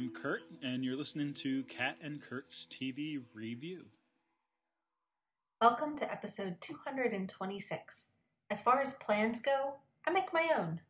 [0.00, 0.06] Kat.
[0.06, 3.86] And I'm Kurt, and you're listening to Kat and Kurt's TV Review.
[5.60, 8.08] Welcome to episode 226.
[8.50, 9.74] As far as plans go,
[10.06, 10.80] I make my own.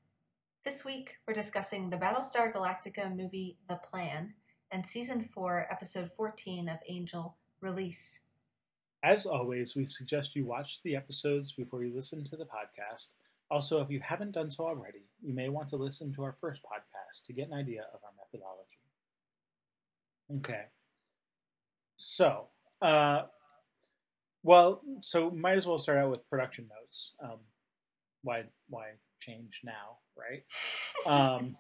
[0.65, 4.35] This week, we're discussing the Battlestar Galactica movie The Plan
[4.71, 8.21] and season 4, episode 14 of Angel Release.
[9.03, 13.11] As always, we suggest you watch the episodes before you listen to the podcast.
[13.51, 16.63] Also, if you haven't done so already, you may want to listen to our first
[16.63, 18.80] podcast to get an idea of our methodology.
[20.39, 20.65] Okay.
[21.97, 22.49] So,
[22.81, 23.23] uh,
[24.43, 27.15] well, so might as well start out with production notes.
[27.23, 27.41] Um,
[28.23, 30.45] why, why change now, right?
[31.07, 31.57] Um,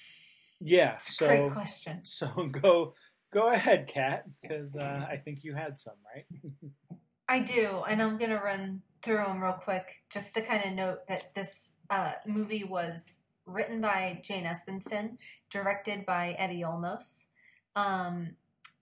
[0.60, 0.96] yeah.
[0.98, 2.00] So, Great question.
[2.04, 2.94] so go,
[3.32, 6.26] go ahead, Kat, because uh, I think you had some, right?
[7.28, 10.72] I do, and I'm going to run through them real quick just to kind of
[10.72, 15.18] note that this uh, movie was written by Jane Espenson,
[15.50, 17.26] directed by Eddie Olmos.
[17.76, 18.36] Um,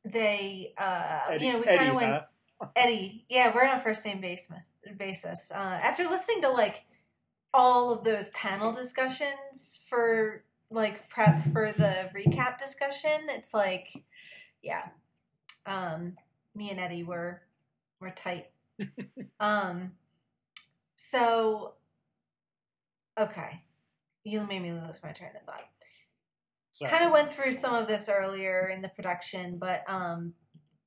[0.05, 2.13] they, uh, Eddie- you know, we kind of went.
[2.61, 2.69] huh?
[2.77, 4.71] Eddie, yeah, we're on a first name basis.
[4.97, 5.51] Basis.
[5.53, 6.85] Uh, after listening to like
[7.53, 14.05] all of those panel discussions for like prep for the recap discussion, it's like,
[14.63, 14.89] yeah,
[15.67, 16.17] um,
[16.55, 17.43] me and Eddie were
[18.01, 18.49] were tight.
[19.41, 19.93] um,
[20.97, 21.75] so
[23.19, 23.65] okay,
[24.25, 25.69] you made me lose my train of thought
[26.89, 30.35] Kind of went through some of this earlier in the production, but um,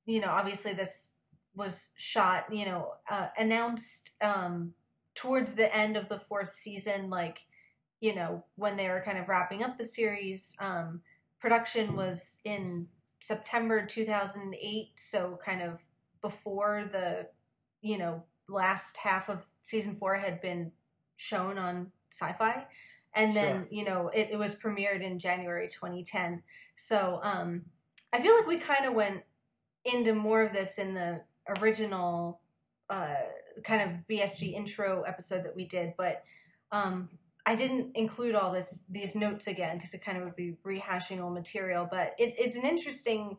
[0.04, 1.12] you know, obviously this
[1.54, 4.74] was shot, you know, uh, announced um
[5.14, 7.46] towards the end of the fourth season, like
[8.00, 10.54] you know when they were kind of wrapping up the series.
[10.60, 11.00] Um,
[11.40, 12.88] production was in
[13.20, 15.80] September two thousand eight, so kind of
[16.22, 17.28] before the
[17.80, 20.72] you know last half of season four had been
[21.16, 22.66] shown on Sci-Fi
[23.16, 23.68] and then Sure.
[23.72, 26.42] you know it, it was premiered in january 2010
[26.76, 27.62] so um
[28.12, 29.22] i feel like we kind of went
[29.84, 31.22] into more of this in the
[31.60, 32.40] original
[32.90, 33.14] uh
[33.64, 36.22] kind of bsg intro episode that we did but
[36.70, 37.08] um
[37.46, 41.20] i didn't include all this these notes again because it kind of would be rehashing
[41.20, 43.36] old material but it, it's an interesting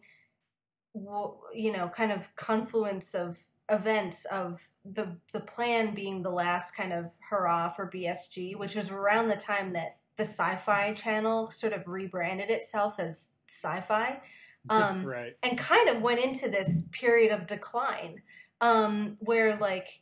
[1.54, 3.38] you know kind of confluence of
[3.70, 8.90] events of the the plan being the last kind of hurrah for BSG, which was
[8.90, 14.20] around the time that the Sci-Fi Channel sort of rebranded itself as Syfy,
[14.70, 15.36] um, right.
[15.44, 18.22] and kind of went into this period of decline,
[18.62, 20.02] um, where like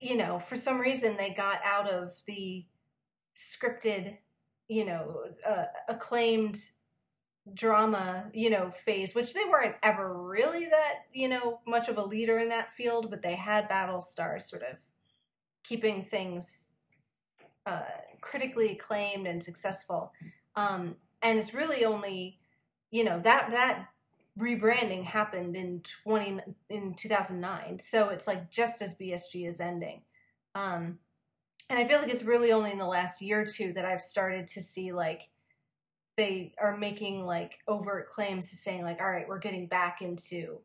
[0.00, 2.64] you know for some reason they got out of the
[3.34, 4.18] scripted,
[4.68, 6.58] you know, uh, acclaimed
[7.52, 12.04] drama, you know, phase, which they weren't ever really that, you know, much of a
[12.04, 14.78] leader in that field, but they had Battlestar sort of
[15.64, 16.70] keeping things
[17.66, 17.82] uh,
[18.20, 20.12] critically acclaimed and successful.
[20.54, 22.38] Um, and it's really only,
[22.90, 23.88] you know, that that
[24.38, 27.78] rebranding happened in 20 in 2009.
[27.80, 30.02] So it's like just as BSG is ending.
[30.54, 30.98] Um,
[31.68, 34.00] and I feel like it's really only in the last year or two that I've
[34.00, 35.30] started to see like
[36.22, 40.58] they are making like overt claims to saying like all right we're getting back into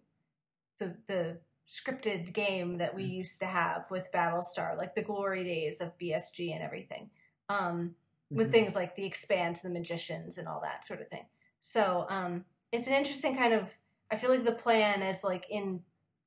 [0.80, 5.82] the the scripted game that we used to have with battlestar like the glory days
[5.82, 7.10] of bsg and everything.
[7.50, 7.96] Um
[8.34, 8.52] with Mhm.
[8.52, 11.26] things like the expanse the magicians and all that sort of thing.
[11.60, 13.78] So um it's an interesting kind of
[14.12, 15.84] i feel like the plan is like in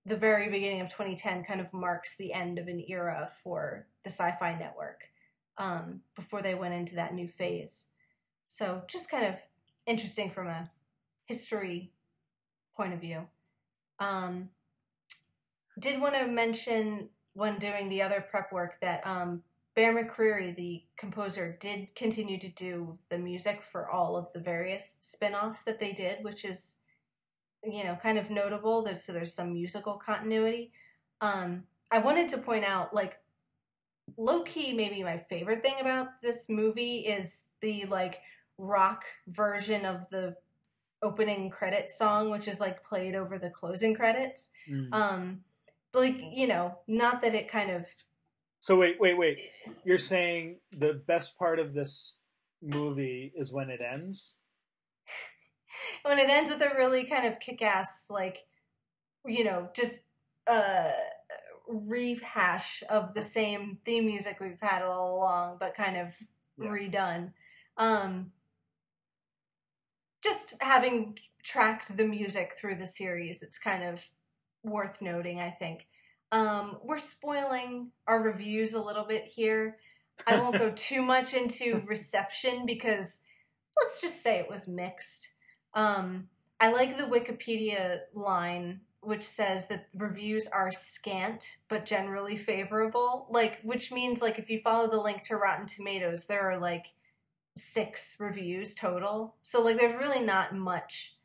[0.07, 4.11] the very beginning of 2010 kind of marks the end of an era for the
[4.11, 5.09] sci-fi network
[5.59, 7.87] um before they went into that new phase
[8.51, 9.37] so just kind of
[9.87, 10.69] interesting from a
[11.27, 11.93] history
[12.77, 13.29] point of view.
[14.01, 14.49] Um,
[15.79, 19.45] did want to mention when doing the other prep work that um,
[19.77, 24.97] Bear McCreary, the composer, did continue to do the music for all of the various
[25.01, 26.77] spin-offs that they did, which is
[27.63, 28.83] you know kind of notable.
[28.83, 30.73] There's so there's some musical continuity.
[31.21, 33.21] Um, I wanted to point out like
[34.17, 38.21] low key maybe my favorite thing about this movie is the like
[38.61, 40.37] rock version of the
[41.03, 44.93] opening credit song which is like played over the closing credits Mm.
[44.93, 45.41] um
[45.93, 47.87] but like you know not that it kind of
[48.61, 49.39] So wait, wait, wait.
[49.85, 52.19] You're saying the best part of this
[52.61, 54.41] movie is when it ends?
[56.03, 58.45] when it ends with a really kind of kick-ass like
[59.25, 60.03] you know just
[60.47, 60.91] uh
[61.67, 66.09] rehash of the same theme music we've had all along but kind of
[66.59, 66.69] Yeah.
[66.71, 67.33] redone
[67.79, 68.33] um
[70.23, 74.11] just having tracked the music through the series it's kind of
[74.63, 75.87] worth noting i think
[76.33, 79.79] um we're spoiling our reviews a little bit here
[80.27, 83.23] i won't go too much into reception because
[83.81, 85.33] let's just say it was mixed.
[85.75, 86.29] Um,
[86.61, 93.27] I like the Wikipedia line which says that reviews are scant but generally favorable.
[93.31, 96.93] Like, which means like if you follow the link to Rotten Tomatoes, there are like
[97.61, 99.37] six reviews total.
[99.43, 101.17] So like, there's really not much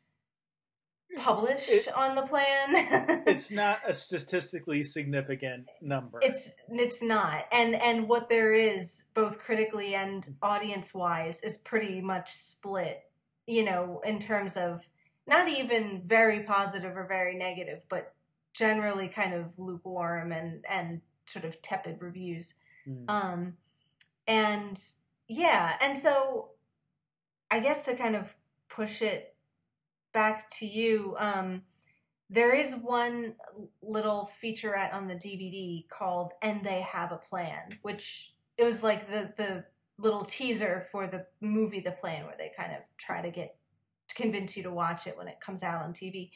[1.18, 3.22] published It- on the plan.
[3.26, 6.18] It's not a statistically significant number.
[6.22, 12.00] it's it's not and and what there is both critically and audience wise is pretty
[12.00, 13.02] much split
[13.46, 14.88] you know in terms of
[15.26, 18.14] not even very positive or very negative but
[18.52, 22.54] generally kind of lukewarm and and sort of tepid reviews
[22.88, 23.04] Mm.
[23.10, 23.56] um
[24.28, 24.80] and
[25.28, 26.50] yeah and so
[27.50, 28.36] i guess to kind of
[28.68, 29.34] push it
[30.12, 31.62] back to you um
[32.28, 33.34] there is one
[33.82, 39.08] little featurette on the DVD called "And They Have a Plan," which it was like
[39.08, 39.64] the the
[39.98, 43.56] little teaser for the movie The Plan, where they kind of try to get
[44.08, 46.30] to convince you to watch it when it comes out on TV.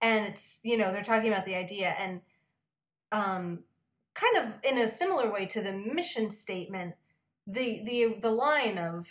[0.00, 2.20] And it's you know they're talking about the idea and
[3.10, 3.64] um,
[4.14, 6.94] kind of in a similar way to the mission statement.
[7.46, 9.08] The the the line of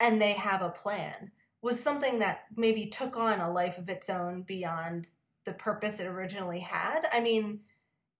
[0.00, 4.08] "And they have a plan" was something that maybe took on a life of its
[4.08, 5.08] own beyond
[5.44, 7.06] the purpose it originally had.
[7.12, 7.60] I mean,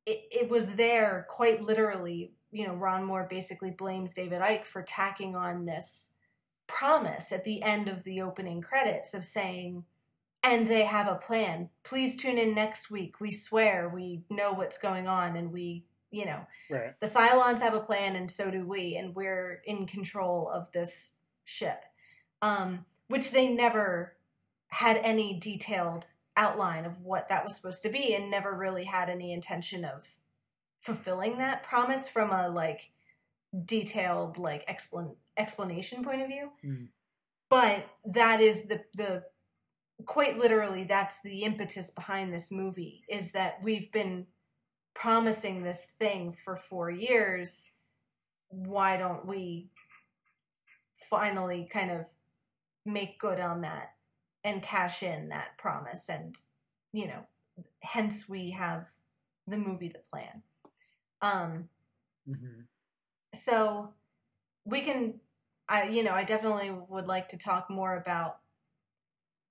[0.06, 2.32] it, it was there quite literally.
[2.50, 6.10] You know, Ron Moore basically blames David Eick for tacking on this
[6.66, 9.84] promise at the end of the opening credits of saying,
[10.42, 11.70] and they have a plan.
[11.82, 13.20] Please tune in next week.
[13.20, 16.98] We swear we know what's going on and we, you know, right.
[17.00, 21.12] the Cylons have a plan and so do we, and we're in control of this
[21.44, 21.82] ship.
[22.40, 24.14] Um, which they never
[24.68, 29.08] had any detailed outline of what that was supposed to be and never really had
[29.08, 30.14] any intention of
[30.80, 32.92] fulfilling that promise from a like
[33.64, 36.88] detailed like explan- explanation point of view Mm.
[37.48, 39.24] but that is the the
[40.04, 44.26] quite literally that's the impetus behind this movie is that we've been
[44.98, 47.72] promising this thing for 4 years
[48.50, 49.68] why don't we
[51.10, 52.06] finally kind of
[52.84, 53.92] make good on that
[54.44, 56.08] and cash in that promise?
[56.08, 56.34] And
[56.92, 57.26] you know
[57.82, 58.88] hence we have
[59.46, 60.42] the movie the plan.
[61.22, 61.68] Um
[62.26, 62.62] hmm
[63.34, 63.94] so
[64.64, 65.20] we can
[65.68, 68.38] i you know i definitely would like to talk more about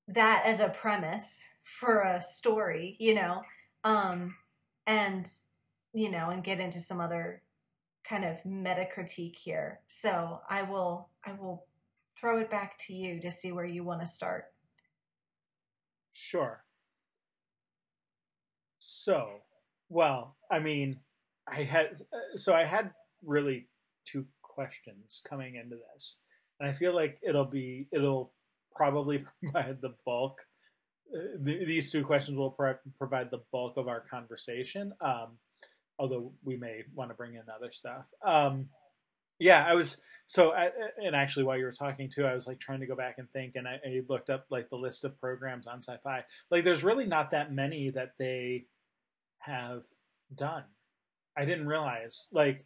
[0.07, 3.41] that as a premise for a story you know?
[3.83, 4.35] Um
[4.87, 5.27] and
[5.93, 7.43] you know and get into some other
[8.03, 11.65] kind of meta critique here so i will i will
[12.19, 14.45] throw it back to you to see where you want to start
[16.19, 16.63] Sure.
[18.79, 19.41] So,
[19.87, 21.01] well, I mean,
[21.47, 21.91] I had
[22.35, 22.91] so I had
[23.23, 23.67] really
[24.03, 26.21] two questions coming into this,
[26.59, 28.33] and I feel like it'll be it'll
[28.75, 30.39] probably provide the bulk.
[31.15, 34.93] Uh, th- these two questions will pro- provide the bulk of our conversation.
[35.01, 35.37] Um,
[35.99, 38.11] although we may want to bring in other stuff.
[38.23, 38.69] Um,
[39.39, 40.71] yeah, I was so, I,
[41.03, 43.29] and actually, while you were talking too, I was like trying to go back and
[43.29, 46.23] think, and I, I looked up like the list of programs on Sci-Fi.
[46.49, 48.65] Like, there's really not that many that they
[49.39, 49.83] have
[50.33, 50.63] done.
[51.37, 52.65] I didn't realize like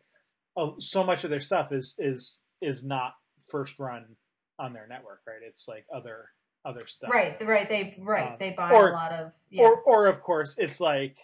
[0.55, 3.13] oh, so much of their stuff is is is not
[3.50, 4.15] first run
[4.60, 5.41] on their network, right?
[5.45, 6.29] It's like other
[6.63, 9.82] other stuff, right right they right Um, they buy or- a lot of yeah Or
[9.82, 11.18] or of course, it's like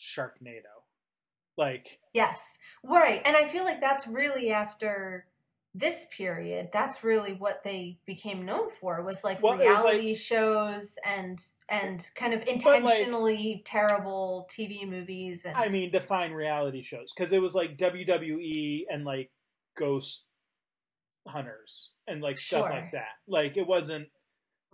[0.00, 0.82] Sharknado,
[1.56, 3.22] like Yes, right.
[3.24, 5.26] And I feel like that's really after
[5.76, 6.68] this period.
[6.72, 11.40] That's really what they became known for was like Well, it was reality shows and
[11.68, 17.32] and kind of like- intentionally terrible TV movies and I mean, define reality shows because
[17.32, 19.30] it was like WWE and like
[19.76, 20.24] Ghost
[21.28, 22.76] Hunters and like stuff Sure.
[22.76, 23.14] like that.
[23.26, 24.08] Like it wasn't.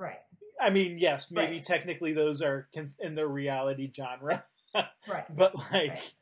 [0.01, 0.19] Right,
[0.61, 1.63] I mean, yes, maybe Right.
[1.63, 2.69] technically those are
[3.01, 4.45] in the reality genre,
[5.09, 5.25] right.
[5.35, 6.15] but like, Right.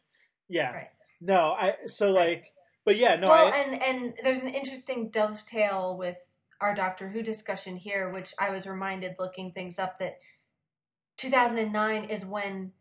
[0.49, 0.91] yeah, Right.
[1.21, 2.53] no, I so like,
[2.85, 6.19] but yeah, no, well, I and and there's an interesting dovetail with
[6.61, 10.19] our Doctor Who discussion here, which I was reminded looking things up that
[11.17, 12.73] 2009 is when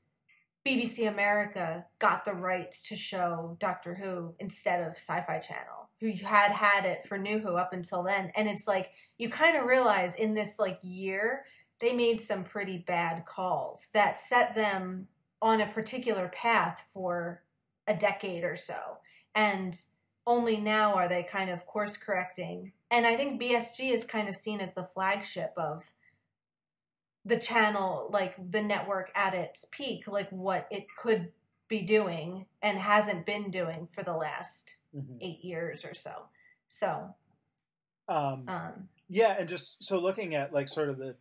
[0.66, 6.52] BBC America got the rights to show Doctor Who instead of Sci-Fi Channel, who had
[6.52, 10.16] had it for New Who up until then, and it's like you kind of realize
[10.16, 11.46] in this like year
[11.80, 15.08] they made some pretty bad calls that set them
[15.42, 17.44] on a particular path for
[17.86, 18.98] a decade or so.
[19.36, 19.76] And
[20.26, 22.74] only now are they kind of course correcting.
[22.90, 25.92] And i think bsg is kind of seen as the flagship of
[27.28, 31.34] the channel like the network at its peak like what it could
[31.68, 35.18] be doing and hasn't been doing for the last Mhm.
[35.22, 36.30] eight years or so
[36.68, 37.16] so
[38.08, 41.18] um, um Yeah, and just so looking at like sort of the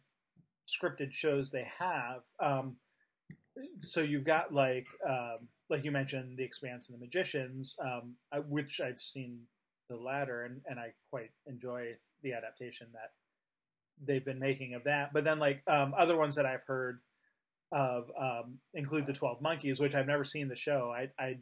[0.66, 2.78] scripted shows they have, um,
[3.82, 8.38] so you've got like um, like you mentioned, The Expanse and The Magicians, um, I,
[8.40, 9.46] which I've seen
[9.88, 13.12] the latter, and, and I quite enjoy the adaptation that
[14.04, 15.12] they've been making of that.
[15.12, 17.00] But then like um, other ones that I've heard
[17.73, 20.92] of um, include the Twelve Monkeys, which I've never seen the show.
[20.96, 21.38] I, I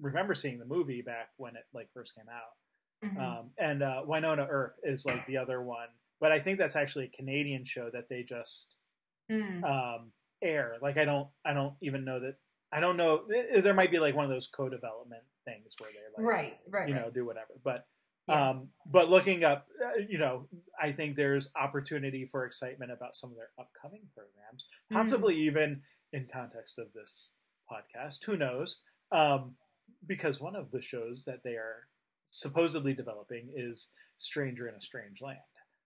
[0.00, 3.08] remember seeing the movie back when it like first came out.
[3.10, 3.18] Mhm.
[3.20, 5.88] Um, and uh, Wynonna Earp is like the other one,
[6.20, 8.74] but I think that's actually a Canadian show that they just
[9.30, 9.64] Mm.
[9.64, 10.12] um,
[10.42, 10.76] air.
[10.82, 12.34] Like I don't, I don't even know that.
[12.70, 13.24] I don't know.
[13.56, 16.94] There might be like one of those co-development things where they're like, right, right, you
[16.94, 17.04] right.
[17.06, 17.48] know, do whatever.
[17.64, 17.86] But
[18.28, 18.50] Yeah.
[18.50, 20.48] um, but looking up, uh, you know,
[20.80, 24.96] I think there's opportunity for excitement about some of their upcoming programs, Mm.
[24.96, 27.32] possibly even in context of this
[27.70, 28.24] podcast.
[28.24, 28.80] Who knows?
[29.12, 29.56] Um,
[30.06, 31.88] because one of the shows that they are
[32.30, 35.38] supposedly developing is Stranger in a Strange Land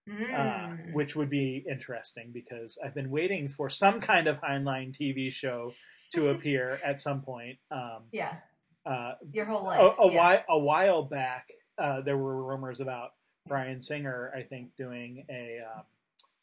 [0.07, 0.93] uh, Mm.
[0.93, 5.73] which would be interesting because I've been waiting for some kind of Heinlein TV show
[6.13, 7.59] to appear at some point.
[7.69, 8.37] Um, yeah,
[8.85, 9.79] uh, your whole life.
[9.81, 10.17] a, a, yeah.
[10.17, 13.11] while, a while back, uh, there were rumors about
[13.47, 15.83] Bryan Singer, I think, doing a um,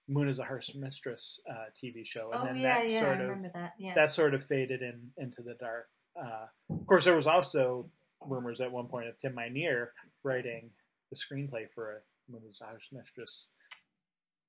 [0.09, 3.21] Moon is a Harsh Mistress uh, TV show, and Oh then yeah, that yeah, sort
[3.21, 3.75] of that.
[3.78, 3.95] Yeah.
[3.95, 5.88] that sort of faded in into the dark.
[6.21, 7.90] Uh, of course, there was also
[8.21, 9.88] rumors at one point of Tim Minear
[10.23, 10.71] writing
[11.11, 13.50] the screenplay for a Moon is a Harsh Mistress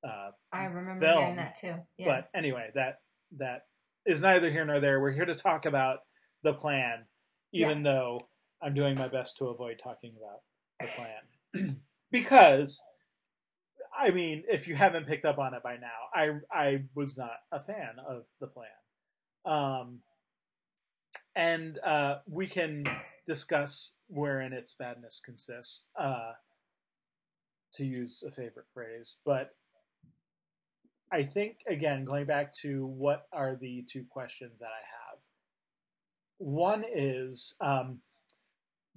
[0.03, 1.17] uh, I remember film.
[1.19, 1.75] hearing that too.
[1.97, 2.05] Yeah.
[2.07, 2.99] but anyway, that
[3.37, 3.65] that
[4.05, 4.99] is neither here nor there.
[4.99, 5.99] We're here to talk about
[6.43, 7.05] the plan,
[7.51, 8.21] even though
[8.61, 10.41] I'm doing my best to avoid talking about
[10.79, 11.77] the plan,
[12.11, 12.81] because
[13.97, 17.37] I mean, if you haven't picked up on it by now, I I was not
[17.51, 18.67] a fan of the plan,
[19.45, 19.99] um,
[21.35, 22.85] and uh, we can
[23.27, 25.89] discuss wherein its badness consists.
[25.97, 26.33] Uh,
[27.73, 29.55] to use a favorite phrase, but
[31.11, 35.19] I think again going back to what are the two questions that I have.
[36.39, 37.99] One is, um,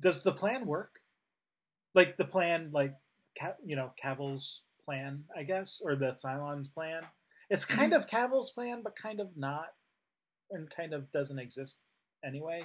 [0.01, 1.00] does the plan work?
[1.95, 2.95] Like the plan, like
[3.65, 7.03] you know, Cavil's plan, I guess, or the Cylon's plan.
[7.49, 9.69] It's kind of Cavil's plan, but kind of not,
[10.51, 11.79] and kind of doesn't exist
[12.25, 12.63] anyway.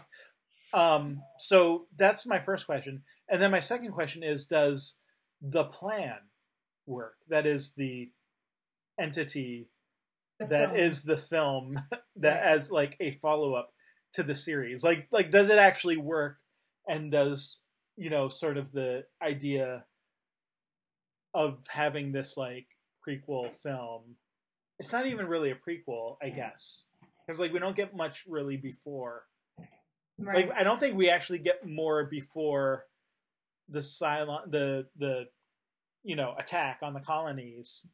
[0.74, 4.98] Um, so that's my first question, and then my second question is, does
[5.42, 6.18] the plan
[6.86, 7.16] work?
[7.30, 8.12] That is the
[9.00, 9.70] entity
[10.40, 11.16] The that is film.
[11.16, 11.80] the film
[12.18, 13.72] that as like a follow up
[14.14, 14.84] to the series.
[14.84, 16.38] Like like does it actually work
[16.88, 17.62] and does
[17.98, 19.86] you know sort of the idea
[21.34, 22.68] of having this like
[23.08, 24.16] prequel film
[24.80, 26.88] it's not even really a prequel, I guess.
[27.26, 29.26] Because like we don't get much really before.
[30.20, 30.48] right.
[30.48, 32.86] Like I don't think we actually get more before
[33.68, 35.26] the Cylon the the
[36.04, 37.88] you know attack on the colonies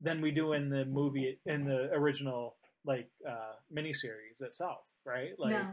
[0.00, 5.32] than we do in the movie in the original like uh miniseries itself, right?
[5.38, 5.66] Like no.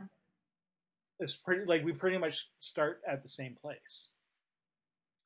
[1.19, 4.11] It's pretty like we pretty much start at the same place.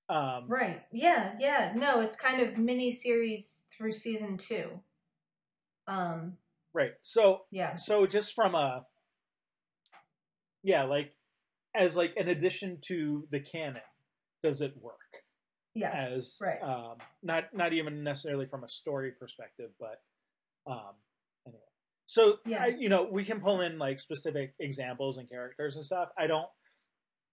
[0.10, 0.84] Um Right.
[0.92, 1.34] Yeah.
[1.40, 1.74] Yeah.
[1.76, 4.82] No, it's kind of mini series through season two.
[5.88, 6.38] Um.
[6.74, 6.94] right.
[7.02, 7.76] So Yeah.
[7.76, 8.86] so just from a
[10.64, 11.14] yeah, like
[11.74, 13.82] as like an addition to the canon,
[14.44, 15.24] does it work?
[15.74, 16.12] Yes.
[16.12, 16.62] as right.
[16.64, 20.02] um, not not even necessarily from a story perspective, but
[20.66, 20.96] um.
[22.08, 22.64] So Yeah.
[22.64, 26.10] I, you know, we can pull in like specific examples and characters and stuff.
[26.18, 26.48] I don't.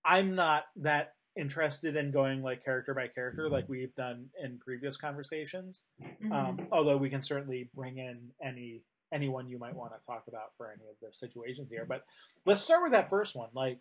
[0.04, 4.96] I'm not that interested in going like character by character like we've done in previous
[4.96, 5.84] conversations.
[6.20, 6.32] Mhm.
[6.32, 10.54] Um, although we can certainly bring in any anyone you might want to talk about
[10.56, 11.84] for any of the situations here.
[11.88, 12.04] But
[12.44, 13.50] let's start with that first one.
[13.54, 13.78] Like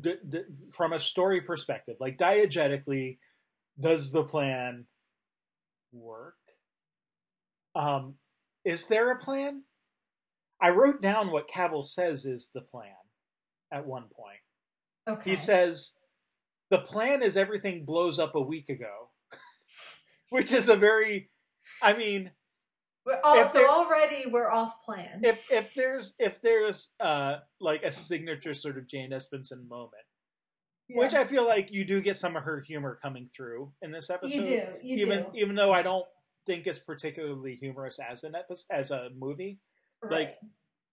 [0.00, 0.42] d- d-
[0.76, 3.18] from a story perspective, like diegetically,
[3.78, 4.86] does the plan
[5.92, 6.36] work?
[7.76, 8.16] Um,
[8.64, 9.64] is there a plan?
[10.60, 12.92] I wrote down what Cavil says is the plan
[13.72, 14.40] at one point.
[15.08, 15.30] okay.
[15.30, 15.96] He says
[16.70, 19.10] the plan is everything blows up a week ago,
[20.30, 21.30] which is a very,
[21.82, 22.32] I mean,
[23.06, 25.20] We're also already we're off plan.
[25.24, 30.04] if if there's if there's uh like a signature sort of Jane Espenson moment,
[30.90, 34.10] which I feel like you do get some of her humor coming through in this
[34.10, 34.34] episode.
[34.34, 34.62] you do.
[34.82, 35.28] You even do.
[35.34, 36.04] even though I don't
[36.46, 39.58] think it's particularly humorous as an episode as a movie,
[40.08, 40.38] like,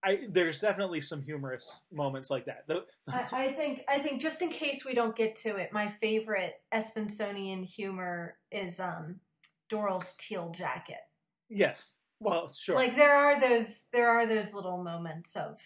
[0.04, 2.64] I there's definitely some humorous moments like that.
[2.68, 5.88] The, I, I think I think just in case we don't get to it, my
[5.88, 9.20] favorite Espensonian humor is um
[9.68, 11.00] Doral's teal jacket.
[11.48, 15.58] yes, well, sure, Like there are those there are those little moments of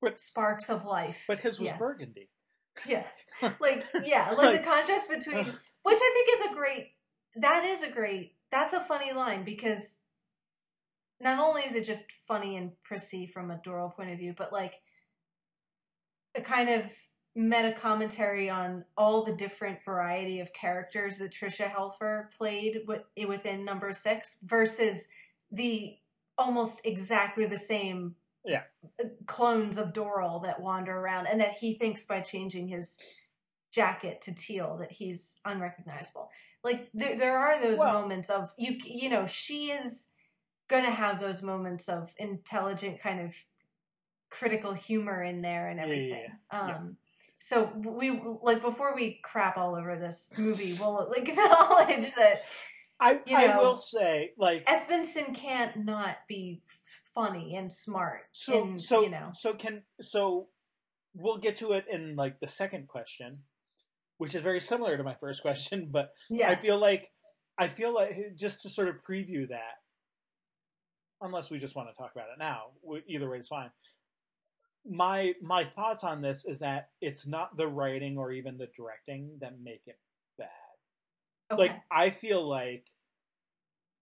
[0.00, 1.24] But- sparks of life.
[1.28, 1.76] but his was yeah.
[1.76, 2.30] burgundy.
[2.86, 3.28] Yes.
[3.60, 6.92] Like yeah, like, Like- the contrast between which I think is a great
[7.36, 8.36] that is a great.
[8.54, 9.98] That's a funny line because
[11.20, 14.52] not only is it just funny and prissy from a Doral point of view, but
[14.52, 14.74] like
[16.36, 16.84] a kind of
[17.34, 22.82] meta commentary on all the different variety of characters that Tricia Helfer played
[23.26, 25.08] within number six versus
[25.50, 25.96] the
[26.38, 28.62] almost exactly the same Yeah.
[29.26, 33.00] clones of Doral that wander around and that he thinks by changing his
[33.72, 36.30] jacket to teal that he's unrecognizable.
[36.64, 40.08] Like there, there are those Well- moments of you you know she is
[40.68, 43.34] going to have those moments of intelligent kind of
[44.30, 46.26] critical humor in there and Yeah, yeah, everything.
[46.52, 46.60] yeah.
[46.76, 46.96] Um
[47.38, 52.40] so we like before we crap all over this movie, we'll like acknowledge that
[52.98, 56.62] I You I will say like Espenson can't not be
[57.14, 58.22] funny and smart.
[58.32, 60.48] so and, so you know, so can so
[61.14, 63.40] we'll get to it in like the second question,
[64.18, 66.50] which is very similar to my first question, but yes.
[66.50, 67.10] I feel like
[67.58, 69.78] I feel like just to sort of preview that,
[71.20, 72.72] unless we just want to talk about it now,
[73.06, 73.70] either way is fine.
[74.86, 79.38] My my thoughts on this is that it's not the writing or even the directing
[79.40, 79.98] that make it
[80.36, 80.48] bad.
[81.52, 81.62] okay.
[81.62, 82.86] Like I feel like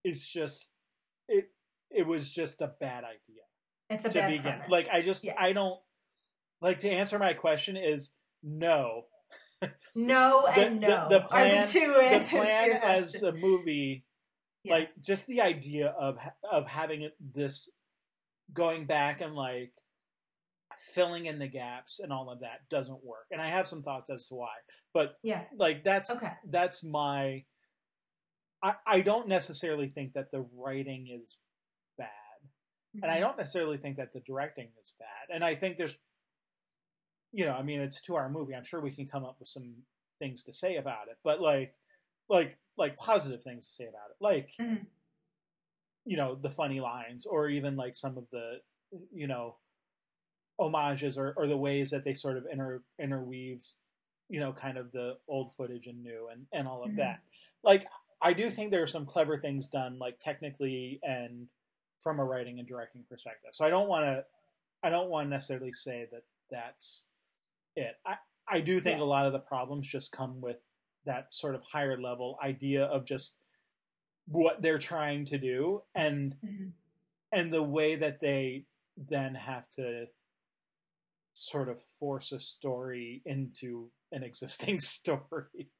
[0.02, 0.72] it's just
[1.28, 1.50] it
[1.90, 3.42] it was just a bad idea
[3.92, 4.42] it's a to bad begin.
[4.42, 4.70] premise.
[4.70, 5.34] Like I just Yeah.
[5.38, 5.80] I don't
[6.60, 9.06] like to answer my question is no.
[9.94, 13.32] No the- and the- no the are plan- the two answers to plan as a
[13.32, 14.04] movie
[14.64, 14.74] Yeah.
[14.74, 16.18] like just the idea of
[16.50, 17.70] of having it this
[18.52, 19.72] going back and like
[20.76, 24.08] filling in the gaps and all of that doesn't work and i have some thoughts
[24.10, 24.54] as to why
[24.94, 25.44] but yeah.
[25.56, 26.32] like that's Okay.
[26.48, 27.44] that's my
[28.62, 31.36] I, I don't necessarily think that the writing is
[31.98, 32.08] bad
[33.02, 33.20] and i Mhm.
[33.20, 35.96] don't necessarily think that the directing is bad and i think there's
[37.32, 39.36] you know i mean it's a two hour movie i'm sure we can come up
[39.38, 39.74] with some
[40.18, 41.74] things to say about it but like
[42.28, 44.86] like like positive things to say about it like Mhm.
[46.04, 48.60] you know the funny lines or even like some of the
[49.12, 49.56] you know
[50.58, 53.64] homages or, or the ways that they sort of inter interweave
[54.28, 56.96] you know kind of the old footage and new and and all of Mhm.
[56.98, 57.20] that
[57.62, 57.86] like
[58.20, 61.48] i do think there are some clever things done like technically and
[61.98, 64.24] from a writing and directing perspective so i don't want to
[64.82, 67.08] i don't want to necessarily say that that's
[67.76, 68.16] it i
[68.48, 69.04] i do think Yeah.
[69.04, 70.58] a lot of the problems just come with
[71.04, 73.40] that sort of higher level idea of just
[74.26, 76.72] what they're trying to do and Mhm.
[77.32, 80.06] and the way that they then have to
[81.32, 85.70] sort of force a story into an existing story.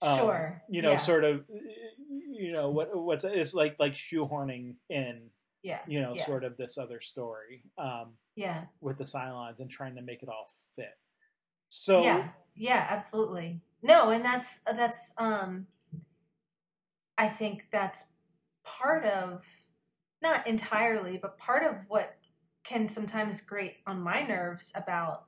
[0.00, 0.62] Um, Sure.
[0.68, 0.96] you know, Yeah.
[0.96, 5.30] sort of, you know, what what's it's like like shoehorning in,
[5.62, 5.82] Yeah.
[5.86, 6.24] you know, yeah.
[6.26, 8.64] sort of this other story um, Yeah.
[8.80, 10.98] with the Cylons and trying to make it all fit.
[11.68, 12.28] So yeah.
[12.54, 12.86] Yeah.
[12.88, 13.60] Absolutely.
[13.82, 15.66] No, and that's that's um.
[17.18, 18.08] I think that's
[18.62, 19.42] part of,
[20.22, 22.18] not entirely, but part of what
[22.62, 25.24] can sometimes grate on my nerves about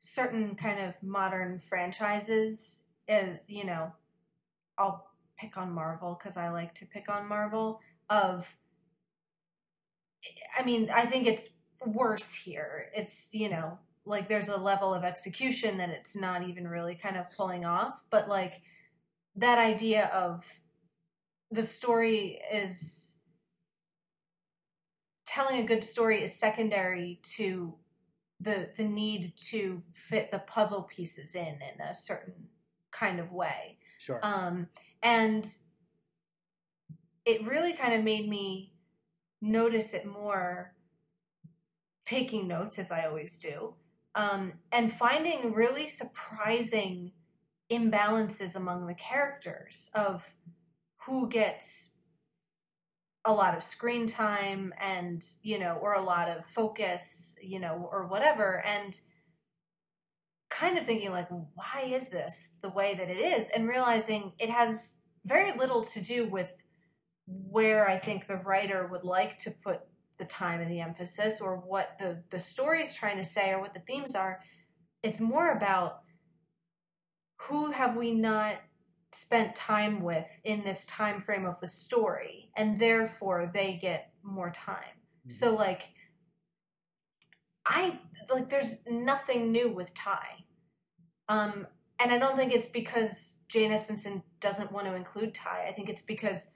[0.00, 3.92] certain kind of modern franchises is you know
[4.78, 8.56] i'll pick on marvel because i like to pick on marvel of
[10.58, 11.50] i mean i think it's
[11.84, 12.90] worse here.
[12.94, 17.16] It's you know like there's a level of execution that it's not even really kind
[17.16, 18.62] of pulling off but like
[19.36, 20.60] that idea of
[21.50, 23.18] the story is
[25.26, 27.74] telling a good story is secondary to
[28.40, 32.48] the the need to fit the puzzle pieces in in a certain
[32.90, 33.78] kind of way.
[33.98, 34.68] Sure, um
[35.02, 35.46] and
[37.24, 38.72] it really kind of made me
[39.40, 40.72] notice it more
[42.08, 43.74] taking notes as i always do
[44.14, 47.12] um and finding really surprising
[47.70, 50.34] imbalances among the characters of
[51.04, 51.94] who gets
[53.26, 57.86] a lot of screen time and you know or a lot of focus you know
[57.92, 59.00] or whatever and
[60.48, 63.50] kind of thinking like why is this the way that it is?
[63.50, 66.56] and realizing it has very little to do with
[67.26, 69.80] where i think the writer would like to put
[70.18, 73.60] the time and the emphasis or what the the story is trying to say or
[73.60, 74.40] what the themes are
[75.02, 76.00] it's more about
[77.42, 78.56] who have we not
[79.12, 84.50] spent time with in this time frame of the story and therefore they get more
[84.50, 85.02] time.
[85.28, 85.90] So like
[87.66, 88.00] i
[88.32, 90.44] like there's nothing new with Tigh.
[91.28, 91.66] Um
[92.00, 95.66] and i don't think it's because jane espenson doesn't want to include Tigh.
[95.68, 96.50] I think it's because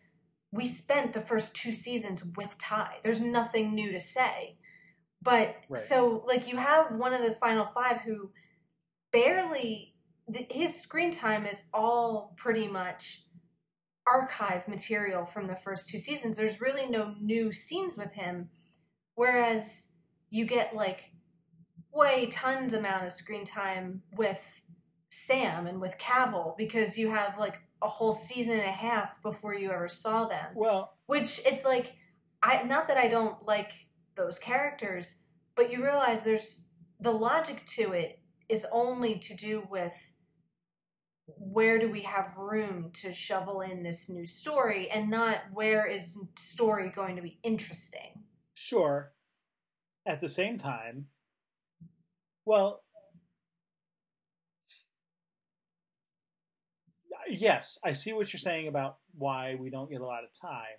[0.53, 4.59] we spent the first two seasons with Tigh there's nothing new to say
[5.21, 5.79] but Right.
[5.79, 8.31] so like you have one of the final five who
[9.13, 9.95] barely
[10.33, 13.25] th- his screen time is all pretty much
[14.07, 16.37] archive material from the first two seasons.
[16.37, 18.49] There's really no new scenes with him,
[19.15, 19.91] whereas
[20.31, 21.13] you get like
[21.93, 24.63] way tons amount of screen time with
[25.11, 29.55] Sam and with Cavil because you have like a whole season and a half before
[29.55, 30.47] you ever saw them.
[30.55, 31.97] Well, Which it's like
[32.43, 35.21] I not that I don't like those characters,
[35.55, 36.67] but you realize there's
[37.01, 40.13] the logic to it is only to do with
[41.27, 46.19] where do we have room to shovel in this new story and not where is
[46.37, 48.25] story going to be interesting.
[48.55, 49.13] sure.
[50.05, 51.07] At the same time,
[52.45, 52.83] well,
[57.33, 60.79] yes, I see what you're saying about why we don't get a lot of Tigh,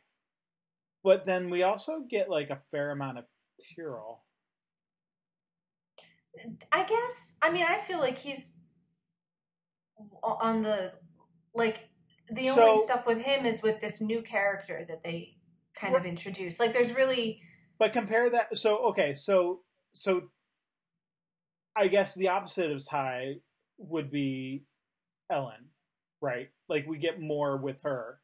[1.04, 3.26] but then we also get like a fair amount of
[3.60, 4.24] Tyrol.
[6.72, 7.36] I guess.
[7.42, 8.54] I mean, I feel like he's
[10.24, 10.94] on the
[11.54, 11.90] like
[12.32, 15.36] the only stuff with him is with this new character that they
[15.76, 16.60] kind of introduced.
[16.60, 17.42] Like, there's really
[17.78, 18.58] But compare that.
[18.58, 19.62] So okay, so
[19.94, 20.30] so
[21.76, 23.36] I guess the opposite of Tigh
[23.78, 24.66] would be
[25.30, 25.70] Ellen,
[26.24, 26.50] right?
[26.70, 28.22] Like we get more with her,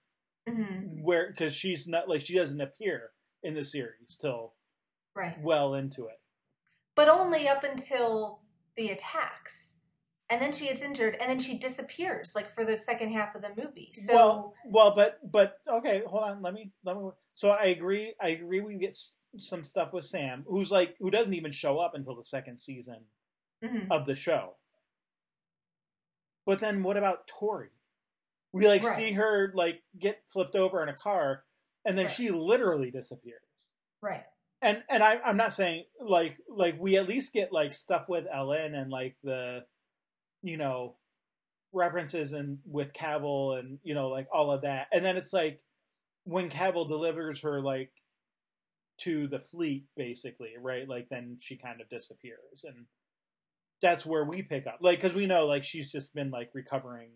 [0.48, 3.12] mhm, where because she's not like she doesn't appear
[3.44, 4.54] in the series till
[5.14, 6.20] right, well into it.
[6.96, 8.42] but only up until
[8.78, 9.76] the attacks,
[10.30, 13.42] and then she gets injured, and then she disappears like for the second half of
[13.42, 13.92] the movie.
[13.94, 16.42] So well, well, but but okay, hold on.
[16.42, 17.10] Let me let me.
[17.34, 18.14] So I agree.
[18.22, 18.62] I agree.
[18.62, 22.16] We get s- some stuff with Sam, who's like who doesn't even show up until
[22.16, 23.06] the second season
[23.64, 24.56] mhm, of the show.
[26.46, 27.70] But then what about Tory?
[28.52, 28.96] We like Right.
[28.96, 31.46] see her like get flipped over in a car,
[31.86, 32.16] and then Right.
[32.16, 33.42] she literally disappears.
[34.02, 34.26] right,
[34.62, 38.26] And and I, I'm not saying like like we at least get like stuff with
[38.32, 39.66] Ellen and like the,
[40.42, 40.98] you know,
[41.72, 45.62] references and with Cavil and you know like all of that, and then it's like
[46.24, 47.92] when Cavil delivers her like
[49.00, 52.86] to the fleet basically right like then she kind of disappears and
[53.82, 57.12] that's where we pick up like because we know like she's just been like recovering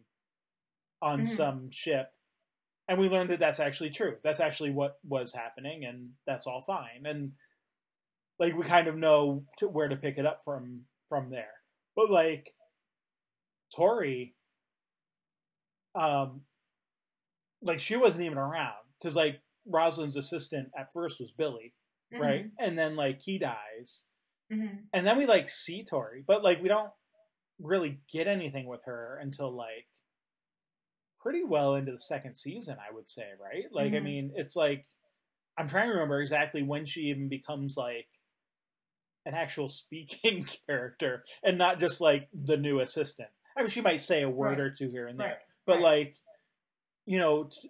[1.03, 1.27] on Mhm.
[1.27, 2.13] some ship
[2.87, 4.17] and we learned that that's actually true.
[4.23, 7.05] That's actually what was happening and that's all fine.
[7.05, 7.33] And
[8.39, 11.53] like we kind of know to where to pick it up from from there.
[11.95, 12.55] But like
[13.75, 14.35] Tory
[15.95, 16.41] um
[17.61, 21.73] like she wasn't even around because like Roslin's assistant at first was billy
[22.19, 22.45] right?
[22.59, 24.05] And then like he dies.
[24.51, 26.91] Mhm, and then we like see Tory but like we don't
[27.59, 29.87] really get anything with her until like
[31.23, 34.03] pretty well into the second season i would say right like i Mhm.
[34.03, 34.85] mean it's like
[35.57, 38.07] i'm trying to remember exactly when she even becomes like
[39.25, 44.01] an actual speaking character and not just like the new assistant i mean she might
[44.01, 44.59] say a word Right.
[44.59, 45.81] or two here and there right, but right.
[45.83, 46.15] like
[47.05, 47.69] you know t-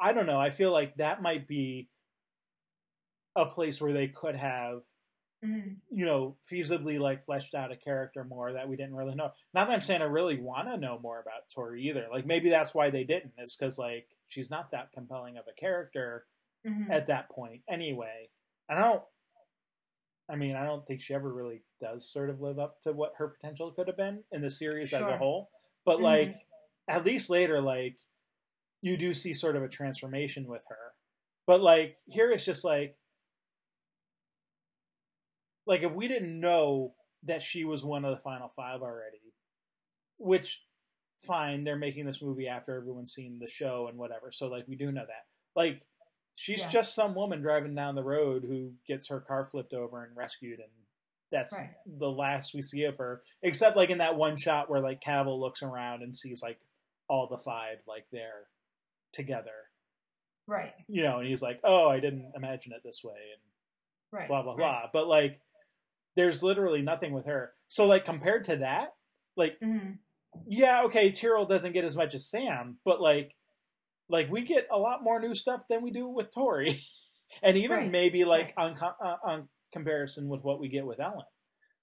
[0.00, 1.88] i don't know i feel like that might be
[3.36, 4.82] a place where they could have
[5.44, 9.30] mhm, you know feasibly like fleshed out a character more that we didn't really know.
[9.54, 12.06] Not that i'm saying i really want to know more about Tory either.
[12.10, 15.58] Like maybe that's why they didn't is because like she's not that compelling of a
[15.58, 16.26] character
[16.66, 16.90] mhm.
[16.90, 18.28] at that point anyway.
[18.68, 19.02] And i don't
[20.28, 23.14] i mean i don't think she ever really does sort of live up to what
[23.16, 25.50] her potential could have been in the series as a whole.
[25.84, 26.02] But Mhm.
[26.02, 26.34] like
[26.88, 27.98] at least later like
[28.82, 30.94] you do see sort of a transformation with her.
[31.46, 32.97] But like here it's just like
[35.68, 39.34] like if we didn't know that she was one of the final five already
[40.16, 40.64] which
[41.18, 44.74] fine they're making this movie after everyone's seen the show and whatever so like we
[44.76, 45.82] do know that like
[46.34, 46.68] she's Yeah.
[46.68, 50.58] just some woman driving down the road who gets her car flipped over and rescued
[50.60, 50.70] and
[51.30, 51.70] that's Right.
[51.86, 55.38] the last we see of her except like in that one shot where like Cavil
[55.40, 56.60] looks around and sees like
[57.08, 58.46] all the five like there
[59.12, 59.50] together
[60.46, 63.42] right, you know and he's like oh I didn't imagine it this way and
[64.12, 64.58] right, blah blah right.
[64.58, 65.40] blah but like
[66.18, 68.88] there's literally nothing with her so like compared to that
[69.36, 69.98] like Mhm.
[70.46, 73.34] yeah, okay, Tyrol doesn't get as much as Sam, but like,
[74.08, 76.82] like we get a lot more new stuff than we do with Tory,
[77.42, 81.00] and even Right, maybe like on co- uh, on comparison with what we get with
[81.00, 81.24] Ellen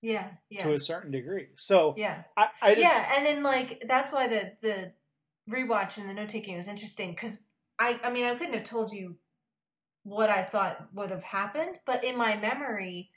[0.02, 1.48] Yeah, yeah, to a certain degree.
[1.56, 2.24] So yeah.
[2.38, 4.94] I, I just yeah, and then like that's why the the
[5.50, 7.44] rewatch and the note taking was interesting because
[7.80, 9.18] I I mean I couldn't have told you
[10.04, 13.10] what I thought would have happened, but in my memory,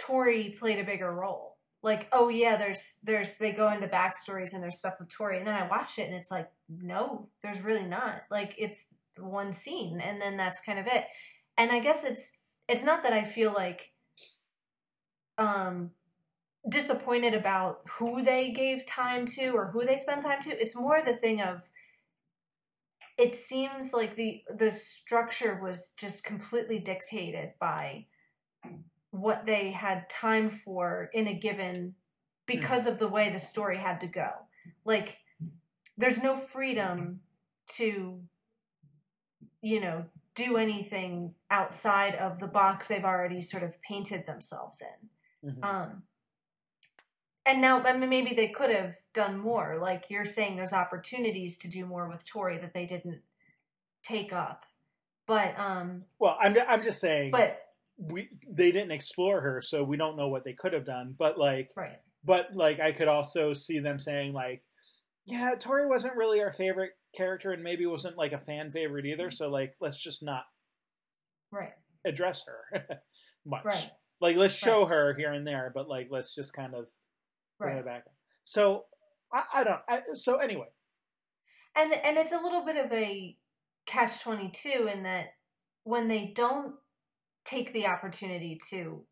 [0.00, 1.56] Tory played a bigger role.
[1.82, 5.46] Like, oh yeah, there's there's they go into backstories and there's stuff with Tory, and
[5.46, 8.22] then I watched it and it's like, no, there's really not.
[8.30, 11.06] Like it's one scene, and then that's kind of it.
[11.56, 12.32] And I guess it's
[12.68, 13.92] it's not that I feel like
[15.38, 15.90] um
[16.68, 20.50] disappointed about who they gave time to or who they spent time to.
[20.50, 21.70] It's more the thing of
[23.16, 28.06] it seems like the the structure was just completely dictated by
[29.10, 31.94] what they had time for in a given
[32.46, 34.30] because of the way the story had to go.
[34.84, 35.18] Like
[35.96, 37.20] there's no freedom
[37.76, 38.20] to
[39.62, 45.50] you know do anything outside of the box they've already sort of painted themselves in.
[45.50, 45.64] Mhm.
[45.64, 46.02] Um,
[47.46, 49.78] and now, I mean, maybe they could have done more.
[49.78, 53.22] Like you're saying, there's opportunities to do more with Tory that they didn't
[54.02, 54.66] take up.
[55.26, 57.69] But, um, well, I'm I'm just saying, but
[58.00, 61.14] we they didn't explore her, so we don't know what they could have done.
[61.16, 64.62] But like, right, but like, I could also see them saying like,
[65.26, 69.30] yeah, Tory wasn't really our favorite character, and maybe wasn't like a fan favorite either.
[69.30, 70.44] So like, let's just not
[71.52, 71.72] right,
[72.04, 72.86] address her
[73.46, 73.64] much.
[73.64, 76.86] right, Like, let's show her here and there, but like, let's just kind of
[77.58, 77.80] bring right.
[77.80, 78.04] it back.
[78.44, 78.86] So
[79.32, 79.80] I, I don't.
[79.88, 80.68] I, so anyway,
[81.76, 83.36] And and it's a little bit of a
[83.84, 85.34] catch twenty two in that
[85.84, 86.74] when they don't
[87.44, 89.06] take the opportunity to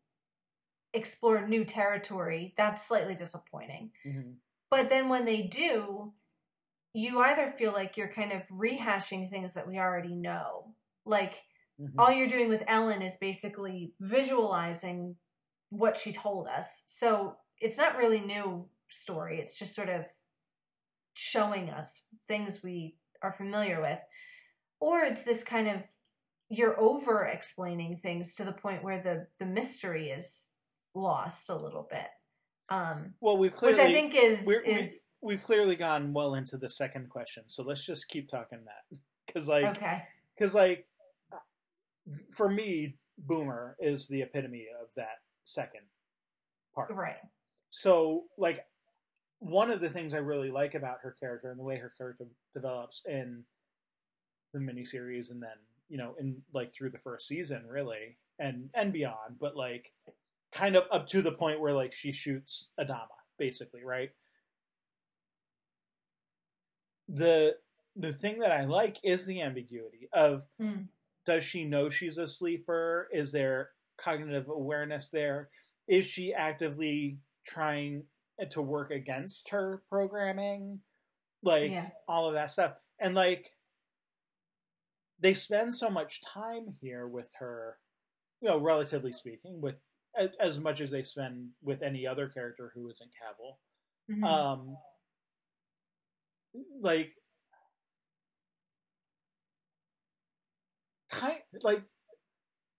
[0.93, 3.91] explore new territory, that's slightly disappointing.
[4.05, 4.37] mhm.
[4.69, 6.13] But then when they do,
[6.93, 10.75] you either feel like you're kind of rehashing things that we already know.
[11.05, 11.45] Like
[11.79, 11.93] Mhm.
[11.97, 15.17] all you're doing with Ellen is basically visualizing
[15.69, 16.83] what she told us.
[16.87, 19.39] So it's not really new story.
[19.39, 20.07] It's just sort of
[21.13, 24.03] showing us things we are familiar with.
[24.79, 25.83] Or it's this kind of
[26.49, 30.51] you're over explaining things to the point where the the mystery is
[30.95, 32.07] lost a little bit.
[32.69, 36.33] Um well, we've clearly which I think is we're- we- is we've clearly gone well
[36.33, 40.03] into the second question, so let's just keep talking that because like okay.
[40.35, 40.87] because like
[42.35, 45.81] for me, Boomer is the epitome of that second
[46.73, 46.91] part.
[46.91, 47.17] Right.
[47.69, 48.65] So like
[49.39, 52.25] one of the things I really like about her character and the way her character
[52.53, 53.43] develops in
[54.53, 55.57] the miniseries and then
[55.89, 59.91] you know in like through the first season really and and beyond but like
[60.51, 64.11] kind of up to the point where like she shoots adama basically right?
[67.07, 67.55] The
[67.95, 70.87] the thing that i like is the ambiguity of Mm.
[71.25, 73.07] does she know she's a sleeper?
[73.11, 75.49] Is there cognitive awareness there?
[75.87, 78.03] Is she actively trying
[78.51, 80.81] to work against her programming?
[81.41, 81.89] Like Yeah.
[82.07, 82.73] all of that stuff.
[82.99, 83.51] And like
[85.19, 87.77] they spend so much time here with her
[88.41, 89.75] you know relatively speaking with
[90.17, 93.59] as, as much as they spend with any other character who isn't Cavil
[94.09, 94.23] Mhm.
[94.23, 94.77] um
[96.81, 97.13] like
[101.11, 101.83] kind like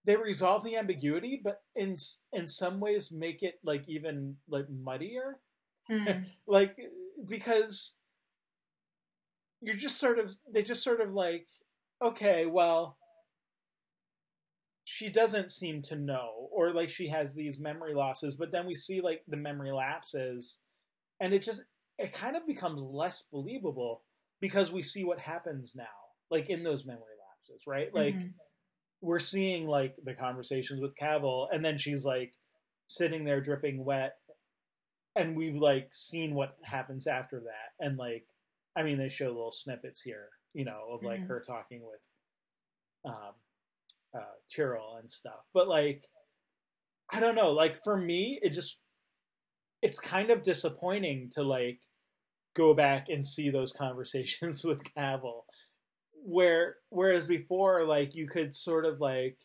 [0.04, 1.96] they resolve the ambiguity but in
[2.32, 5.40] in some ways make it like even like muddier
[5.88, 6.04] Hmm.
[6.46, 6.76] like
[7.26, 7.96] because
[9.60, 11.48] you're just sort of they just sort of like
[12.02, 12.96] okay well
[14.84, 18.74] she doesn't seem to know or like she has these memory losses but then we
[18.74, 20.60] see like the memory lapses
[21.20, 21.62] and it just
[21.98, 24.02] it kind of becomes less believable
[24.40, 25.84] because we see what happens now
[26.30, 28.32] like in those memory lapses right like Mhm.
[29.02, 32.34] we're seeing like the conversations with Cavil, and then she's like
[32.86, 34.18] sitting there dripping wet,
[35.16, 38.26] and we've like seen what happens after that, and like,
[38.76, 41.28] I mean, they show little snippets here, you know, of like Mhm.
[41.28, 42.10] her talking with,
[43.04, 43.34] um,
[44.14, 46.10] uh, Tyrol and stuff, but like,
[47.12, 48.82] I don't know, like for me, it just,
[49.82, 51.80] it's kind of disappointing to like
[52.54, 55.46] go back and see those conversations with Cavil.
[56.24, 59.38] Where whereas before like you could sort of like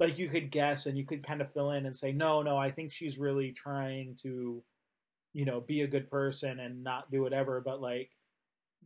[0.00, 2.56] like you could guess and you could kind of fill in and say no no
[2.58, 4.64] i think she's really trying to
[5.32, 7.60] you know be a good person and not do whatever.
[7.60, 8.10] But like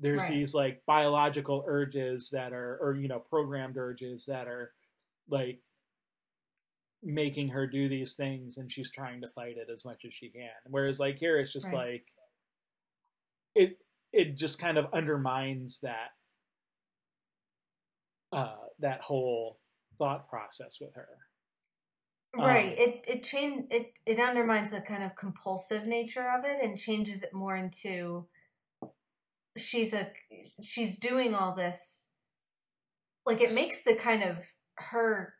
[0.00, 0.26] there's Right.
[0.26, 4.72] these like biological urges that are or you know programmed urges that are
[5.28, 5.60] like
[7.02, 10.28] making her do these things and she's trying to fight it as much as she
[10.30, 11.72] can whereas like here it's just Right.
[11.72, 12.12] like
[13.54, 13.78] it
[14.12, 16.10] it just kind of undermines that
[18.32, 19.60] uh that whole
[19.98, 21.08] thought process with her
[22.36, 22.76] Right.
[22.76, 26.78] Um, it it change it it undermines the kind of compulsive nature of it and
[26.78, 28.28] changes it more into
[29.58, 30.10] she's a
[30.62, 32.08] she's doing all this
[33.26, 34.38] like it makes the kind of
[34.76, 35.34] her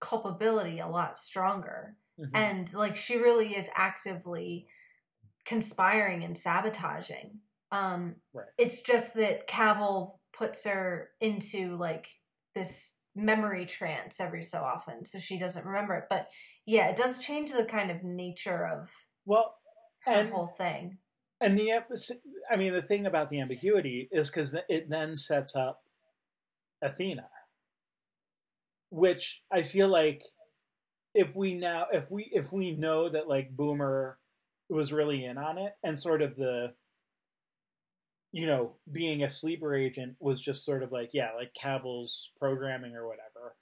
[0.00, 2.30] culpability a lot stronger Mhm.
[2.34, 4.68] and like she really is actively
[5.44, 7.40] conspiring and sabotaging
[7.72, 8.46] um Right.
[8.58, 12.08] it's just that Cavil puts her into like
[12.54, 16.28] this memory trance every so often so she doesn't remember it but
[16.66, 18.90] yeah it does change the kind of nature of
[19.24, 19.56] well
[20.04, 20.98] her and whole thing
[21.44, 21.72] and the
[22.50, 25.84] i mean the thing about the ambiguity is because it then sets up
[26.84, 27.28] Athena,
[28.90, 30.22] which I feel like
[31.14, 34.18] if we now if we if we know that like Boomer
[34.68, 36.74] was really in on it and sort of the
[38.32, 42.94] you know being a sleeper agent was just sort of like yeah like Cavil's programming
[42.94, 43.56] or whatever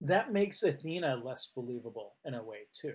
[0.00, 2.94] that makes Athena less believable in a way too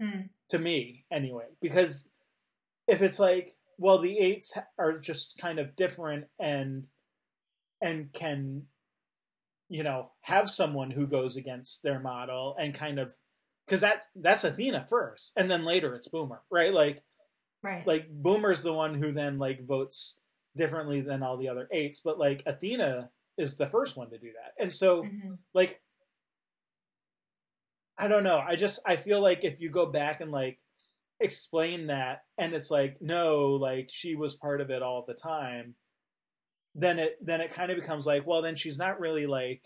[0.00, 0.22] Hmm.
[0.48, 2.10] to me anyway because
[2.86, 6.88] if it's like well the eights are just kind of different and
[7.80, 8.66] and can
[9.68, 13.14] you know have someone who goes against their model and kind of
[13.66, 17.02] because that that's athena first and then later it's boomer right like
[17.62, 17.86] Right.
[17.86, 20.18] like boomer's the one who then like votes
[20.56, 24.32] differently than all the other eights but like athena is the first one to do
[24.32, 25.38] that and so Mhm.
[25.54, 25.80] like
[27.98, 28.38] I don't know.
[28.38, 30.58] I just I feel like if you go back and like
[31.22, 35.74] explain that and it's like no, like she was part of it all the time,
[36.74, 39.62] then it then it kind of becomes like, well then she's not really like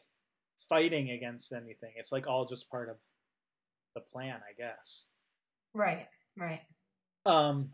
[0.56, 1.92] fighting against anything.
[1.96, 2.96] It's like all just part of
[3.94, 5.06] the plan, I guess.
[5.74, 6.06] Right.
[6.36, 6.62] Right.
[7.24, 7.70] Um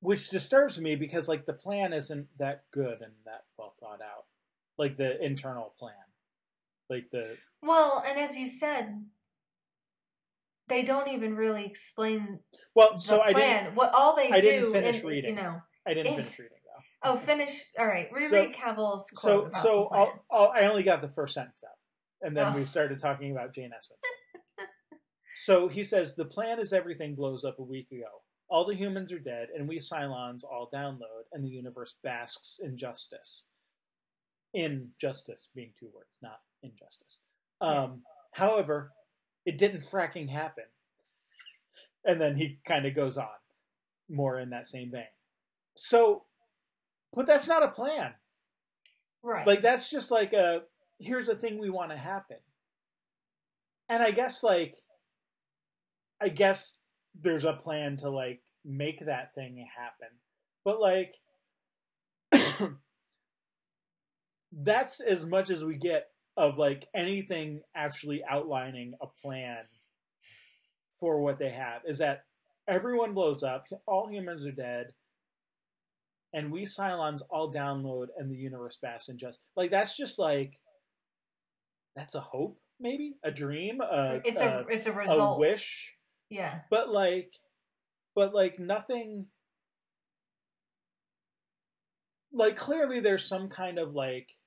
[0.00, 4.24] which disturbs me because like the plan isn't that good and that well thought out.
[4.76, 5.94] Like the internal plan.
[6.90, 9.04] Like the Well, and as you said,
[10.68, 12.40] they don't even really explain
[12.74, 15.36] well, the so I didn't what all they I do, didn't finish in- reading.
[15.36, 15.60] you know.
[15.86, 16.58] I didn't finish reading
[17.02, 17.10] though.
[17.12, 17.64] Oh, finish.
[17.78, 20.00] All right, reread So- Cavil's quote So about so plan.
[20.00, 21.76] I'll, I'll, I only got the first sentence out,
[22.26, 22.56] and then Oh.
[22.56, 24.66] we started talking about Jane Espenson.
[25.34, 28.22] so he says the plan is everything blows up a week ago.
[28.48, 32.76] All the humans are dead, and we Cylons all download, and the universe basks in
[32.76, 33.46] justice.
[34.52, 37.20] In justice being two words, not injustice.
[37.62, 38.02] Um,
[38.34, 38.92] However,
[39.44, 40.64] it didn't fracking happen.
[42.04, 43.28] And then he kind of goes on
[44.08, 45.04] more in that same vein.
[45.76, 46.24] So,
[47.12, 48.14] but that's not a plan.
[49.22, 49.46] right.
[49.46, 50.62] Like that's just like a
[50.98, 52.38] here's a thing we want to happen.
[53.88, 54.74] And I guess like
[56.20, 56.78] I guess
[57.20, 60.08] there's a plan to like make that thing happen.
[60.64, 61.14] But like
[64.52, 69.64] that's as much as we get of like anything actually outlining a plan
[70.98, 72.24] for what they have is that
[72.66, 74.92] everyone blows up, all humans are dead,
[76.32, 80.60] and we Cylons all download and the universe basks in just like that's just like
[81.94, 85.38] that's a hope, maybe a dream, a, it's a, a it's a a result.
[85.38, 85.96] wish,
[86.30, 86.60] Yeah.
[86.70, 87.32] but like,
[88.14, 89.26] but like nothing.
[92.32, 94.38] Like clearly, there's some kind of like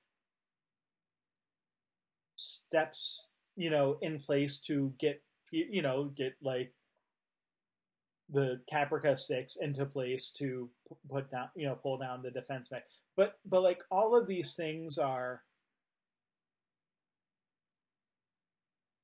[2.36, 6.72] steps, you know, in place to get you know get like
[8.28, 10.70] the Caprica Six into place to
[11.08, 12.84] put down, you know, pull down the defense mech.
[13.16, 15.42] But but like all of these things are,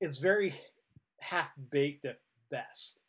[0.01, 0.55] it's very
[1.21, 3.05] half baked at best,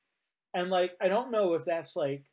[0.54, 2.26] and like I don't know if that's like,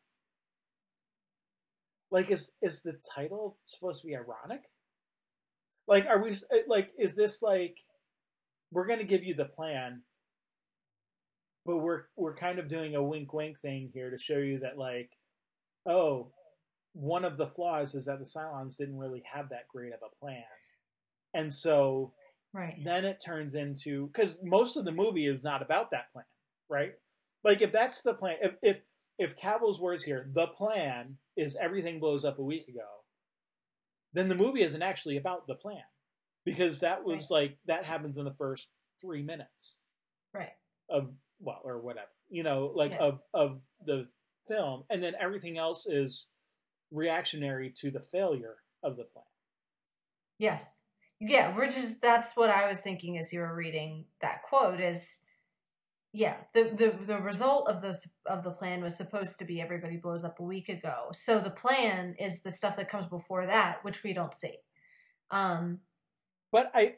[2.10, 4.64] like is is the title supposed to be ironic?
[5.90, 7.78] Like, are we eh, like is this like
[8.70, 10.02] we're gonna give you the plan,
[11.66, 14.78] but we're we're kind of doing a wink wink thing here to show you that
[14.78, 15.18] like
[15.86, 16.32] oh
[16.92, 20.24] one of the flaws is that the Cylons didn't really have that great of a
[20.24, 20.44] plan
[21.34, 22.12] and so
[22.52, 22.74] Right.
[22.82, 26.24] then it turns into because most of the movie is not about that plan
[26.68, 26.94] right
[27.44, 28.80] like if that's the plan if if
[29.18, 32.99] if Cavil's words here the plan is everything blows up a week ago
[34.12, 35.82] then the movie isn't actually about the plan
[36.44, 38.68] because that was like that happens in the first
[39.00, 39.78] three minutes
[40.34, 40.52] Right.
[40.88, 42.98] of well or whatever you know like Yeah.
[42.98, 44.08] of of the
[44.48, 46.28] film and then everything else is
[46.90, 49.24] reactionary to the failure of the plan
[50.38, 50.84] Yes.
[51.20, 55.20] Yeah, we're just that's what I was thinking as you were reading that quote is
[56.12, 59.96] yeah, the the the result of those of the plan was supposed to be everybody
[59.96, 61.08] blows up a week ago.
[61.12, 64.56] So the plan is the stuff that comes before that, which we don't see.
[65.30, 65.80] Um
[66.52, 66.96] but i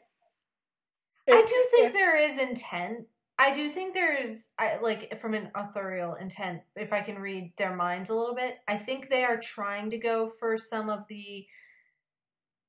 [1.29, 3.07] I do think it- there is intent.
[3.39, 7.53] I do think there is, I, like, from an authorial intent, if I can read
[7.57, 11.07] their minds a little bit, I think they are trying to go for some of
[11.07, 11.47] the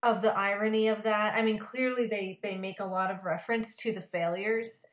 [0.03, 1.34] of the irony of that.
[1.34, 4.84] I mean, clearly they they make a lot of reference to the failures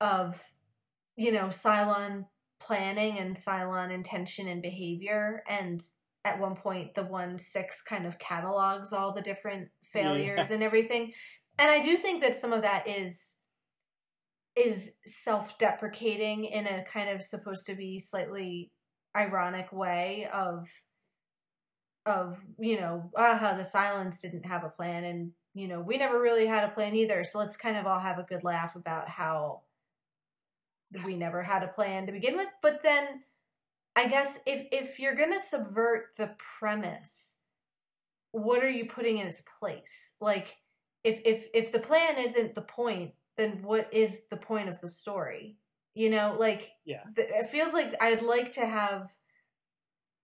[0.00, 0.42] of,
[1.20, 2.24] you know, Cylon
[2.58, 5.82] planning and Cylon intention and behavior, and
[6.24, 11.12] at one point the one six kind of catalogs all the different failures and everything.
[11.58, 13.36] And I do think that some of that is
[14.56, 18.70] is self-deprecating in a kind of supposed to be slightly
[19.14, 20.68] ironic way of
[22.06, 26.18] of you know aha the Cylons didn't have a plan and you know we never
[26.18, 27.24] really had a plan either.
[27.24, 29.64] So let's kind of all have a good laugh about how
[31.04, 33.22] we never had a plan to begin with but then
[33.96, 37.36] i guess if if you're going to subvert the premise
[38.32, 40.58] what are you putting in its place like
[41.04, 44.88] if if if the plan isn't the point then what is the point of the
[44.88, 45.56] story
[45.94, 47.04] you know like Yeah.
[47.14, 49.10] th- it feels like i'd like to have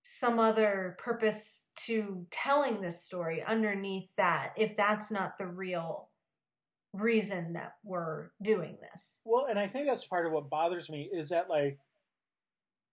[0.03, 6.11] some other purpose to telling this story underneath that if that's not the real
[6.97, 11.09] reason that we're doing this Well, and I think that's part of what bothers me
[11.12, 11.78] is that like,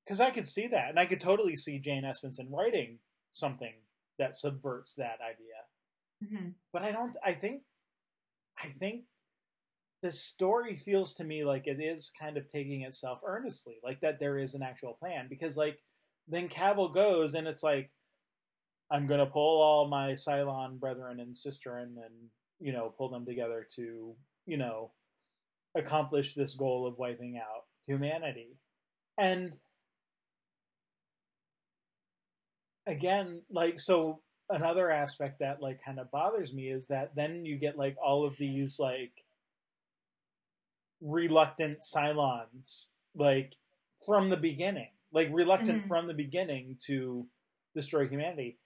[0.06, 3.00] because I could see that, and I could totally see Jane Espenson writing
[3.32, 3.74] something
[4.20, 5.64] that subverts that idea.
[6.24, 6.50] mm-hmm.
[6.72, 7.16] But I don't.
[7.26, 7.64] I think,
[8.62, 9.06] I think,
[10.02, 14.20] the story feels to me like it is kind of taking itself earnestly, like that
[14.20, 15.28] there is an actual plan.
[15.30, 15.80] Because like,
[16.28, 17.92] then Cavil goes, and it's like,
[18.92, 22.30] I'm gonna pull all my Cylon brethren and sister and and
[22.60, 24.92] you know pull them together to you know
[25.76, 28.58] accomplish this goal of wiping out humanity.
[29.18, 29.58] And
[32.86, 37.58] again, like so another aspect that like kind of bothers me is that then you
[37.58, 39.26] get like all of these like
[41.02, 43.56] reluctant Cylons like
[44.06, 44.90] from the beginning.
[45.12, 45.88] Like reluctant Mhm.
[45.88, 47.28] from the beginning to
[47.76, 48.60] destroy humanity.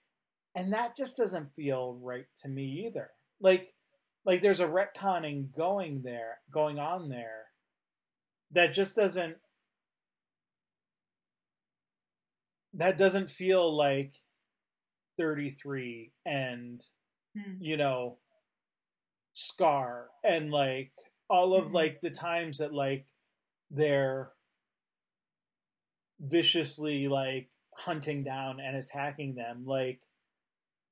[0.54, 3.10] And that just doesn't feel right to me either.
[3.40, 3.74] Like
[4.28, 7.46] like there's a retconning going there going on there
[8.50, 9.38] that just doesn't
[12.74, 14.12] that doesn't feel like
[15.16, 16.84] 33 and
[17.34, 17.54] Hmm.
[17.58, 18.18] you know
[19.32, 20.92] scar and like
[21.30, 21.72] all of Mhm.
[21.72, 23.06] like the times that like
[23.70, 24.32] they're
[26.20, 30.02] viciously like hunting down and attacking them like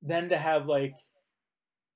[0.01, 0.97] then to have like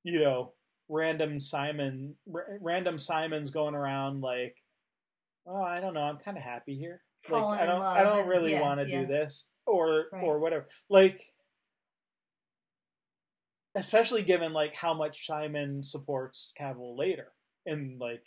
[0.03, 0.53] you know
[0.91, 4.57] random simon r- random simons going around like
[5.47, 8.27] oh i don't know i'm kind of happy here like Falling i don't i don't
[8.27, 9.01] really yeah, want to yeah.
[9.03, 10.25] do this or Right.
[10.25, 11.21] or whatever like
[13.75, 17.29] especially given like how much simon supports cavil later
[17.65, 18.25] in like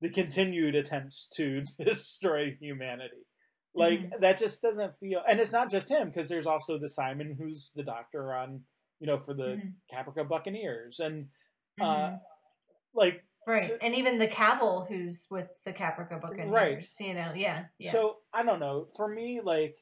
[0.00, 3.26] the continued attempts to destroy humanity
[3.74, 4.20] like Mm-hmm.
[4.22, 7.70] that just doesn't feel and it's not just him because there's also the simon who's
[7.76, 8.62] the doctor on
[8.98, 9.72] you know for the Mhm.
[9.92, 11.26] caprica buccaneers and
[11.80, 12.20] uh Mhm.
[12.94, 17.66] like right to- and even the Cavil who's with the Caprica Buccaneers you know yeah
[17.78, 18.86] yeah So I don't know.
[18.96, 19.76] For me, like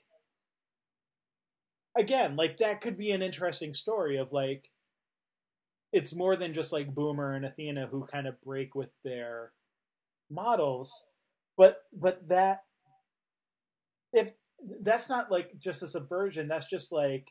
[1.96, 4.70] again, like that could be an interesting story of like
[5.92, 9.52] it's more than just like Boomer and Athena who kind of break with their
[10.28, 11.04] models,
[11.56, 12.64] but but that
[14.12, 14.32] if
[14.80, 17.28] that's not like just a subversion, that's just like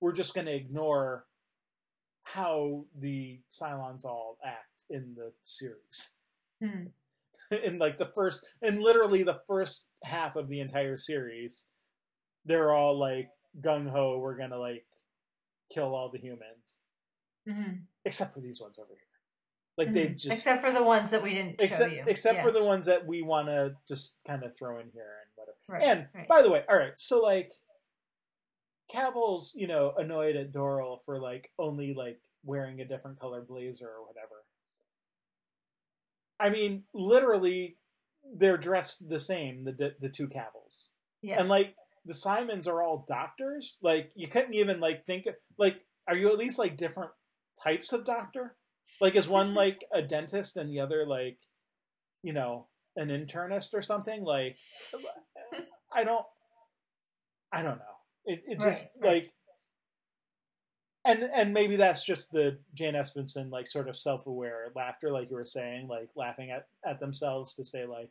[0.00, 1.26] we're just going to ignore
[2.24, 6.16] how the Cylons all act in the series
[6.62, 6.86] Hmm.
[7.50, 11.66] in like the first in literally the first half of the entire series
[12.44, 13.28] they're all like
[13.60, 14.84] gung-ho we're gonna like
[15.72, 16.78] kill all the humans
[17.48, 17.82] Mhm.
[18.04, 18.98] except for these ones over here
[19.76, 20.16] like they Mhm.
[20.18, 22.44] just except for the ones that we didn't show except, you except Yeah.
[22.44, 25.58] for the ones that we want to just kind of throw in here and whatever
[25.66, 26.28] right, and right.
[26.28, 27.50] by the way all right so like
[28.92, 33.88] Cavil's you know annoyed at Doral for like only like wearing a different color blazer
[33.88, 34.44] or whatever
[36.38, 37.76] I mean literally
[38.36, 40.88] they're dressed the same the the two Cavils
[41.22, 41.74] yeah and like
[42.04, 43.78] the Simons are all doctors.
[43.82, 45.26] Like you couldn't even like think
[45.58, 47.10] like are you at least like different
[47.62, 48.56] types of doctor?
[49.00, 51.38] Like is one like a dentist and the other like
[52.22, 54.24] you know an internist or something?
[54.24, 54.56] Like
[55.92, 56.26] I don't
[57.52, 57.91] I don't know.
[58.24, 59.12] It it just Right, right.
[59.14, 59.32] like
[61.04, 65.30] and and maybe that's just the Jane Espenson like sort of self aware laughter, like
[65.30, 68.10] you were saying, like laughing at at themselves to say like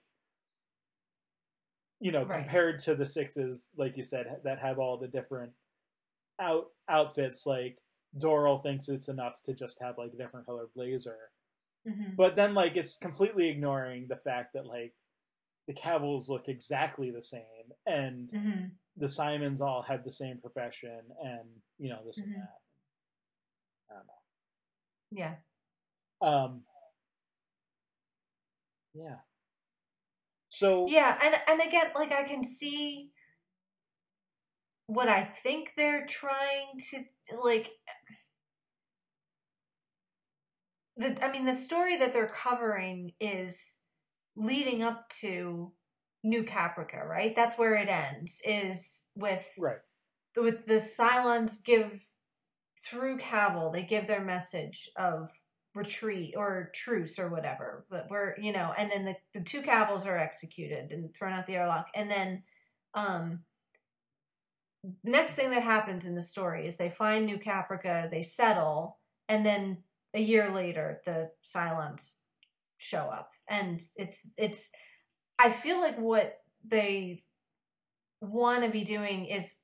[1.99, 2.39] you know, Right.
[2.43, 5.53] compared to the sixes, like you said, that have all the different
[6.39, 7.77] out outfits, like
[8.17, 11.31] Doral thinks it's enough to just have like a different color blazer.
[11.87, 12.15] Mhm.
[12.15, 14.93] But then like it's completely ignoring the fact that like
[15.67, 18.71] the Cavils look exactly the same and Mhm.
[18.97, 22.25] The Simons all had the same profession and you know this Mhm.
[22.25, 22.59] and that.
[23.89, 24.21] I don't know.
[25.11, 25.35] yeah
[26.21, 26.63] Um
[28.93, 29.17] Yeah.
[30.49, 33.11] So yeah and and again like i can see
[34.87, 37.03] what i think they're trying to
[37.41, 37.71] like
[40.97, 43.79] the i mean the story that they're covering is
[44.35, 45.71] leading up to
[46.23, 49.77] new caprica right that's where it ends is with right.
[50.37, 52.05] with the Cylons give
[52.81, 55.29] through Cavil, they give their message of
[55.75, 57.85] retreat or truce or whatever.
[57.89, 61.45] But we're, you know, and then the, the two Cavils are executed and thrown out
[61.45, 61.87] the airlock.
[61.95, 62.43] And then
[62.93, 63.41] um
[65.03, 68.97] next thing that happens in the story is they find New Caprica, they settle,
[69.29, 69.77] and then
[70.13, 72.15] a year later the Cylons
[72.77, 73.31] show up.
[73.47, 74.71] And it's it's
[75.41, 77.23] I feel like what they
[78.21, 79.63] want to be doing is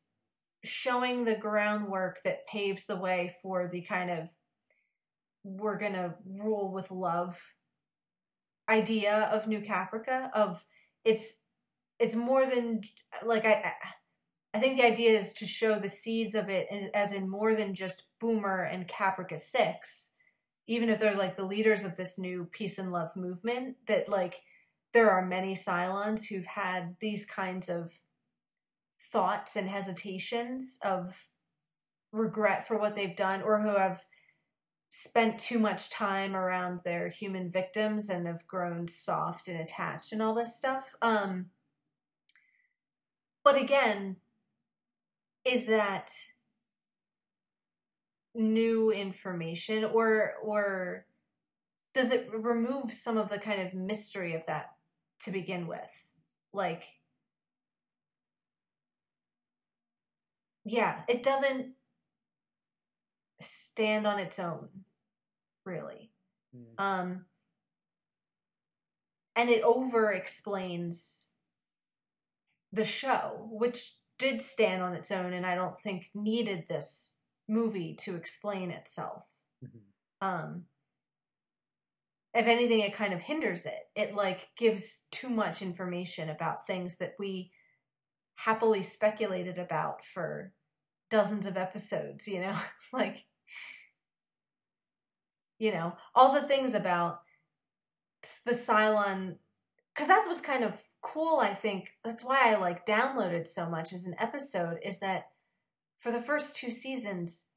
[0.64, 4.30] showing the groundwork that paves the way for the kind of
[5.44, 7.40] we're gonna rule with love
[8.68, 10.66] idea of New Caprica of
[11.06, 11.42] it's
[12.00, 12.82] it's more than
[13.24, 13.74] like I
[14.56, 17.76] I think the idea is to show the seeds of it as in more than
[17.76, 20.14] just Boomer and Caprica Six,
[20.66, 23.76] even if they're like the leaders of this new peace and love movement.
[23.86, 24.42] That like
[24.94, 28.00] there are many Cylons who've had these kinds of
[29.00, 31.28] thoughts and hesitations of
[32.12, 34.06] regret for what they've done or who have
[34.90, 40.22] spent too much time around their human victims and have grown soft and attached and
[40.22, 40.96] all this stuff.
[41.02, 41.48] Um
[43.44, 44.18] but again
[45.46, 46.12] is that
[48.34, 51.06] new information or or
[51.94, 54.77] does it remove some of the kind of mystery of that
[55.20, 56.10] to begin with
[56.54, 56.84] like
[60.68, 61.74] yeah, it doesn't
[63.40, 64.68] stand on its own,
[65.66, 66.12] really.
[66.56, 66.84] Mm.
[66.84, 67.26] Um,
[69.36, 71.28] and it over explains
[72.74, 77.16] the show, which did stand on its own, and I don't think needed this
[77.48, 79.26] movie to explain itself.
[79.64, 79.82] Mhm.
[80.22, 80.66] Um,
[82.38, 83.90] if anything, it kind of hinders it.
[83.96, 87.52] It like gives too much information about things that we
[88.36, 90.54] happily speculated about for
[91.10, 92.56] dozens of episodes, you know?
[92.94, 93.26] like
[95.58, 97.22] you know, all the things about
[98.46, 99.38] the Cylon
[99.96, 101.94] cuz that's what's kind of cool, I think.
[102.04, 105.32] That's why I like downloaded so much as an episode is that
[105.98, 107.48] for the first two seasons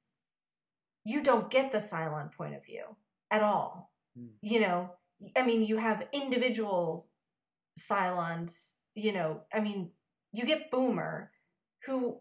[1.05, 2.97] you don't get the Cylon point of view
[3.31, 3.91] at all.
[4.19, 4.31] Mm.
[4.43, 4.91] You know,
[5.37, 7.09] I mean, you have individual
[7.79, 9.91] Cylons, you know, I mean,
[10.33, 11.33] you get Boomer,
[11.87, 12.21] who,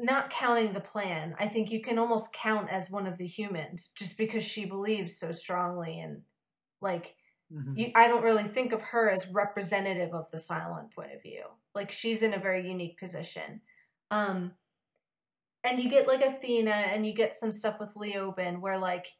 [0.00, 3.90] not counting the plan, I think you can almost count as one of the humans
[3.96, 6.22] just because she believes so strongly and
[6.80, 7.16] like
[7.52, 7.78] Mhm.
[7.78, 11.44] you, I don't really think of her as representative of the Cylon point of view.
[11.74, 13.62] Like she's in a very unique position.
[14.10, 14.56] Um
[15.64, 19.16] and you get like Athena and you get some stuff with Leoben where like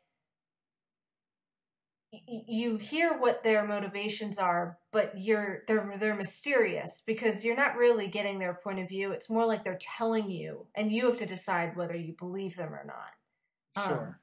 [2.10, 8.06] you hear what their motivations are, but you're they're they're mysterious because you're not really
[8.08, 9.12] getting their point of view.
[9.12, 12.72] It's more like they're telling you and you have to decide whether you believe them
[12.74, 13.12] or not.
[13.76, 14.20] Um, Sure.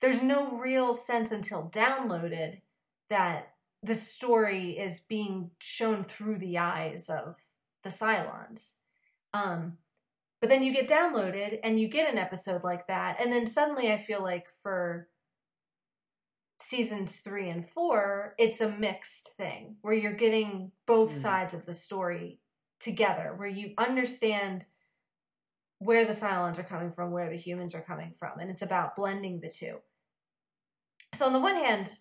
[0.00, 2.60] there's no real sense until downloaded
[3.08, 7.36] that the story is being shown through the eyes of
[7.84, 8.74] the Cylons.
[9.32, 9.78] Um,
[10.40, 13.92] but then you get downloaded and you get an episode like that, and then suddenly
[13.92, 15.08] I feel like for
[16.58, 21.22] seasons three and four, it's a mixed thing where you're getting both Mm.
[21.22, 22.40] sides of the story
[22.80, 24.66] together, where you understand
[25.78, 28.96] where the Cylons are coming from, where the humans are coming from, and it's about
[28.96, 29.80] blending the two.
[31.14, 32.00] So on the one hand,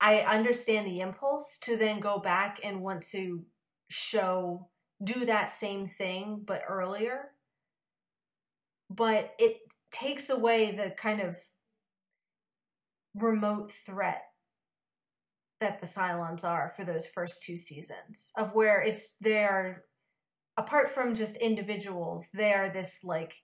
[0.00, 3.44] I understand the impulse to then go back and want to
[3.88, 4.70] show
[5.02, 7.32] do that same thing but earlier.
[8.88, 9.60] But it
[9.90, 11.36] takes away the kind of
[13.14, 14.22] remote threat
[15.60, 19.84] that the Cylons are for those first two seasons of where it's they're
[20.56, 23.42] apart from just individuals, they are this like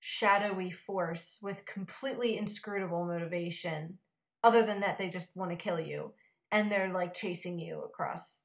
[0.00, 3.98] shadowy force with completely inscrutable motivation.
[4.42, 6.12] Other than that, they just want to kill you,
[6.52, 8.42] and they're like chasing you across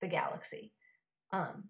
[0.00, 0.72] the galaxy.
[1.30, 1.68] Um,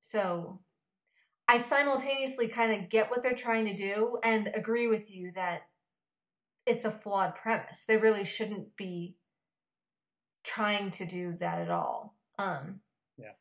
[0.00, 0.60] so
[1.48, 5.62] I simultaneously kind of get what they're trying to do and agree with you that
[6.66, 7.84] it's a flawed premise.
[7.84, 9.16] They really shouldn't be
[10.44, 12.16] trying to do that at all.
[12.38, 12.80] Um,
[13.16, 13.32] Yeah.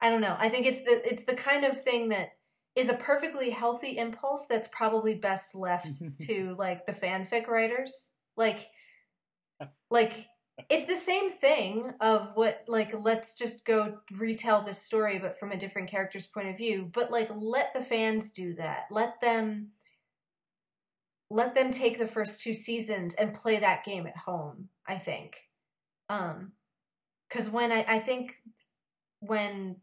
[0.00, 0.36] I don't know.
[0.38, 2.30] I think it's the it's the kind of thing that
[2.76, 5.88] is a perfectly healthy impulse that's probably best left
[6.26, 8.10] to like the fanfic writers.
[8.36, 8.68] Like
[9.90, 10.26] like
[10.68, 15.52] it's the same thing of what like let's just go retell this story but from
[15.52, 18.84] a different character's point of view but like let the fans do that.
[18.90, 19.68] Let them
[21.30, 25.48] let them take the first two seasons and play that game at home i think.
[26.08, 26.52] Um
[27.28, 28.36] because when I, I think
[29.20, 29.76] when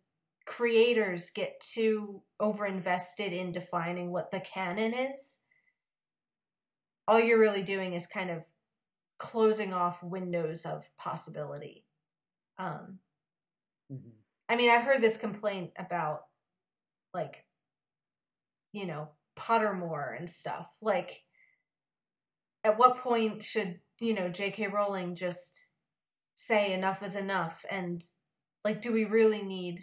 [0.45, 5.41] creators get too over invested in defining what the canon is,
[7.07, 8.45] all you're really doing is kind of
[9.17, 11.85] closing off windows of possibility.
[12.57, 12.99] Um,
[13.89, 14.25] Mhm.
[14.49, 16.27] I mean, I've heard this complaint about
[17.13, 17.47] like,
[18.71, 20.71] you know, Pottermore and stuff.
[20.81, 21.23] Like,
[22.63, 24.67] at what point should, you know, J.K.
[24.67, 25.71] Rowling just
[26.35, 27.65] say enough is enough?
[27.69, 28.03] And,
[28.65, 29.81] like, do we really need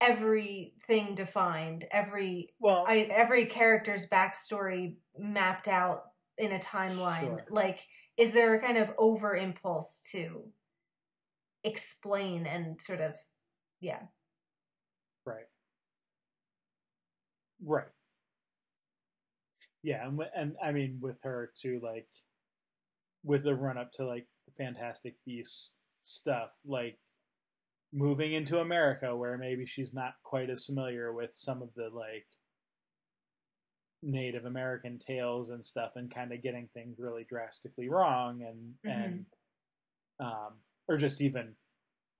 [0.00, 7.20] everything defined, every Well, I, every character's backstory mapped out in a timeline.
[7.20, 7.46] Sure.
[7.50, 10.44] Like, is there a kind of over impulse to
[11.64, 13.16] explain and sort of,
[13.80, 14.02] yeah,
[15.24, 15.46] Right.
[17.64, 17.86] Right.
[19.82, 22.08] Yeah, and, and I mean with her too, like
[23.24, 26.98] with the run up to like the Fantastic Beasts stuff, like
[27.92, 32.26] moving into America where maybe she's not quite as familiar with some of the like
[34.02, 39.04] Native American tales and stuff, and kind of getting things really drastically wrong, and Mhm.
[39.04, 39.26] and
[40.20, 41.56] um, or just even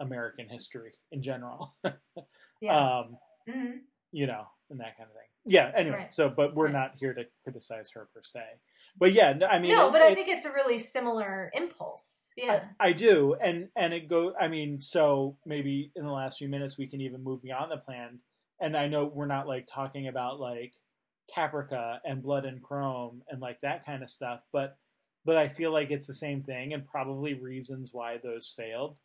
[0.01, 1.75] American history in general.
[2.61, 3.19] yeah, um,
[3.49, 3.81] Mhm.
[4.11, 5.29] you know, and that kind of thing.
[5.45, 5.71] Yeah.
[5.75, 6.11] Anyway, Right.
[6.13, 6.73] so but we're Right.
[6.73, 8.45] not here to criticize her per se.
[8.97, 11.51] But yeah, no, I mean, no, it- but I it- think it's a really similar
[11.55, 12.33] impulse.
[12.37, 14.35] Yeah, I, I do, and and it go.
[14.37, 17.79] I mean, so maybe in the last few minutes we can even move beyond the
[17.79, 18.21] plan.
[18.61, 20.75] And I know we're not like talking about like
[21.35, 24.77] Caprica and Blood and Chrome and like that kind of stuff, but
[25.25, 28.99] but I feel like it's the same thing, and probably reasons why those failed,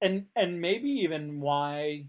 [0.00, 2.06] and and maybe even why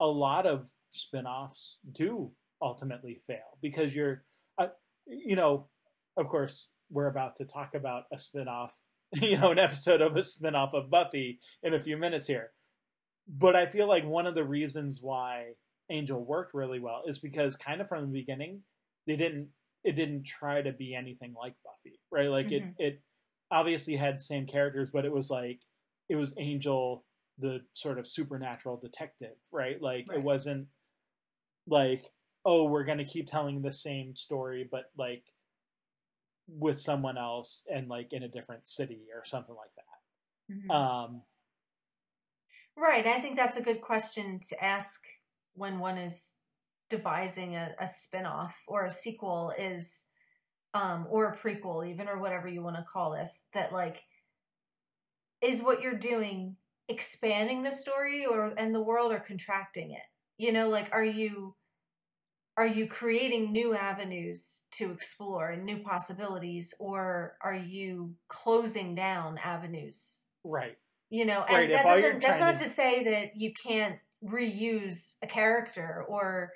[0.00, 4.24] a lot of spin-offs do ultimately fail because you're,
[4.58, 4.68] uh,
[5.06, 5.66] you know,
[6.16, 8.84] of course we're about to talk about a spin-off
[9.22, 12.52] you know, an episode of a spin-off of Buffy in a few minutes here.
[13.28, 15.54] But I feel like one of the reasons why
[15.88, 18.62] Angel worked really well is because kind of from the beginning,
[19.06, 19.50] they didn't
[19.84, 22.28] it didn't try to be anything like Buffy, right?
[22.30, 22.74] Like Mhm.
[22.78, 23.02] it it
[23.50, 25.62] obviously had same characters, but it was like
[26.08, 27.04] it was Angel
[27.38, 29.80] the sort of supernatural detective, right?
[29.80, 30.18] Like Right.
[30.18, 30.68] it wasn't
[31.66, 32.12] like
[32.44, 35.24] oh, we're going to keep telling the same story but like
[36.48, 40.54] with someone else and like in a different city or something like that.
[40.54, 40.70] Mhm.
[40.74, 41.22] Um,
[42.76, 43.06] right.
[43.06, 45.00] I think that's a good question to ask
[45.54, 46.34] when one is
[46.88, 50.06] devising a, a spin-off or a sequel is
[50.74, 54.04] um or a prequel even or whatever you want to call this that like
[55.42, 56.56] is what you're doing
[56.88, 60.04] expanding the story or and the world or contracting it
[60.38, 61.54] you know like are you
[62.56, 69.38] are you creating new avenues to explore and new possibilities or are you closing down
[69.38, 70.76] avenues right.
[71.10, 75.16] you know and Right, that doesn't that's not to- to say that you can't reuse
[75.22, 76.52] a character or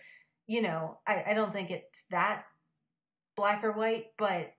[0.51, 2.45] you know I, I don't think it's that
[3.37, 4.53] black or white but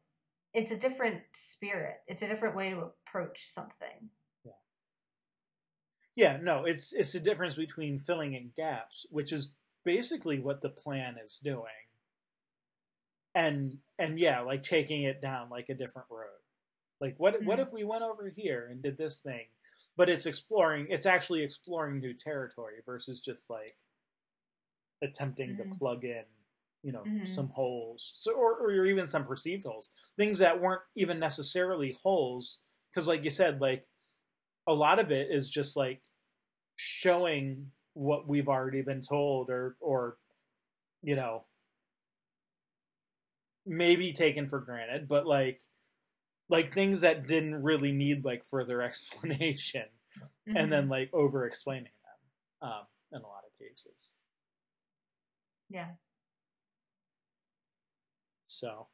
[0.53, 4.09] it's a different spirit it's a different way to approach something
[4.45, 4.51] Yeah,
[6.15, 9.51] Yeah, no, it's it's the difference between filling in gaps, which is
[9.83, 11.87] basically what the plan is doing.
[13.33, 16.41] And and yeah, like taking it down like a different road.
[16.99, 17.63] Like what what Mhm.
[17.67, 19.47] if we went over here and did this thing?
[19.97, 23.77] But it's exploring it's actually exploring new territory versus just like
[25.01, 25.77] attempting to Mhm.
[25.77, 26.25] plug in,
[26.83, 27.23] you know, Mhm.
[27.23, 28.13] some holes.
[28.15, 29.89] So or, or even some perceived holes.
[30.17, 32.61] Things that weren't even necessarily holes.
[32.91, 33.87] Because like you said, like
[34.67, 36.01] a lot of it is just like
[36.75, 40.17] showing what we've already been told or or
[41.03, 41.45] you know
[43.65, 45.61] maybe taken for granted but like
[46.49, 49.85] like things that didn't really need like further explanation
[50.55, 50.89] and then Mhm.
[50.89, 51.91] like over explaining
[52.61, 54.15] them um in a lot of cases
[55.72, 55.91] yeah.
[58.47, 58.88] So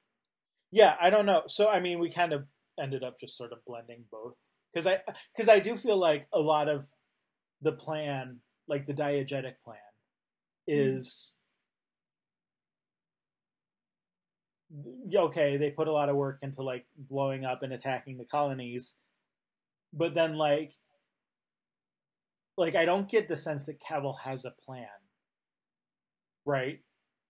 [0.71, 1.43] yeah i don't know.
[1.47, 2.45] So i mean we kind of
[2.79, 4.37] ended up just sort of blending both.
[4.73, 4.99] Because i
[5.35, 6.87] because i do feel like a lot of
[7.61, 9.77] the plan like the diegetic plan
[10.69, 10.97] mm-hmm.
[10.97, 11.33] is
[15.15, 18.95] okay they put a lot of work into like blowing up and attacking the colonies
[19.93, 20.73] but then like
[22.57, 24.87] like i don't get the sense that Cavil has a plan
[26.47, 26.79] right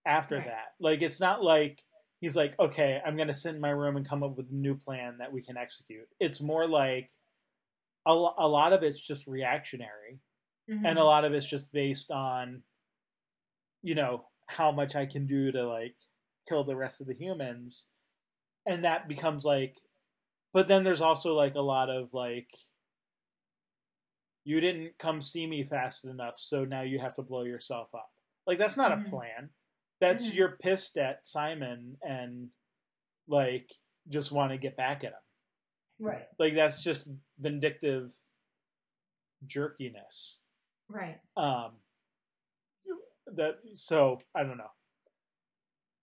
[0.05, 0.45] after Right.
[0.45, 1.81] that like it's not like
[2.21, 4.55] he's like okay i'm going to sit in my room and come up with a
[4.55, 7.11] new plan that we can execute it's more like
[8.05, 10.19] a, a lot of it's just reactionary
[10.69, 10.85] Mhm.
[10.85, 12.63] and a lot of it's just based on
[13.81, 15.95] you know how much i can do to like
[16.47, 17.87] kill the rest of the humans
[18.65, 19.77] and that becomes like
[20.53, 22.49] but then there's also like a lot of like
[24.43, 28.09] you didn't come see me fast enough, so now you have to blow yourself up.
[28.47, 29.05] Like that's not Mhm.
[29.05, 29.49] a plan.
[29.99, 30.33] That's Mhm.
[30.35, 32.51] you're pissed at Simon and
[33.27, 33.71] like
[34.07, 35.21] just want to get back at him.
[35.99, 36.27] Right.
[36.39, 38.13] Like that's just vindictive
[39.45, 40.43] jerkiness.
[40.87, 41.19] Right.
[41.35, 41.81] Um
[43.27, 44.71] that so I don't know.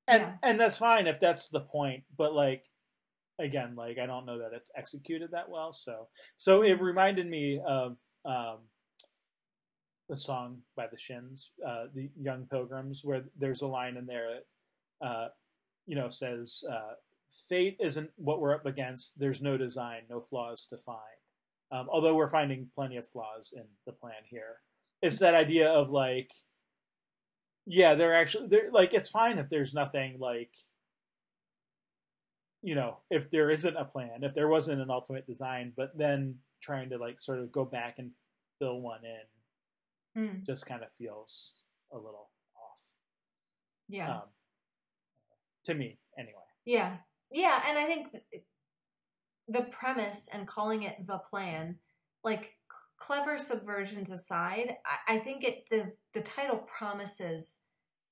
[0.07, 0.38] And Yeah.
[0.42, 2.70] and that's fine if that's the point, but like
[3.38, 5.72] again, like I don't know that it's executed that well.
[5.72, 8.68] So so it reminded me of um
[10.14, 14.28] the song by the Shins, uh, the Young Pilgrims, where there's a line in there
[15.00, 15.28] that uh,
[15.86, 16.94] you know says uh,
[17.48, 19.18] fate isn't what we're up against.
[19.18, 20.98] There's no design, no flaws to find.
[21.72, 24.60] Um, although we're finding plenty of flaws in the plan here.
[25.02, 26.30] It's that idea of like,
[27.66, 30.54] yeah, they're actually they're like it's fine if there's nothing like,
[32.62, 36.36] you know, if there isn't a plan, if there wasn't an ultimate design, but then
[36.62, 38.12] trying to like sort of go back and
[38.60, 39.34] fill one in
[40.16, 40.44] Mm.
[40.46, 41.62] just kind of feels
[41.92, 42.94] a little off.
[43.88, 44.08] Yeah.
[44.10, 44.28] Um,
[45.64, 46.40] to me, anyway.
[46.64, 46.98] Yeah.
[47.30, 48.08] Yeah, and I think
[49.48, 51.78] the premise and calling it the plan,
[52.22, 52.54] like
[52.96, 57.60] clever subversions aside, I, I think it the the title promises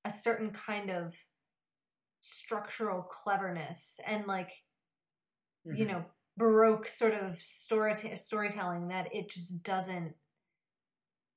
[0.05, 1.15] a certain kind of
[2.21, 4.65] structural cleverness and like
[5.71, 5.87] you Mhm.
[5.87, 6.05] know
[6.37, 10.15] baroque sort of story storytelling that it just doesn't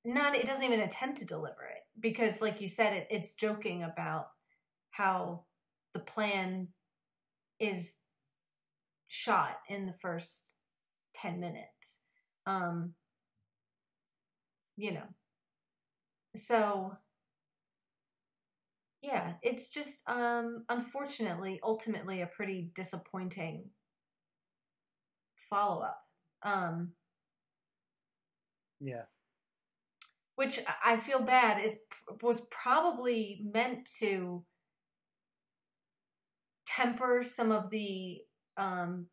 [0.06, 3.84] not it doesn't even attempt to deliver it because like you said it it's joking
[3.84, 4.28] about
[4.92, 5.44] how
[5.94, 6.68] the plan
[7.60, 7.98] is
[9.08, 10.56] shot in the first
[11.14, 12.02] 10 minutes.
[12.46, 12.96] Um
[14.78, 15.08] you know.
[16.36, 16.98] So
[19.02, 23.70] yeah it's just um unfortunately ultimately a pretty disappointing
[25.50, 26.02] follow-up.
[26.44, 26.94] Um
[28.82, 29.06] Yeah.
[30.36, 31.80] Which I- feel bad is
[32.22, 34.44] was probably meant to
[36.66, 38.20] temper some of the
[38.58, 39.08] um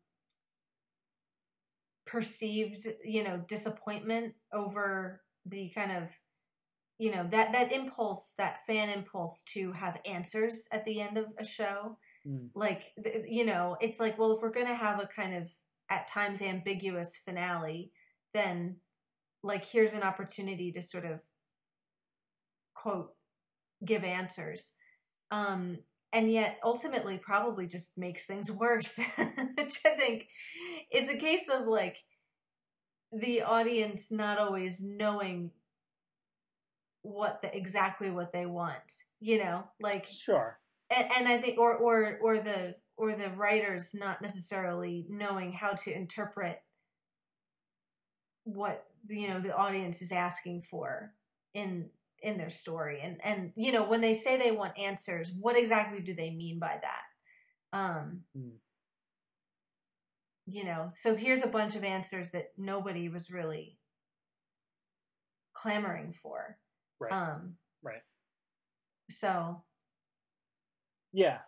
[2.05, 6.09] perceived you know disappointment over the kind of
[6.99, 11.25] you know that that impulse that fan impulse to have answers at the end of
[11.37, 12.51] a show Mm.
[12.55, 12.83] like
[13.27, 15.49] you know it's like well if we're going to have a kind of
[15.89, 17.91] at times ambiguous finale
[18.33, 18.77] then
[19.43, 21.21] like here's an opportunity to sort of
[22.73, 23.11] quote
[23.85, 24.73] give answers
[25.31, 25.77] um
[26.11, 28.97] and yet ultimately probably just makes things worse
[29.57, 30.27] which i think
[30.91, 31.97] is a case of like
[33.11, 35.51] the audience not always knowing
[37.03, 40.57] what the exactly what they want you know like Sure.
[40.89, 45.71] and, and I think or or or the or the writers not necessarily knowing how
[45.73, 46.61] to interpret
[48.45, 51.13] what you know the audience is asking for
[51.53, 51.89] in
[52.21, 55.99] in their story and and you know when they say they want answers what exactly
[56.01, 58.57] do they mean by that um Hmm.
[60.45, 63.77] you know so here's a bunch of answers that nobody was really
[65.53, 66.57] clamoring for
[66.99, 67.11] Right.
[67.11, 68.01] um Right.
[69.09, 69.63] so
[71.11, 71.39] Yeah.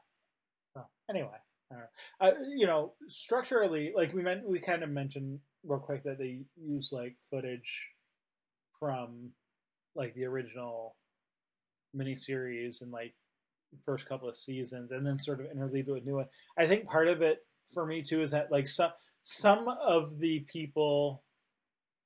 [0.76, 1.30] So anyway,
[1.72, 1.90] I don't know.
[2.20, 6.42] Uh, you know, structurally, like we meant, we kind of mentioned real quick that they
[6.56, 7.92] use like footage
[8.80, 9.32] from
[9.96, 10.96] like the original
[11.96, 13.14] miniseries and like
[13.84, 16.28] first couple of seasons, and then sort of interleave it with new one.
[16.58, 17.40] I think part of it
[17.74, 18.92] for me too is that like some
[19.22, 21.24] some of the people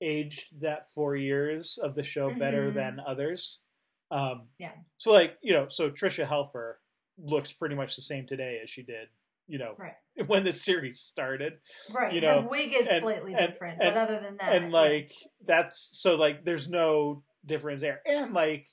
[0.01, 2.73] aged that four years of the show better Mhm.
[2.75, 3.61] than others.
[4.09, 4.73] Um, Yeah.
[4.97, 6.75] So like you know, so Tricia Helfer
[7.17, 9.09] looks pretty much the same today as she did,
[9.49, 9.95] you know, Right.
[10.27, 11.53] when the series started.
[11.93, 14.55] right You know, the wig is and- slightly and- different and- but other than that
[14.55, 15.11] and like
[15.45, 18.01] that's so like there's no difference there.
[18.05, 18.67] And like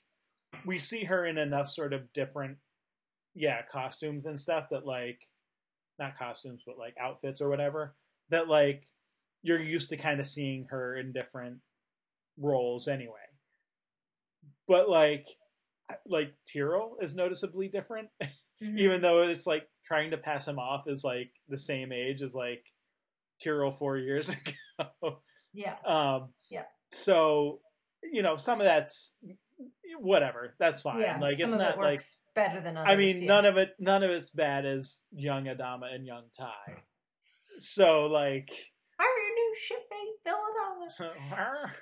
[0.65, 2.59] we see her in enough sort of different
[3.35, 5.23] yeah, costumes and stuff that like
[5.99, 7.95] not costumes but like outfits or whatever
[8.29, 8.85] that like
[9.43, 11.59] you're used to kind of seeing her in different
[12.39, 13.13] roles anyway.
[14.69, 15.27] But like
[16.05, 18.09] like Tyrol is noticeably different
[18.63, 18.79] Mhm.
[18.79, 22.35] even though it's like trying to pass him off as like the same age as
[22.35, 22.65] like
[23.43, 24.29] Tyrol four years
[24.81, 25.19] ago.
[25.53, 26.65] yeah um, Yeah.
[26.91, 27.61] So
[28.03, 29.17] you know, some of that's
[29.99, 30.55] whatever.
[30.59, 31.01] That's fine.
[31.01, 32.01] yeah like some it's of not it like
[32.35, 33.27] better than others I mean, yeah.
[33.29, 36.83] none of it, none of it's bad as young Adama and young Tigh.
[37.59, 38.51] So like,
[38.99, 41.73] I'm your new shipmate Villanova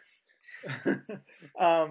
[1.59, 1.91] um,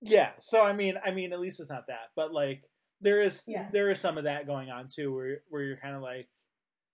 [0.00, 0.30] yeah.
[0.40, 2.62] So I mean, I mean, at least it's not that, but like,
[3.04, 3.68] there is Yeah.
[3.70, 6.28] there is some of that going on too, where where you're kind of like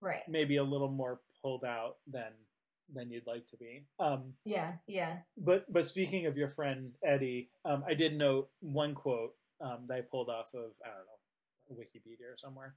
[0.03, 2.33] right maybe a little more pulled out than
[2.93, 3.87] than you'd like to be.
[4.01, 5.19] Um, Yeah, yeah.
[5.37, 9.97] but but speaking of your friend Eddie, um, I did note one quote um, that
[9.99, 12.75] I pulled off of I don't know Wikipedia or somewhere.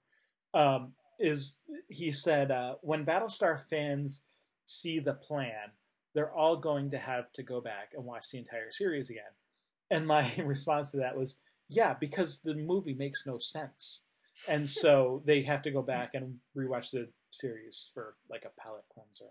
[0.53, 1.57] Um, is
[1.89, 4.23] he said uh, when Battlestar fans
[4.65, 5.71] see the plan,
[6.13, 9.33] they're all going to have to go back and watch the entire series again.
[9.89, 14.05] And my response to that was, yeah, because the movie makes no sense,
[14.49, 18.85] and so they have to go back and rewatch the series for like a palate
[18.93, 19.25] cleanser.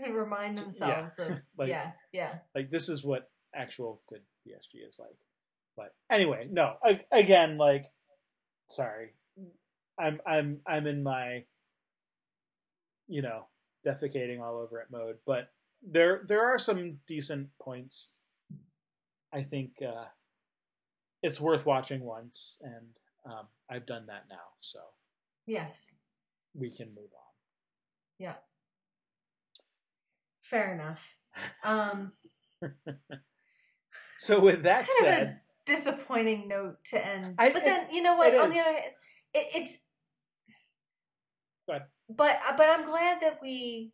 [0.00, 0.62] And remind Yeah.
[0.62, 2.38] themselves of Like- yeah, yeah.
[2.54, 5.16] like this is what actual good BSG is like.
[5.76, 6.74] But anyway, no.
[7.12, 7.86] Again, like,
[8.68, 9.14] sorry,
[9.98, 11.44] I'm I'm I'm in my,
[13.06, 13.46] you know,
[13.86, 15.16] defecating all over it mode.
[15.26, 15.52] But
[15.82, 18.16] there there are some decent points.
[19.32, 20.06] I think uh,
[21.22, 22.86] it's worth watching once, and
[23.26, 24.78] um, I've done that now, so
[25.46, 25.94] Yes.
[26.54, 27.32] we can move on.
[28.18, 28.34] Yeah.
[30.42, 31.16] Fair enough.
[31.62, 32.12] Um
[34.18, 37.36] So with that kind of a said, disappointing note to end.
[37.38, 38.34] I- but then you know what?
[38.34, 38.92] On the other hand,
[39.34, 39.78] it, it's.
[41.68, 41.84] Ahead.
[42.08, 43.92] But but I'm glad that we.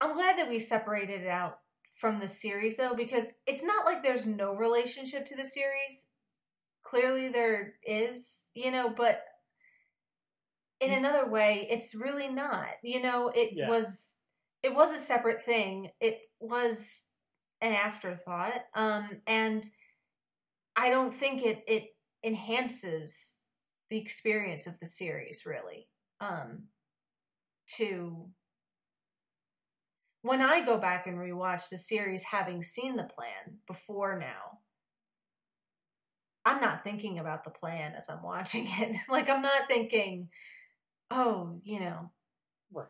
[0.00, 1.58] I'm glad that we separated it out
[1.94, 6.08] from the series though, because it's not like there's no relationship to the series.
[6.82, 9.24] Clearly there is, you know, but
[10.80, 10.98] in Mm.
[10.98, 12.68] another way, it's really not.
[12.82, 13.68] You know, it Yeah.
[13.68, 14.18] was
[14.62, 15.90] it was a separate thing.
[16.00, 17.06] It was
[17.60, 18.62] an afterthought.
[18.74, 19.64] Um and
[20.76, 23.38] I don't think it it enhances
[23.90, 25.88] the experience of the series really.
[26.20, 26.68] Um
[27.76, 28.30] to
[30.24, 34.60] when I go back and rewatch the series having seen the plan before now,
[36.46, 38.96] I'm not thinking about the plan as I'm watching it.
[39.10, 40.30] like I'm not thinking,
[41.10, 42.10] oh, you know,
[42.72, 42.86] right.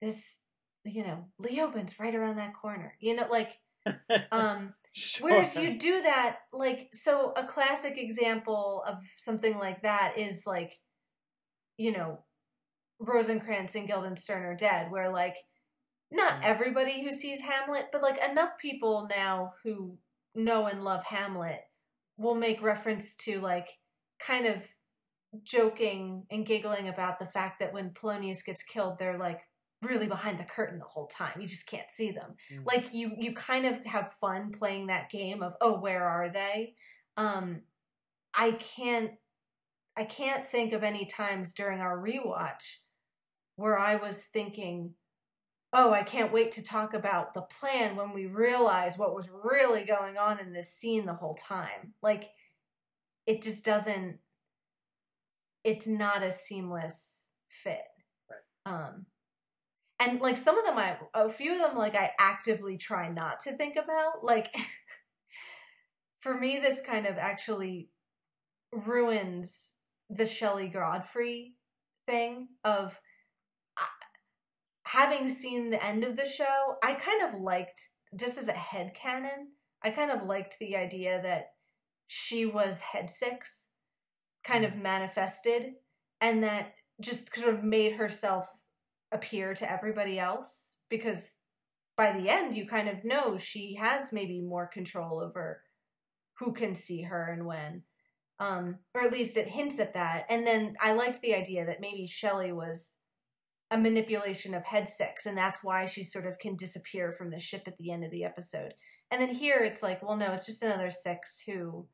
[0.00, 0.40] this
[0.84, 2.94] you know, Leoben's right around that corner.
[2.98, 3.58] You know, like
[4.32, 5.30] um Sure.
[5.30, 10.72] Whereas you do that, like, so a classic example of something like that is like,
[11.76, 12.24] you know,
[12.98, 15.36] Rosencrantz and Guildenstern are dead, where like,
[16.10, 19.98] not everybody who sees Hamlet, but like enough people now who
[20.34, 21.60] know and love Hamlet
[22.16, 23.68] will make reference to like
[24.18, 24.62] kind of
[25.42, 29.40] joking and giggling about the fact that when Polonius gets killed, they're like
[29.82, 31.40] really behind the curtain the whole time.
[31.40, 32.64] You just can't see them Mm.
[32.66, 36.74] like you you kind of have fun playing that game of oh where are they
[37.16, 37.60] um
[38.34, 39.12] i can't
[39.96, 42.78] i can't think of any times during our rewatch
[43.56, 44.94] where i was thinking
[45.72, 49.84] oh i can't wait to talk about the plan when we realize what was really
[49.84, 51.94] going on in this scene the whole time.
[52.02, 52.30] Like
[53.26, 54.18] it just doesn't
[55.64, 57.82] it's not a seamless fit.
[58.30, 58.72] Right.
[58.72, 59.06] um
[60.00, 63.40] and like some of them i a few of them like i actively try not
[63.40, 64.24] to think about.
[64.24, 64.54] Like
[66.18, 67.90] for me this kind of actually
[68.72, 69.74] ruins
[70.10, 71.54] the shelley godfrey
[72.06, 73.00] thing of
[74.92, 77.80] having seen the end of the show i kind of liked
[78.16, 79.48] just as a head canon
[79.82, 81.50] i kind of liked the idea that
[82.06, 83.68] she was head six
[84.42, 85.74] kind of manifested
[86.20, 88.48] and that just sort of made herself
[89.12, 91.36] appear to everybody else because
[91.96, 95.62] by the end you kind of know she has maybe more control over
[96.38, 97.82] who can see her and when.
[98.38, 100.26] Um or at least it hints at that.
[100.28, 102.97] And then i liked the idea that maybe shelley was
[103.70, 107.38] a manipulation of head six and that's why she sort of can disappear from the
[107.38, 108.74] ship at the end of the episode.
[109.10, 111.86] And then here it's like well no it's just another six who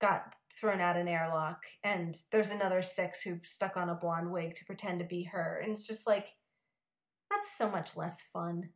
[0.00, 4.54] got thrown out an airlock and there's another six who stuck on a blonde wig
[4.54, 5.60] to pretend to be her.
[5.62, 6.34] And it's just like
[7.30, 8.70] that's so much less fun.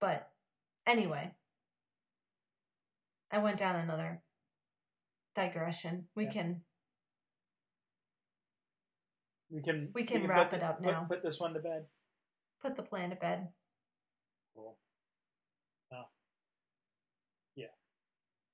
[0.00, 0.30] But
[0.86, 1.32] anyway
[3.30, 4.22] i went down another
[5.34, 6.08] digression.
[6.14, 6.30] We Yeah.
[6.32, 6.64] can
[9.50, 11.06] we can we can put wrap the- it up now.
[11.08, 11.86] Put this one to bed.
[12.62, 13.48] put the plan to bed
[14.54, 14.78] Cool.
[15.92, 16.04] Oh.
[17.56, 17.66] Yeah.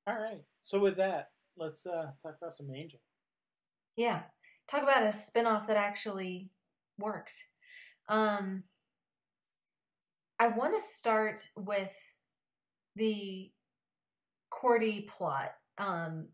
[0.07, 0.43] All right.
[0.63, 3.01] So with that, let's uh, talk about some Angel.
[3.97, 4.23] Yeah.
[4.69, 6.51] Talk about a spin-off that actually
[6.99, 7.45] worked.
[8.09, 8.65] Um
[10.39, 11.97] I want to start with
[12.95, 13.51] the
[14.51, 15.53] Cordy plot.
[15.79, 16.29] Um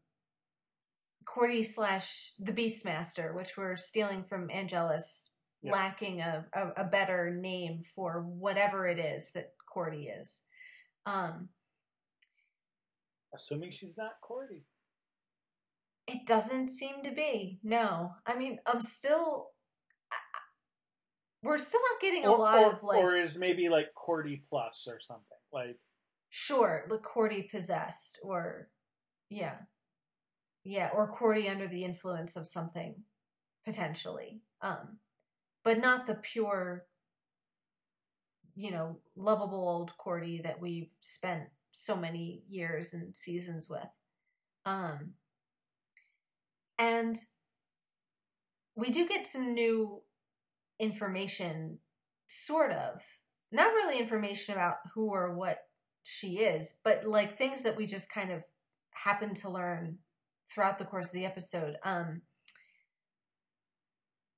[1.24, 5.28] Cordy slash the Beastmaster, which we're stealing from Angelus,
[5.62, 5.72] Yeah.
[5.72, 10.42] lacking a, a, a better name for whatever it is that Cordy is.
[11.06, 11.48] Um
[13.34, 14.64] Assuming she's not Cordy.
[16.06, 17.60] It doesn't seem to be.
[17.62, 18.12] No.
[18.26, 19.52] I mean, I'm still
[21.42, 24.86] we're still not getting a lot or, of like or is maybe like Cordy plus
[24.88, 25.78] or something like
[26.30, 28.68] sure the Cordy possessed or
[29.28, 29.56] yeah
[30.64, 33.02] yeah or Cordy under the influence of something
[33.64, 34.98] potentially um
[35.64, 36.84] but not the pure
[38.54, 43.88] you know lovable old Cordy that we've spent so many years and seasons with
[44.66, 45.14] um
[46.78, 47.16] and
[48.74, 50.02] we do get some new
[50.78, 51.78] information
[52.26, 53.02] sort of
[53.52, 55.66] not really information about who or what
[56.02, 58.44] she is, but like things that we just kind of
[58.90, 59.98] happen to learn
[60.48, 61.76] throughout the course of the episode.
[61.84, 62.22] Um,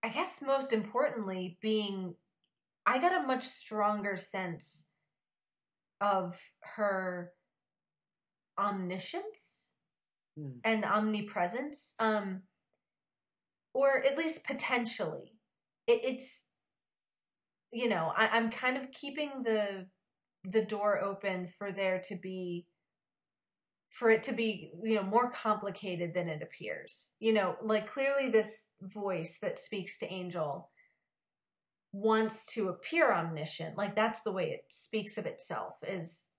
[0.03, 2.15] I guess most importantly, being
[2.87, 4.89] I got a much stronger sense
[6.01, 6.39] of
[6.77, 7.33] her
[8.59, 9.71] omniscience
[10.37, 10.59] Hmm.
[10.65, 12.43] and omnipresence, um,
[13.73, 15.33] or at least potentially.
[15.87, 16.47] It, it's
[17.73, 19.87] you know I, I'm kind of keeping the
[20.45, 22.67] the door open for there to be
[23.95, 27.13] for it to be you know more complicated than it appears.
[27.21, 30.71] You know like clearly this voice that speaks to angel
[31.93, 33.79] wants to appear omniscient.
[33.79, 36.31] Like that's the way it speaks of itself is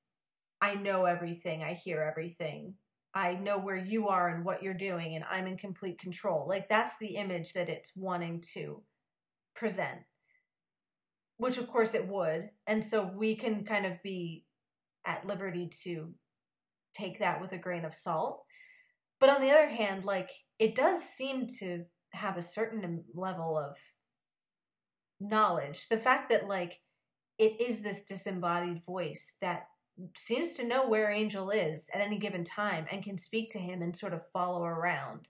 [0.62, 1.64] i know everything.
[1.64, 2.76] I hear everything.
[3.14, 6.46] I know where you are and what you're doing and i'm in complete control.
[6.48, 8.84] Like that's the image that it's wanting to
[9.56, 10.02] present
[11.38, 12.50] which of course it would.
[12.68, 14.46] And so we can kind of be
[15.06, 16.14] at liberty to
[16.96, 18.44] take that with a grain of salt
[19.20, 20.30] but on the other hand like
[20.60, 23.76] it does seem to have a certain level of
[25.20, 26.82] knowledge the fact that like
[27.38, 29.68] it is this disembodied voice that
[30.16, 33.82] seems to know where angel is at any given time and can speak to him
[33.82, 35.30] and sort of follow around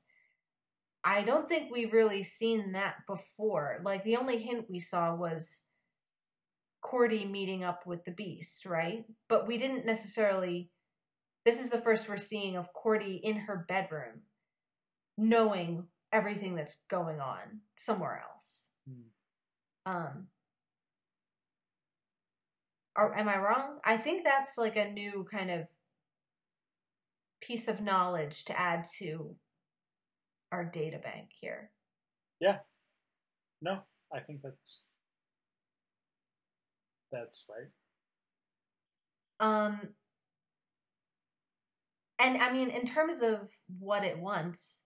[1.04, 5.66] i don't think we've really seen that before like the only hint we saw was
[6.86, 9.06] Cordy meeting up with the beast, right?
[9.28, 10.70] But we didn't necessarily.
[11.46, 14.24] This is the first we're seeing of Cordy in her bedroom,
[15.18, 18.70] knowing everything that's going on somewhere else.
[18.90, 19.92] Hmm.
[19.92, 20.28] Um,
[22.96, 23.80] or am I wrong?
[23.84, 25.68] I think that's like a new kind of
[27.42, 29.36] piece of knowledge to add to
[30.52, 31.72] our data bank here.
[32.40, 32.60] Yeah.
[33.62, 33.82] No,
[34.14, 34.82] I think that's
[37.12, 37.70] that's right.
[39.40, 39.90] Um,
[42.20, 44.86] and I mean, in terms of what it wants,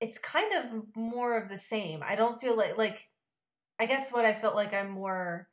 [0.00, 2.02] it's kind of more of the same.
[2.06, 3.08] I don't feel like like
[3.80, 5.48] I guess what I felt like I'm more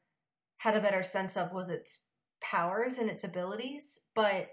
[0.58, 2.04] had a better sense of was its
[2.42, 4.50] powers and its abilities, but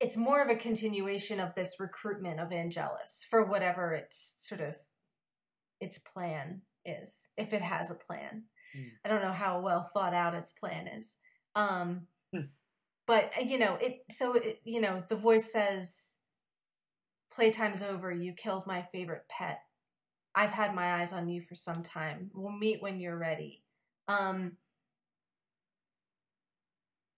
[0.00, 4.76] it's more of a continuation of this recruitment of Angelus for whatever its sort of
[5.80, 8.44] its plan is, if it has a plan.
[8.74, 8.88] Hmm.
[9.04, 11.16] I don't know how well thought out its plan is.
[11.54, 12.46] Um, Hmm.
[13.06, 16.16] but uh, you know, it so it, you know, the voice says,
[17.30, 18.10] "Playtime's over.
[18.10, 19.60] You killed my favorite pet.
[20.34, 22.30] I've had my eyes on you for some time.
[22.34, 23.64] We'll meet when you're ready."
[24.08, 24.58] Um,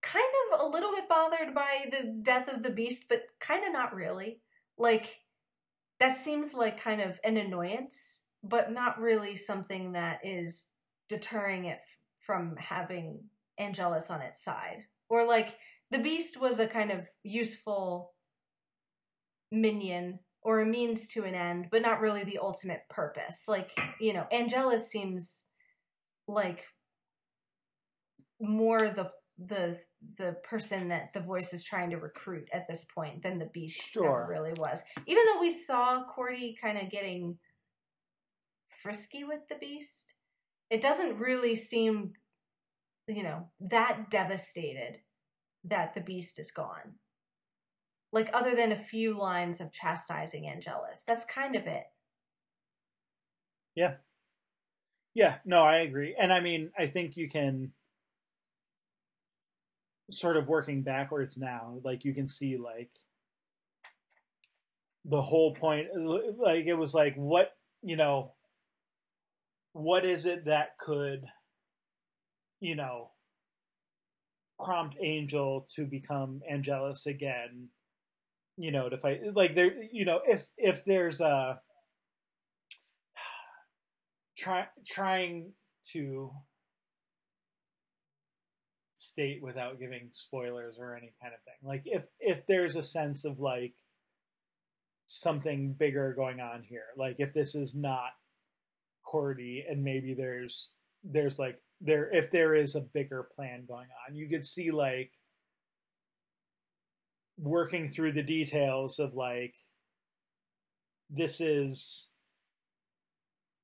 [0.02, 3.72] kind of a little bit bothered by the death of the beast, but kind of
[3.72, 4.40] not really.
[4.78, 5.20] Like
[6.00, 10.68] that seems like kind of an annoyance, but not really something that is
[11.08, 13.24] deterring it f- from having
[13.58, 14.84] Angelus on its side.
[15.08, 15.56] Or like
[15.90, 18.12] the beast was a kind of useful
[19.52, 23.44] minion or a means to an end, but not really the ultimate purpose.
[23.48, 25.46] Like, you know, Angelus seems
[26.28, 26.64] like
[28.40, 29.78] more the the
[30.18, 33.82] the person that the voice is trying to recruit at this point than the beast
[33.92, 34.22] Sure.
[34.22, 34.82] ever really was.
[35.06, 37.38] Even though we saw Cordy kind of getting
[38.82, 40.14] frisky with the beast,
[40.70, 42.12] it doesn't really seem,
[43.08, 45.00] you know, that devastated
[45.64, 46.94] that the beast is gone.
[48.12, 51.84] Like other than a few lines of chastising Angelus, that's kind of it.
[53.74, 53.96] Yeah,
[55.14, 56.14] Yeah, no, I agree.
[56.18, 57.72] And I mean, I think you can
[60.10, 62.90] sort of working backwards now, like you can see like
[65.04, 65.88] the whole point
[66.38, 68.32] like it was like what, you know,
[69.72, 71.24] what is it that could
[72.66, 73.10] you know
[74.58, 77.68] prompt Angel to become Angelus again,
[78.56, 81.60] you know, to fight like there you know, if if there's a
[84.36, 85.52] try, trying
[85.92, 86.32] to
[88.94, 91.54] state without giving spoilers or any kind of thing.
[91.62, 93.74] Like if if there's a sense of like
[95.06, 96.86] something bigger going on here.
[96.96, 98.10] Like if this is not
[99.04, 100.72] Cordy and maybe there's
[101.04, 105.12] there's like there if there is a bigger plan going on, you could see like
[107.38, 109.54] working through the details of like
[111.10, 112.10] this is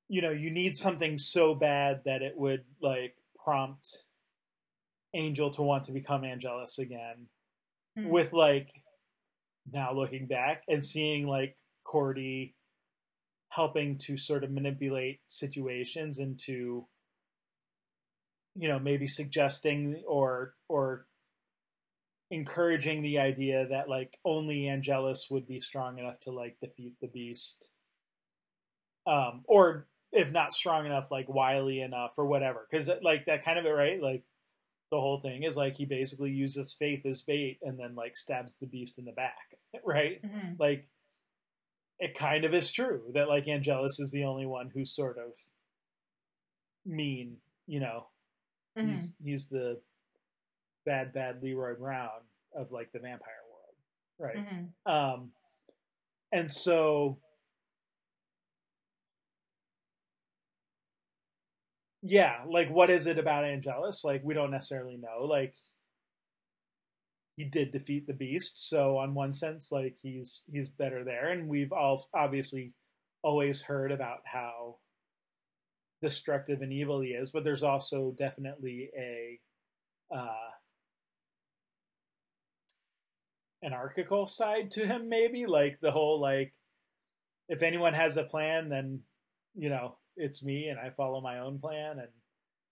[0.08, 4.04] you know you need something so bad that it would like prompt
[5.14, 7.28] angel to want to become angelus again
[7.96, 8.08] Hmm.
[8.08, 8.70] with like
[9.70, 12.54] now looking back and seeing like cordy
[13.50, 16.86] helping to sort of manipulate situations into
[18.54, 21.06] you know maybe suggesting or or
[22.30, 27.08] encouraging the idea that like only angelus would be strong enough to like defeat the
[27.08, 27.70] beast.
[29.06, 32.66] Um or if not strong enough like wily enough or whatever.
[32.70, 34.00] Because like that kind of it right?
[34.00, 34.24] Like
[34.90, 38.56] the whole thing is like he basically uses faith as bait and then like stabs
[38.56, 40.22] the beast in the back right?
[40.22, 40.58] Mhm.
[40.58, 40.86] like
[41.98, 45.34] it kind of is true that like angelus is the only one who's sort of
[46.84, 47.36] mean
[47.66, 48.06] you know
[48.76, 48.94] Mhm.
[48.94, 49.80] he's he's the
[50.84, 52.10] bad bad leroy brown
[52.54, 53.76] of like the vampire world.
[54.18, 54.36] Right.
[54.36, 54.68] Mhm.
[54.86, 55.32] um
[56.32, 57.18] and so
[62.02, 64.04] yeah like what is it about angelus?
[64.04, 65.24] Like we don't necessarily know.
[65.24, 65.54] Like
[67.36, 71.28] he did defeat the beast so on one sense like he's he's better there.
[71.30, 72.72] And we've all obviously
[73.22, 74.76] always heard about how
[76.02, 79.40] destructive and evil he is but there's also definitely a
[80.14, 80.50] uh
[83.64, 86.52] anarchical side to him maybe like the whole like
[87.48, 89.00] if anyone has a plan then
[89.54, 92.08] you know it's me and i follow my own plan and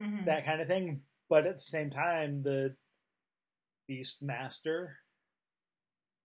[0.02, 0.24] Mhm.
[0.24, 1.02] that kind of thing.
[1.28, 2.74] But at the same time the
[3.86, 5.00] beast master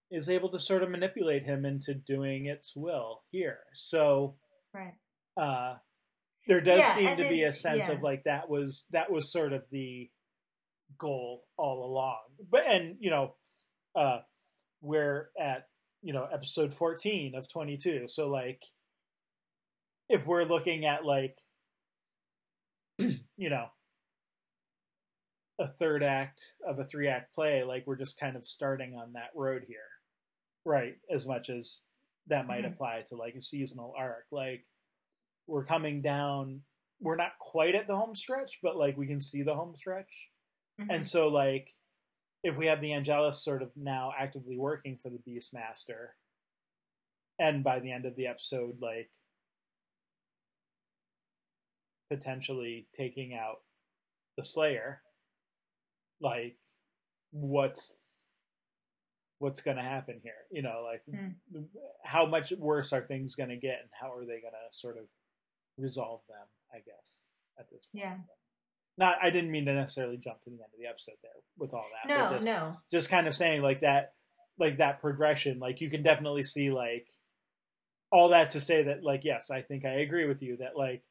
[0.09, 3.65] is able to sort of manipulate him into doing its will here.
[3.73, 4.37] So
[4.73, 4.93] right.
[5.35, 5.75] uh
[6.47, 7.93] there does Yeah, seem to be a sense yeah.
[7.95, 10.09] of like that was that was sort of the
[10.97, 12.19] goal all along
[12.49, 13.35] but and you know
[13.95, 14.19] uh
[14.81, 15.67] we're at
[16.01, 18.61] you know episode 14 of 22 so like
[20.07, 21.37] if we're looking at like
[22.99, 23.67] you know
[25.59, 29.13] a third act of a three act play like we're just kind of starting on
[29.13, 29.77] that road here
[30.65, 31.83] right as much as
[32.27, 32.73] that might Mhm.
[32.73, 34.65] apply to like a seasonal arc like
[35.47, 36.61] we're coming down
[37.01, 40.29] we're not quite at the home stretch but like we can see the home stretch
[40.79, 40.87] Mhm.
[40.89, 41.71] and so like
[42.43, 46.09] if we have the angelus sort of now actively working for the beastmaster
[47.39, 49.09] and by the end of the episode like
[52.09, 53.61] potentially taking out
[54.37, 55.01] the slayer
[56.21, 56.57] like
[57.31, 58.15] what's
[59.39, 61.63] what's going to happen here you know like Hmm.
[62.03, 64.97] how much worse are things going to get and how are they going to sort
[64.97, 65.09] of
[65.77, 68.03] resolve them i guess at this point.
[68.03, 68.17] Yeah.
[68.97, 71.73] Not i didn't mean to necessarily jump to the end of the episode there with
[71.73, 72.73] all that no just, no.
[72.91, 74.13] just kind of saying like that
[74.57, 77.07] like that progression like you can definitely see like
[78.11, 81.03] all that to say that like yes i think i agree with you that like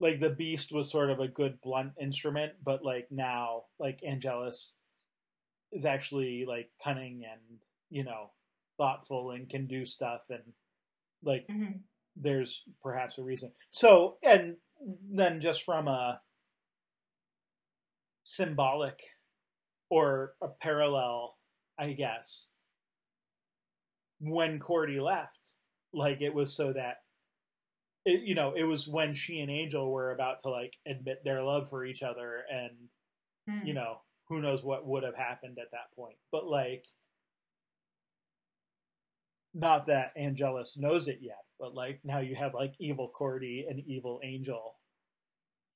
[0.00, 4.76] like the beast was sort of a good blunt instrument but like now like angelus
[5.72, 7.58] is actually like cunning and
[7.90, 8.30] you know
[8.78, 10.54] thoughtful and can do stuff and
[11.22, 11.80] like Mhm.
[12.20, 13.52] There's perhaps a reason.
[13.70, 14.56] So, and
[15.10, 16.20] then just from a
[18.22, 19.00] symbolic
[19.88, 21.36] or a parallel,
[21.78, 22.48] I guess,
[24.20, 25.54] when Cordy left,
[25.92, 26.98] like it was so that
[28.04, 31.42] it, you know, it was when she and Angel were about to like admit their
[31.42, 32.72] love for each other and
[33.48, 33.66] Hmm.
[33.66, 36.16] you know, who knows what would have happened at that point.
[36.30, 36.84] But like
[39.54, 43.80] not that Angelus knows it yet, but like now you have like evil Cordy and
[43.86, 44.76] evil Angel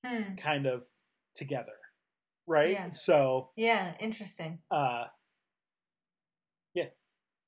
[0.04, 0.34] Hmm.
[0.36, 0.84] kind of
[1.34, 1.72] together.
[2.46, 2.72] Right?
[2.72, 2.90] Yeah.
[2.90, 5.04] So yeah interesting uh
[6.74, 6.88] yeah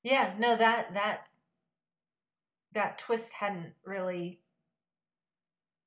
[0.03, 1.29] Yeah, no that that
[2.73, 4.41] that twist hadn't really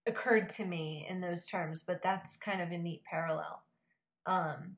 [0.06, 3.64] occurred to me in those terms but that's kind of a neat parallel
[4.26, 4.76] um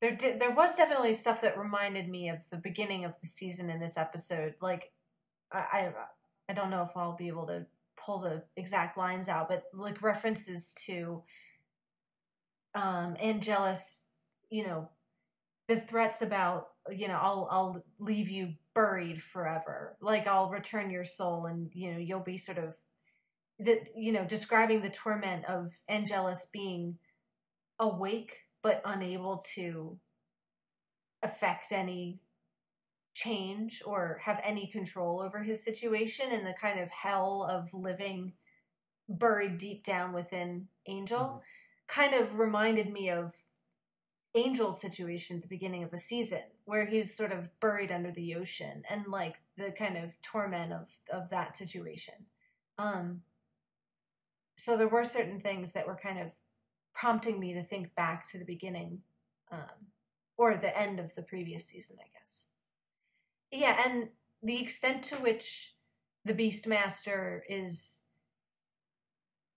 [0.00, 3.70] there did there was definitely stuff that reminded me of the beginning of the season
[3.70, 4.92] in this episode like
[5.52, 5.92] i
[6.48, 7.66] i, don't know if i'll be able to
[7.96, 11.22] pull the exact lines out but like references to
[12.74, 14.02] um angelus
[14.50, 14.88] you know
[15.66, 19.96] the threats about you know i'll i'll leave you buried forever.
[20.00, 22.76] Like i'll return your soul and you know you'll be sort of
[23.58, 26.98] that you know describing the torment of angelus being
[27.80, 29.98] awake but unable to
[31.22, 32.20] affect any
[33.14, 38.32] change or have any control over his situation in the kind of hell of living
[39.08, 41.42] buried deep down within Angel Mhm.
[41.88, 43.44] kind of reminded me of
[44.34, 48.34] Angel's situation at the beginning of the season, where he's sort of buried under the
[48.34, 52.26] ocean and like the kind of torment of of that situation.
[52.78, 53.24] Um
[54.56, 56.32] so there were certain things that were kind of
[56.94, 59.00] prompting me to think back to the beginning
[59.50, 59.88] um
[60.36, 62.46] or the end of the previous season, I guess.
[63.50, 64.10] Yeah, and
[64.42, 65.74] the extent to which
[66.24, 68.00] the Beastmaster is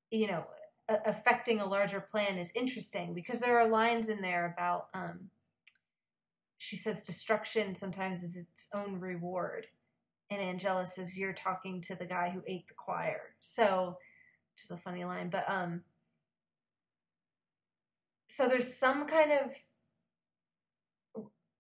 [0.10, 0.46] you know
[0.90, 5.30] a- affecting a larger plan is interesting because there are lines in there about um
[6.58, 9.68] she says destruction sometimes is its own reward
[10.30, 13.98] and angelus says you're talking to the guy who ate the choir so
[14.54, 15.82] which is a funny line but um
[18.32, 19.56] so there's some kind of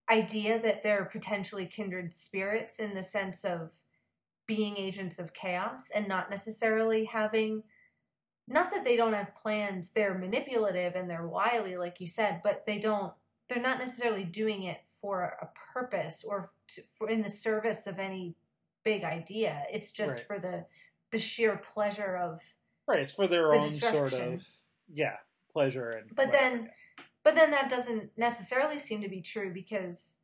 [0.09, 3.71] idea that they're potentially kindred spirits in the sense of
[4.47, 7.63] being agents of chaos and not necessarily having
[8.47, 12.65] not that they don't have plans they're manipulative and they're wily like you said but
[12.65, 13.13] they don't
[13.51, 17.99] they're not necessarily doing it for a purpose or to, for in the service of
[17.99, 18.35] any
[18.83, 19.63] big idea.
[19.71, 20.27] It's just Right.
[20.27, 20.65] for the
[21.11, 22.41] the sheer pleasure of
[22.87, 24.41] Right, it's for their The own sort of
[24.87, 25.17] yeah
[25.51, 26.15] pleasure and.
[26.15, 26.55] But whatever.
[26.55, 26.69] then-
[27.23, 30.17] but then that doesn't necessarily seem to be true because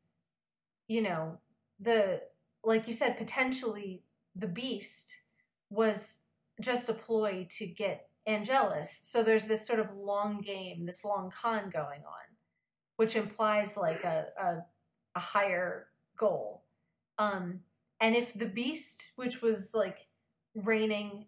[0.87, 1.37] you know
[1.79, 2.21] the
[2.63, 4.03] like you said potentially
[4.35, 5.21] the beast
[5.69, 6.21] was
[6.59, 11.29] just a ploy to get angelus so there's this sort of long game this long
[11.29, 12.35] con going on
[12.95, 14.57] which implies like a a,
[15.15, 15.87] a higher
[16.17, 16.63] goal
[17.19, 17.59] um
[17.99, 20.07] and if the beast which was like
[20.55, 21.25] raining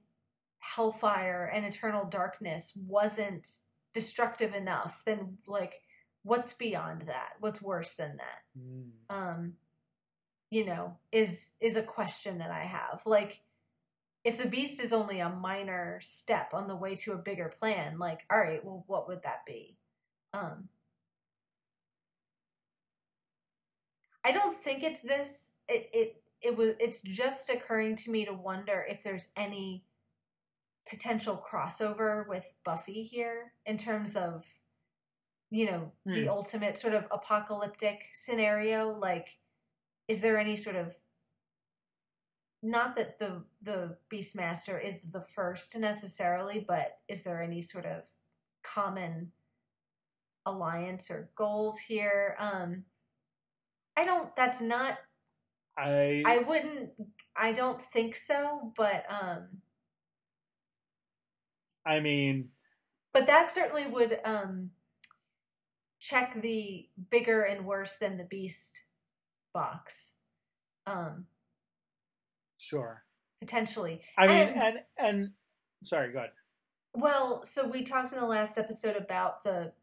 [0.59, 3.47] hellfire and eternal darkness wasn't
[3.93, 5.81] destructive enough then like
[6.23, 7.29] what's beyond that?
[7.39, 8.59] What's worse than that?
[8.59, 8.89] Mm.
[9.09, 9.53] um
[10.51, 13.01] you know is is a question that i have.
[13.05, 13.41] Like
[14.23, 17.97] if the beast is only a minor step on the way to a bigger plan
[17.97, 19.77] like all right well what would that be?
[20.33, 20.69] Um
[24.23, 25.51] i don't think it's this.
[25.67, 29.83] It it it was it's just occurring to me to wonder if there's any
[30.89, 34.45] potential crossover with buffy here in terms of
[35.51, 36.29] you know the Hmm.
[36.29, 39.39] ultimate sort of apocalyptic scenario like
[40.07, 40.95] is there any sort of
[42.61, 48.03] not that the the beastmaster is the first necessarily but is there any sort of
[48.63, 49.31] common
[50.45, 52.83] alliance or goals here um
[53.95, 54.97] i don't that's not
[55.77, 56.91] I i wouldn't
[57.35, 59.61] i don't think so but um
[61.85, 62.49] I mean
[63.13, 64.71] but that certainly would um
[65.99, 68.83] check the bigger and worse than the beast
[69.53, 70.15] box
[70.85, 71.25] um
[72.57, 73.03] sure.
[73.41, 75.29] potentially I mean And- and and
[75.83, 76.31] sorry, go ahead.
[76.93, 79.73] well so we talked in the last episode about the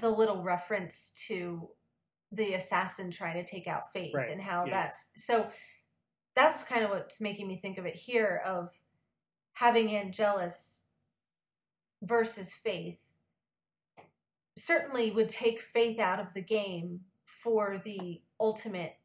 [0.00, 1.68] the little reference to
[2.32, 4.70] the assassin trying to take out faith Right, and how yeah.
[4.82, 5.50] that's so
[6.36, 8.70] that's kind of what's making me think of it here of
[9.54, 10.82] having angelus
[12.02, 13.00] versus faith
[14.56, 18.96] certainly would take faith out of the game for the ultimate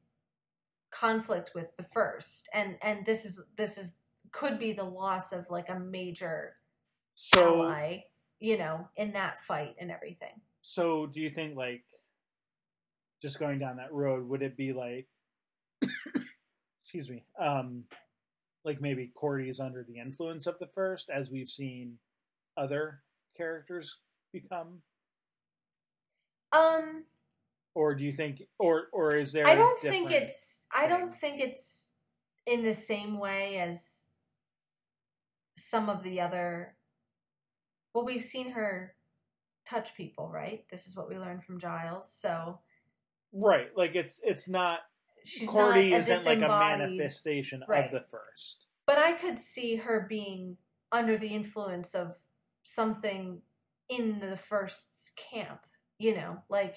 [0.91, 2.49] conflict with the first.
[2.53, 3.95] And and this is this is
[4.31, 6.55] could be the loss of like a major
[7.13, 8.03] So ally
[8.39, 10.41] you know in that fight and everything.
[10.61, 11.83] So do you think like
[13.21, 15.07] just going down that road would it be like
[16.81, 17.85] excuse me um
[18.63, 21.99] like maybe Cordy is under the influence of the first as we've seen
[22.57, 23.01] other
[23.35, 23.99] characters
[24.31, 24.81] become?
[26.51, 27.05] Um
[27.73, 31.13] or do you think or or is there i a don't think it's i don't
[31.13, 31.89] think it's
[32.45, 34.05] in the same way as
[35.57, 36.75] some of the other
[37.93, 38.95] well we've seen her
[39.67, 40.63] touch people right?
[40.69, 42.59] This is what we learned from giles so.
[43.33, 44.81] Right like it's it's not
[45.25, 47.85] she's Cordy not a isn't like a manifestation Right.
[47.85, 48.67] of the first.
[48.85, 50.57] But I could see her being
[50.91, 52.15] under the influence of
[52.65, 53.41] something
[53.87, 55.61] in the first camp,
[55.99, 56.75] you know, like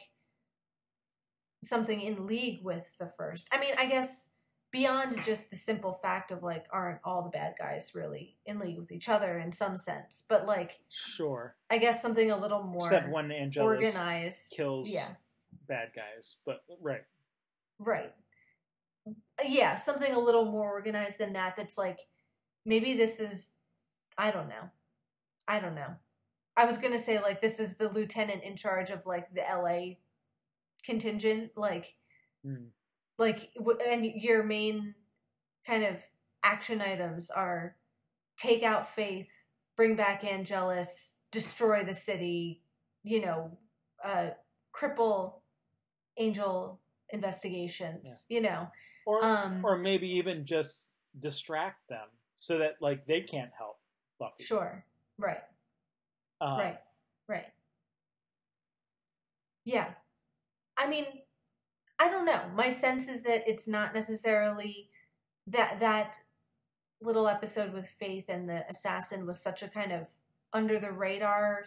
[1.64, 3.48] something in league with the first.
[3.52, 4.28] I mean, I guess
[4.70, 8.78] beyond just the simple fact of like, aren't all the bad guys really in league
[8.78, 12.86] with each other in some sense, but like, sure I guess something a little more
[12.86, 14.52] except when Angelus organized.
[14.54, 15.08] kills Yeah,
[15.66, 17.04] bad guys but right
[17.78, 18.12] right.
[19.42, 21.56] Yeah, something a little more organized than that.
[21.56, 22.00] That's like,
[22.66, 23.52] maybe this is,
[24.18, 24.70] I don't know.
[25.48, 25.96] I don't know.
[26.56, 29.94] I was gonna say like this is the lieutenant in charge of like the LA
[30.84, 31.96] contingent, like
[32.44, 32.66] Hmm.
[33.18, 33.50] like
[33.84, 34.94] and your main
[35.66, 36.02] kind of
[36.44, 37.74] action items are
[38.36, 39.44] take out faith
[39.76, 42.62] bring back angelus destroy the city
[43.02, 43.58] you know
[44.04, 44.28] uh
[44.72, 45.40] cripple
[46.16, 46.78] angel
[47.10, 48.68] investigations you know
[49.04, 50.88] or um or maybe even just
[51.18, 52.06] distract them
[52.38, 53.78] so that like they can't help
[54.20, 54.44] Buffy.
[54.44, 54.84] sure
[55.18, 55.40] right.
[56.40, 56.78] Um, right.
[57.28, 57.46] Right.
[59.64, 59.88] Yeah.
[60.76, 61.04] I mean
[61.98, 62.42] i don't know.
[62.54, 64.90] My sense is that it's not necessarily
[65.46, 66.18] that that
[67.00, 70.08] little episode with faith and the assassin was such a kind of
[70.52, 71.66] under the radar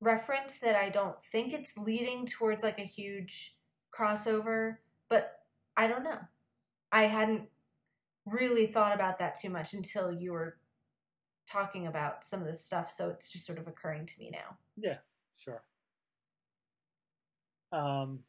[0.00, 3.56] reference that i don't think it's leading towards like a huge
[3.96, 4.78] crossover
[5.08, 5.40] but
[5.76, 6.18] i don't know.
[6.92, 7.48] I hadn't
[8.26, 10.58] really thought about that too much until you were
[11.52, 14.56] talking about some of this stuff so it's just sort of occurring to me now
[14.76, 14.98] Yeah,
[15.36, 15.64] sure.
[17.72, 18.24] Um.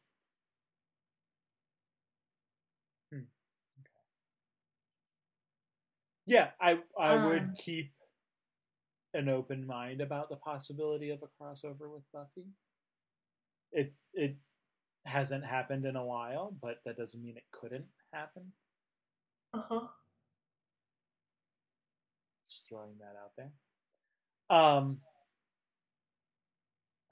[3.10, 3.24] hmm,
[3.80, 4.04] okay.
[6.26, 7.92] Yeah, I I Um, would keep
[9.14, 12.52] an open mind about the possibility of a crossover with Buffy.
[13.72, 14.38] It it
[15.06, 18.52] hasn't happened in a while, but that doesn't mean it couldn't happen.
[19.54, 19.88] uh-huh
[22.68, 23.52] Throwing that out there.
[24.50, 24.98] Um.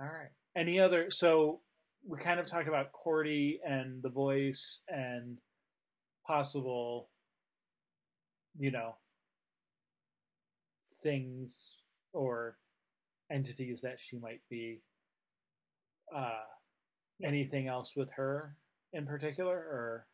[0.00, 0.30] All right.
[0.56, 1.10] Any other?
[1.10, 1.60] So
[2.06, 5.38] we kind of talked about Cordy and the voice and
[6.26, 7.10] possible,
[8.58, 8.96] you know,
[11.02, 12.56] things or
[13.30, 14.82] entities that she might be.
[16.14, 16.42] Uh,
[17.22, 18.56] anything else with her
[18.92, 20.06] in particular, or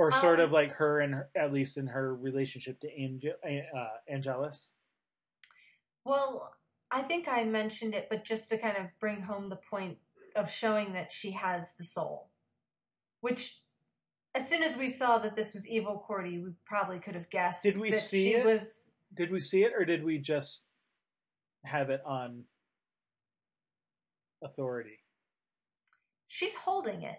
[0.00, 3.34] or sort Um, of like her and her, at least in her relationship to Angel,
[3.44, 4.72] uh, Angelus.
[6.04, 6.56] Well,
[6.90, 9.98] I think I mentioned it, but just to kind of bring home the point
[10.34, 12.30] of showing that she has the soul.
[13.20, 13.60] Which,
[14.34, 17.62] as soon as we saw that this was evil Cordy, we probably could have guessed
[17.62, 18.46] Did we that see she it?
[18.46, 18.84] was.
[19.12, 20.64] Did we see it, or did we just
[21.66, 22.44] have it on
[24.42, 25.00] authority?
[26.26, 27.18] She's holding it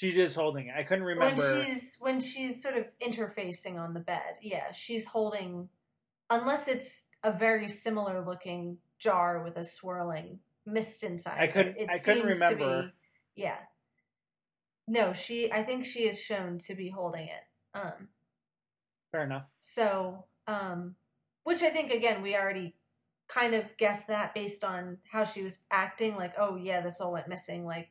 [0.00, 0.74] She's just holding it.
[0.74, 1.42] I couldn't remember.
[1.42, 4.38] when she's when she's sort of interfacing on the bed.
[4.40, 5.68] Yeah, she's holding,
[6.30, 11.36] unless it's a very similar looking jar with a swirling mist inside.
[11.38, 11.52] I it.
[11.52, 12.82] couldn't- It I couldn't seems to remember.
[12.84, 13.58] be- yeah.
[14.88, 15.52] No, she.
[15.52, 17.44] I think she is shown to be holding it.
[17.74, 18.08] Um.
[19.12, 19.50] Fair enough.
[19.58, 20.94] So, um,
[21.44, 22.74] which I think again we already
[23.28, 26.16] kind of guessed that based on how she was acting.
[26.16, 27.66] Like, oh yeah, this all went missing.
[27.66, 27.90] Like,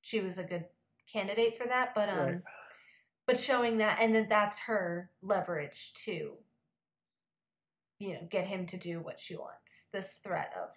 [0.00, 0.64] she was a good
[1.12, 1.94] candidate for that.
[1.94, 2.42] But um, Right.
[3.26, 6.38] but showing that, and then that's her leverage to,
[7.98, 9.88] you know, get him to do what she wants.
[9.92, 10.70] This threat of,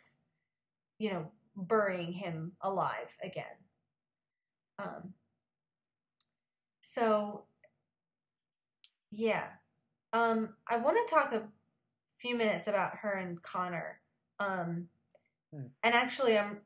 [0.97, 3.57] you know, burying him alive again.
[4.79, 5.13] Um.
[6.81, 7.45] So
[9.11, 9.47] yeah.
[10.13, 11.47] Um, I want to talk a
[12.17, 14.01] few minutes about her and Connor.
[14.39, 14.89] Um,
[15.53, 15.67] Hmm.
[15.83, 16.61] and actually, I'm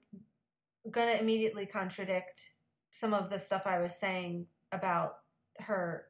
[0.89, 2.54] gonna immediately contradict
[2.95, 5.17] some of the stuff I was saying about
[5.59, 6.05] her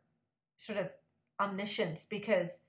[0.56, 0.92] sort of
[1.42, 2.62] omniscience because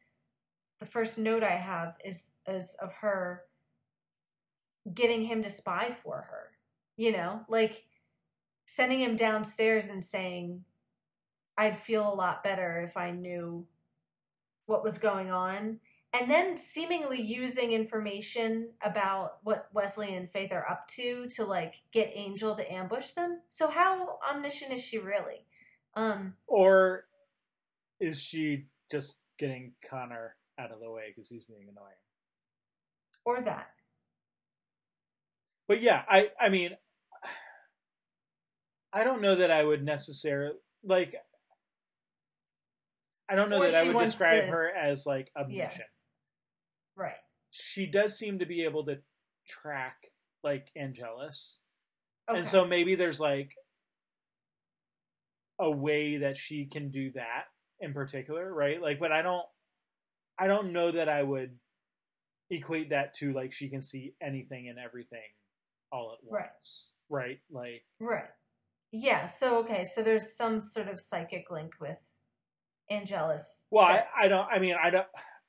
[0.81, 3.43] the first note I have is is of her
[4.95, 6.53] getting him to spy for her.
[6.97, 7.85] You know, like
[8.65, 10.65] sending him downstairs and saying,
[11.59, 13.67] I'd feel a lot better if I knew
[14.65, 15.81] what was going on.
[16.13, 21.83] And then seemingly using information about what Wesley and Faith are up to to like
[21.93, 23.43] get Angel to ambush them.
[23.51, 25.45] So how omniscient is she really?
[25.95, 27.05] Um Or
[28.01, 31.97] is she just getting Connor out of the way because he's being annoying?
[33.25, 33.71] or that.
[35.69, 36.77] But yeah, I I mean,
[38.93, 40.55] I don't know that I would necessarily
[40.85, 41.15] like.
[43.29, 45.89] I don't know Or that I would describe to- her as like omniscient.
[46.97, 47.15] Right.
[47.51, 48.99] She does seem to be able to
[49.49, 50.09] track
[50.43, 51.61] like Angelus,
[52.29, 52.39] Okay.
[52.39, 53.53] and so maybe there's like
[55.59, 57.45] a way that she can do that
[57.81, 58.81] in particular, right?
[58.81, 59.47] Like, but I don't,
[60.39, 61.59] I don't know that I would
[62.51, 65.21] equate that to like she can see anything and everything
[65.91, 67.41] all at once, right?
[67.51, 68.29] Like, Right.
[68.93, 72.13] Yeah, so okay, so there's some sort of psychic link with
[72.91, 73.67] Angelus.
[73.71, 75.07] well, I, I don't, I mean, I don't,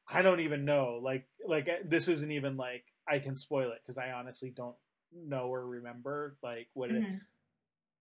[0.10, 1.00] I don't even know.
[1.02, 4.76] Like, like this isn't even like I can spoil it because I honestly don't
[5.14, 7.04] know or remember like what it.
[7.04, 7.20] Mhm.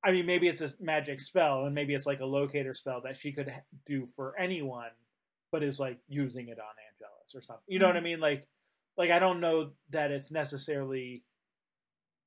[0.04, 3.16] I mean, maybe it's a magic spell, and maybe it's like a locator spell that
[3.16, 3.52] she could
[3.86, 4.90] do for anyone,
[5.50, 7.64] but is like using it on Angelus or something.
[7.66, 8.20] You know what I mean?
[8.20, 8.46] Like,
[8.96, 11.24] like I don't know that it's necessarily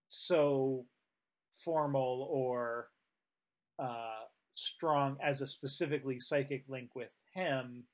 [0.07, 0.85] so
[1.51, 2.89] formal or
[3.77, 4.25] uh,
[4.55, 7.85] strong as a specifically psychic link with him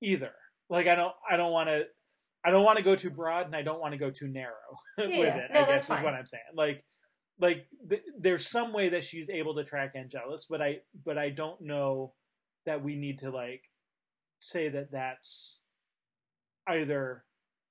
[0.00, 0.34] either.
[0.72, 1.84] Like I don't I don't want to
[2.44, 4.54] I don't want to go too broad and I don't want to go too narrow
[4.98, 5.50] with Yeah, it.
[5.52, 6.42] no, I guess is what I'm saying.
[6.54, 6.82] Like
[7.38, 11.28] like th- there's some way that she's able to track Angelus, but I but I
[11.28, 12.14] don't know
[12.64, 13.64] that we need to like
[14.38, 15.60] say that that's
[16.66, 17.24] either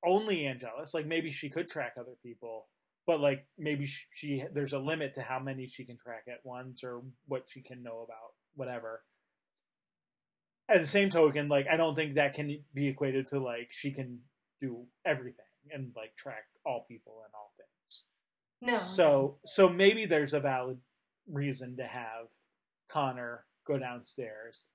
[0.05, 0.93] only Angelus.
[0.93, 2.67] Like maybe she could track other people,
[3.07, 6.41] but like maybe she, she there's a limit to how many she can track at
[6.45, 9.01] once or what she can know about whatever.
[10.69, 13.91] At the same token, like I don't think that can be equated to like she
[13.91, 14.19] can
[14.61, 18.05] do everything and like track all people and all things.
[18.61, 18.77] No.
[18.77, 20.79] So so maybe there's a valid
[21.29, 22.27] reason to have
[22.89, 24.65] Connor go downstairs.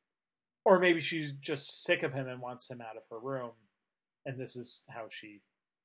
[0.65, 3.53] Or maybe she's just sick of him and wants him out of her room
[4.27, 5.41] and this is how she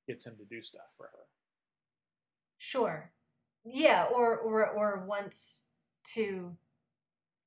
[0.07, 1.27] gets him to do stuff for her.
[2.57, 3.11] Sure.
[3.63, 5.65] Yeah, or or or wants
[6.15, 6.57] to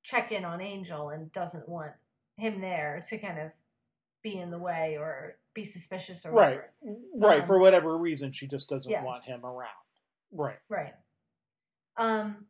[0.02, 1.93] check in on Angel and doesn't want
[2.36, 3.52] him there to kind of
[4.23, 6.61] be in the way or be suspicious or Right.
[6.81, 7.06] whatever.
[7.15, 9.05] Right, Um, for whatever reason she just doesn't yeah.
[9.05, 9.70] want him around.
[10.32, 10.59] Right.
[10.69, 10.94] Right.
[11.97, 12.48] Um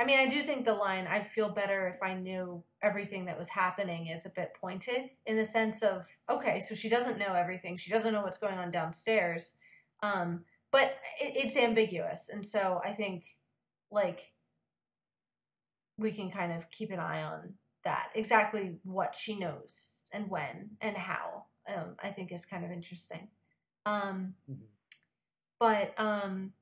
[0.00, 3.36] I mean, I do think the line "I'd feel better if I knew everything that
[3.36, 7.34] was happening" is a bit pointed in the sense of okay, so she doesn't know
[7.34, 7.76] everything.
[7.76, 9.56] She doesn't know what's going on downstairs.
[10.02, 13.36] Um but it, it's ambiguous, and so I think
[13.90, 14.34] like
[15.96, 17.54] we can kind of keep an eye on
[17.88, 18.10] that.
[18.14, 21.46] Exactly what she knows and when and how.
[21.66, 23.28] Um I think is kind of interesting.
[23.86, 24.66] Um Mhm.
[25.58, 26.52] but um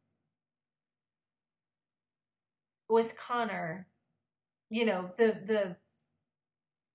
[2.89, 3.89] with Connor,
[4.70, 5.77] you know, the the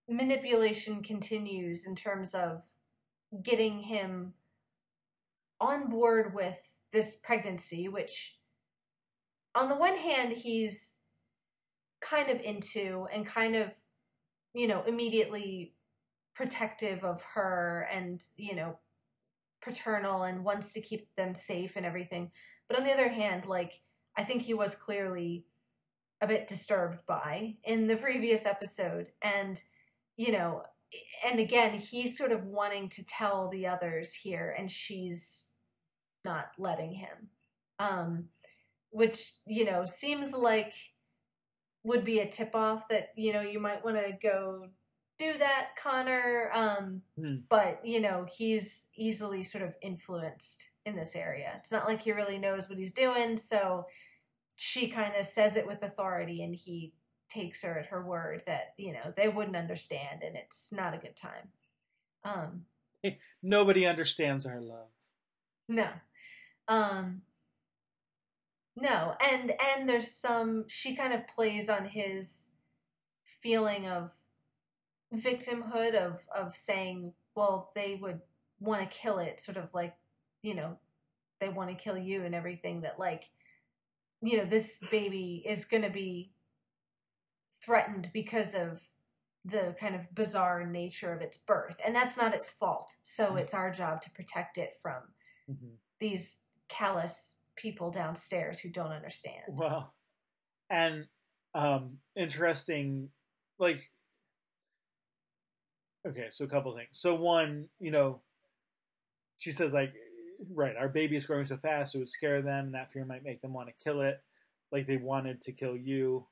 [0.08, 2.64] manipulation continues in terms of
[3.44, 4.34] getting him
[5.60, 8.38] on board with this pregnancy, which
[9.53, 10.95] on the one hand he's
[12.02, 13.81] kind of into and kind of,
[14.53, 15.73] you know, immediately
[16.36, 18.80] protective of her and, you know,
[19.61, 22.32] paternal and wants to keep them safe and everything.
[22.68, 23.82] But on the other hand, like
[24.18, 25.45] I think he was clearly
[26.22, 29.60] a bit disturbed by in the previous episode and
[30.18, 30.61] you know
[31.26, 35.48] and again he's sort of wanting to tell the others here and she's
[36.23, 37.30] not letting him
[37.80, 38.26] um
[38.91, 40.73] which you know seems like
[41.84, 44.68] would be a tip off that you know you might want to go
[45.18, 47.38] do that connor um Hmm.
[47.49, 52.12] but you know he's easily sort of influenced in this area it's not like he
[52.12, 53.86] really knows what he's doing so
[54.56, 56.94] she kind of says it with authority and he
[57.30, 60.98] takes her at her word that you know they wouldn't understand and it's not a
[60.98, 61.49] good time
[62.24, 62.66] um
[63.41, 64.90] Nobody understands our love.
[65.68, 65.88] no
[66.68, 67.22] um
[68.76, 72.52] no and and there's some she kind of plays on his
[73.23, 74.11] feeling of
[75.14, 78.22] victimhood of of saying well they would
[78.60, 79.95] want to kill it sort of like
[80.41, 80.77] you know
[81.39, 83.30] they want to kill you and everything that like
[84.22, 86.31] you know this baby is going to be
[87.64, 88.84] threatened because of
[89.43, 93.53] the kind of bizarre nature of its birth and that's not its fault so it's
[93.53, 95.14] our job to protect it from
[95.49, 95.77] Mhm.
[95.99, 99.93] these callous people downstairs who don't understand Well,
[100.69, 101.07] and
[101.53, 103.09] um, interesting,
[103.59, 103.91] like,
[106.07, 106.89] okay, so a couple things.
[106.93, 108.21] So one, you know,
[109.38, 109.93] she says like,
[110.53, 113.23] right, our baby is growing so fast, it would scare them, and that fear might
[113.23, 114.21] make them want to kill it,
[114.71, 116.25] like they wanted to kill you.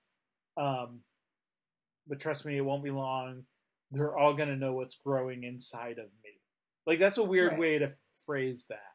[0.57, 1.01] Um,
[2.07, 3.43] but trust me, it won't be long.
[3.91, 6.39] They're all gonna know what's growing inside of me.
[6.85, 7.59] Like that's a weird Right.
[7.59, 7.91] way to
[8.25, 8.88] phrase that.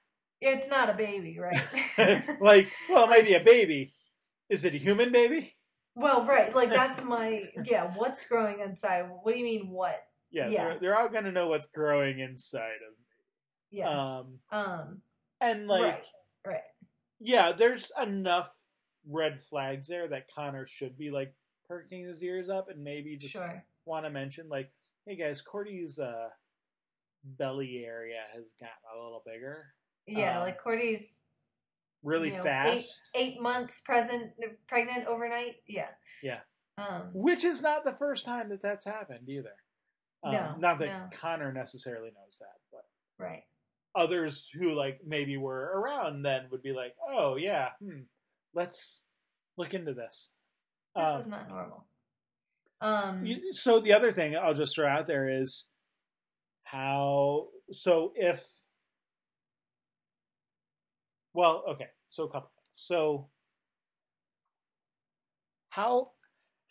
[0.52, 1.60] It's not a baby right
[2.40, 3.92] like, well, it might be a baby.
[4.48, 5.54] Is it a human baby?
[5.96, 10.02] well right like that's my yeah what's growing inside what do you mean what
[10.32, 10.64] Yeah, Yeah.
[10.64, 13.78] They're, they're all gonna know what's growing inside of me.
[13.78, 15.02] yes Um, um
[15.40, 16.04] and like, right
[16.46, 16.60] right
[17.20, 18.52] yeah, there's enough
[19.08, 21.34] red flags there that Connor should be like
[21.68, 24.72] perking his ears up and maybe just sure want to mention like,
[25.06, 26.28] hey guys, Cordy's uh,
[27.24, 29.66] belly area has gotten a little bigger,
[30.06, 31.24] yeah Um, like cordy's
[32.02, 34.32] really you know, fast, eight months present
[34.68, 35.88] pregnant overnight yeah
[36.22, 36.40] Yeah.
[36.78, 39.54] um which is not the first time that that's happened either.
[40.22, 41.08] Um, No, not that no.
[41.18, 42.84] Connor necessarily knows that, but
[43.18, 43.44] right
[43.94, 48.00] others who like maybe were around then would be like, "Oh yeah, hmm,
[48.54, 49.04] let's
[49.56, 50.34] look into this."
[50.96, 51.86] this Um, is not normal
[52.80, 55.66] um you- so the other thing I'll just throw out there is
[56.64, 57.48] how.
[57.70, 58.44] So if,
[61.34, 62.70] well, okay, so a couple things.
[62.74, 63.28] So
[65.70, 66.12] how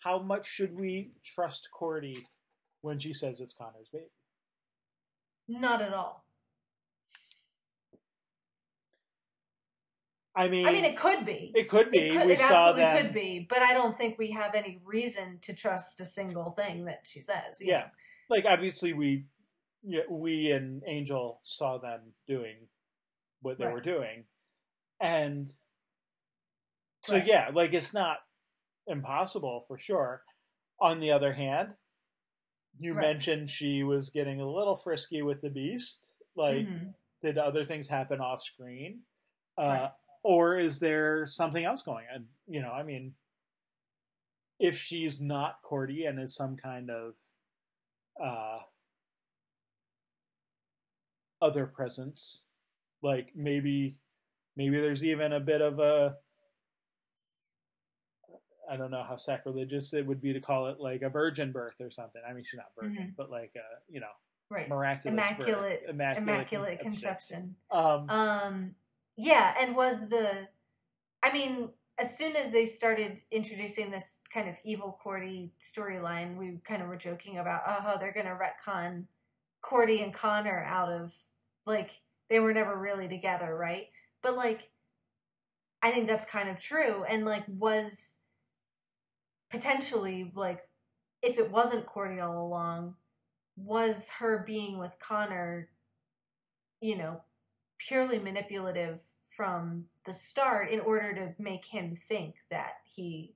[0.04, 2.26] how much should we trust Cordy
[2.82, 4.06] when she says it's Connor's baby?
[5.48, 6.26] Not at all.
[10.36, 11.52] I mean, I mean, it could be.
[11.56, 12.00] it could be.
[12.00, 15.38] It, could, we it saw could be, but I don't think we have any reason
[15.42, 17.58] to trust a single thing that she says.
[17.62, 17.78] Yeah.
[17.80, 17.86] know?
[18.32, 19.26] Like obviously, we,
[19.84, 22.68] yeah, we and Angel saw them doing
[23.42, 23.74] what they Right.
[23.74, 24.24] were doing,
[25.04, 25.50] and
[27.02, 27.28] so Right.
[27.28, 28.20] yeah, like it's not
[28.88, 30.24] impossible for sure.
[30.80, 31.76] On the other hand,
[32.80, 33.02] you Right.
[33.02, 36.16] mentioned she was getting a little frisky with the beast.
[36.36, 36.96] Like, Mhm.
[37.22, 39.06] did other things happen off screen?
[39.58, 39.92] Uh, Right.
[40.26, 42.30] Or is there something else going on?
[42.48, 43.18] You know, I mean,
[44.58, 47.18] if she's not Cordy and is some kind of
[48.22, 48.64] uh,
[51.42, 52.48] other presence,
[53.02, 54.00] like maybe,
[54.56, 56.18] maybe there's even a bit of a,
[58.70, 61.82] I don't know how sacrilegious it would be to call it like a virgin birth
[61.82, 62.22] or something.
[62.28, 64.08] I mean, she's not virgin, but like a, you know,
[64.50, 64.70] Right.
[64.70, 67.56] miraculous birth, Immaculate, immaculate, immaculate conception.
[67.72, 68.08] conception.
[68.10, 68.76] Um, Um,
[69.16, 70.48] yeah, and was the,
[71.24, 76.60] I mean, as soon as they started introducing this kind of evil Cordy storyline, we
[76.64, 79.06] kind of were joking about, oh, they're going to retcon
[79.62, 81.14] Cordy and Connor out of,
[81.66, 83.88] like, they were never really together, right?
[84.24, 84.72] But, like,
[85.84, 87.04] I think that's kind of true.
[87.08, 88.18] And, like, was
[89.52, 90.62] potentially, like,
[91.22, 92.96] if it wasn't Cordy all along,
[93.56, 95.70] was her being with Connor,
[96.82, 97.22] you know,
[97.78, 99.04] purely manipulative
[99.36, 103.36] from the start in order to make him think that he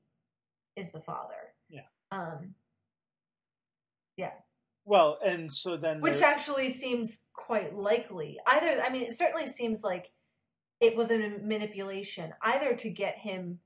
[0.76, 1.54] is the father.
[1.70, 1.82] Yeah.
[2.12, 2.56] Um,
[4.16, 4.32] yeah.
[4.88, 8.40] well, and so then which actually seems quite likely.
[8.48, 10.12] Either, I mean, it certainly seems like
[10.80, 13.60] it was a manipulation, either to get him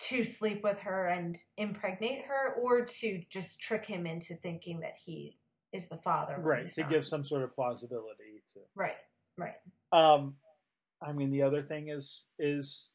[0.00, 4.94] to sleep with her and impregnate her, or to just trick him into thinking that
[5.04, 5.38] he
[5.72, 6.36] is the father.
[6.38, 6.90] right to not.
[6.90, 8.96] give some sort of plausibility to right,
[9.38, 9.54] right.
[9.92, 10.34] um
[11.00, 12.90] i mean the other thing is is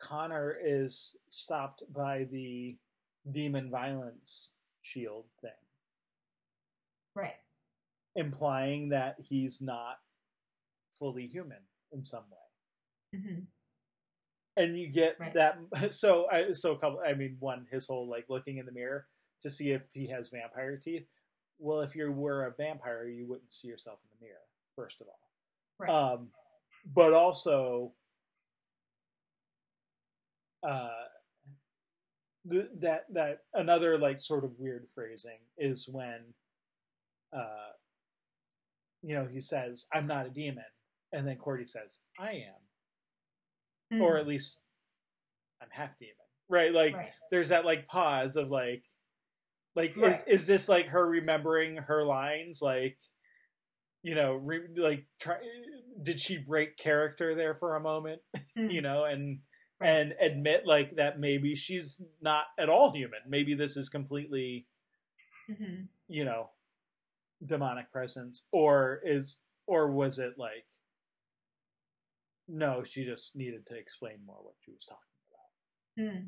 [0.00, 2.78] connor is stopped by the
[3.30, 5.50] demon violence shield thing
[7.14, 7.34] Right.
[8.16, 9.98] implying that he's not
[10.92, 11.58] fully human
[11.92, 13.20] in some way.
[13.20, 13.40] Hmm
[14.56, 15.34] and you get Right.
[15.34, 15.58] that
[15.92, 19.06] so i so a couple i mean one his whole like looking in the mirror
[19.40, 21.06] to see if he has vampire teeth.
[21.58, 24.40] Well if you were a vampire you wouldn't see yourself in the mirror
[24.76, 25.18] first of all.
[25.78, 25.90] Right.
[25.90, 26.28] um
[26.84, 27.92] but also
[30.62, 30.88] uh
[32.44, 36.34] the, that that another like sort of weird phrasing is when
[37.32, 37.70] uh
[39.02, 40.64] you know he says i'm not a demon
[41.12, 42.54] and then cordy says i am
[43.92, 44.00] Mm.
[44.00, 44.62] or at least
[45.60, 46.14] I'm half demon,
[46.48, 46.72] right?
[46.72, 47.10] Like right.
[47.30, 48.84] there's that like pause of like,
[49.76, 50.24] like is Right.
[50.26, 52.62] is this like her remembering her lines?
[52.62, 52.96] Like,
[54.02, 55.36] you know, re- like try,
[56.02, 58.22] did she break character there for a moment?
[58.56, 58.72] Mm.
[58.72, 59.40] You know, and
[59.78, 59.88] Right.
[59.90, 63.20] and admit like that maybe she's not at all human.
[63.28, 64.68] Maybe this is completely
[65.50, 65.88] Mhm.
[66.08, 66.48] you know
[67.44, 70.64] demonic presence, or is or was it like
[72.48, 74.98] no, she just needed to explain more what she was talking
[75.30, 76.12] about.
[76.12, 76.26] Hmm.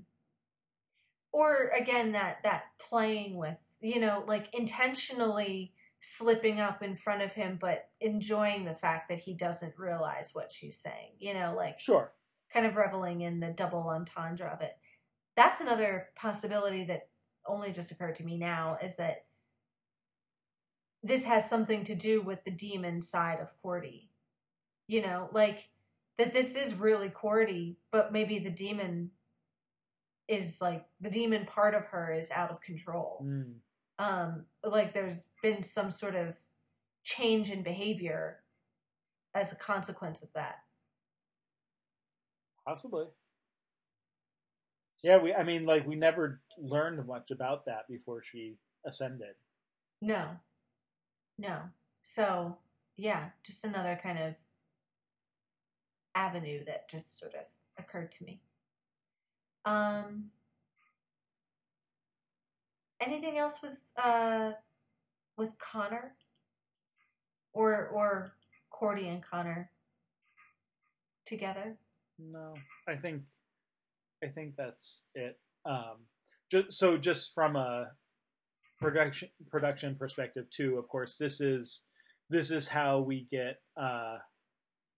[1.32, 7.32] Or again, that that playing with, you know, like intentionally slipping up in front of
[7.32, 11.12] him, but enjoying the fact that he doesn't realize what she's saying.
[11.18, 12.12] You know, like Sure.
[12.52, 14.76] kind of reveling in the double entendre of it.
[15.36, 17.08] That's another possibility that
[17.46, 19.26] only just occurred to me now is that
[21.02, 24.10] this has something to do with the demon side of Cordy.
[24.86, 25.70] You know, like
[26.18, 29.10] that this is really Cordy, but maybe the demon
[30.28, 33.24] is like the demon part of her is out of control.
[33.24, 33.54] Mm.
[33.98, 36.36] Um like there's been some sort of
[37.02, 38.40] change in behavior
[39.34, 40.56] as a consequence of that.
[42.66, 43.06] Possibly.
[45.02, 49.34] Yeah, we I mean like we never learned much about that before she ascended.
[50.00, 50.36] No.
[51.38, 51.70] No.
[52.02, 52.58] So,
[52.96, 54.34] yeah, just another kind of
[56.14, 57.46] avenue that just sort of
[57.78, 58.40] occurred to me.
[59.64, 60.30] Um
[63.00, 64.52] anything else with uh
[65.36, 66.14] with Connor?
[67.52, 68.32] Or or
[68.70, 69.70] Cordy and Connor
[71.24, 71.76] together?
[72.18, 72.54] No.
[72.88, 73.22] I think
[74.22, 75.38] I think that's it.
[75.64, 76.06] Um
[76.50, 77.92] just, so just from a
[78.80, 81.84] production production perspective too, of course, this is
[82.28, 84.18] this is how we get uh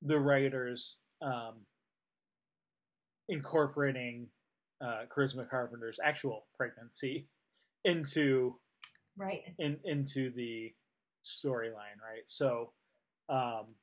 [0.02, 1.66] the writers um
[3.28, 4.28] incorporating
[4.80, 7.26] uh, Charisma Carpenter's actual pregnancy
[7.84, 8.56] into
[9.18, 9.42] Right.
[9.58, 10.74] in into the
[11.24, 12.26] storyline, right?
[12.26, 12.72] So,
[13.30, 13.76] um,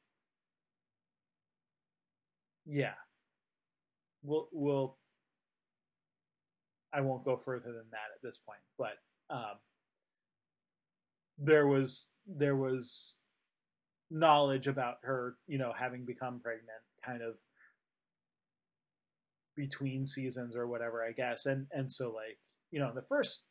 [2.66, 2.94] yeah,
[4.24, 4.98] we'll we'll.
[6.94, 8.98] I won't go further than that at this point, but
[9.36, 9.58] um,
[11.38, 13.20] there was there was
[14.12, 16.70] knowledge about her, you know, having become pregnant,
[17.06, 17.38] kind of
[19.56, 22.40] between seasons or whatever, I guess, and and so like
[22.72, 23.46] you know, in the first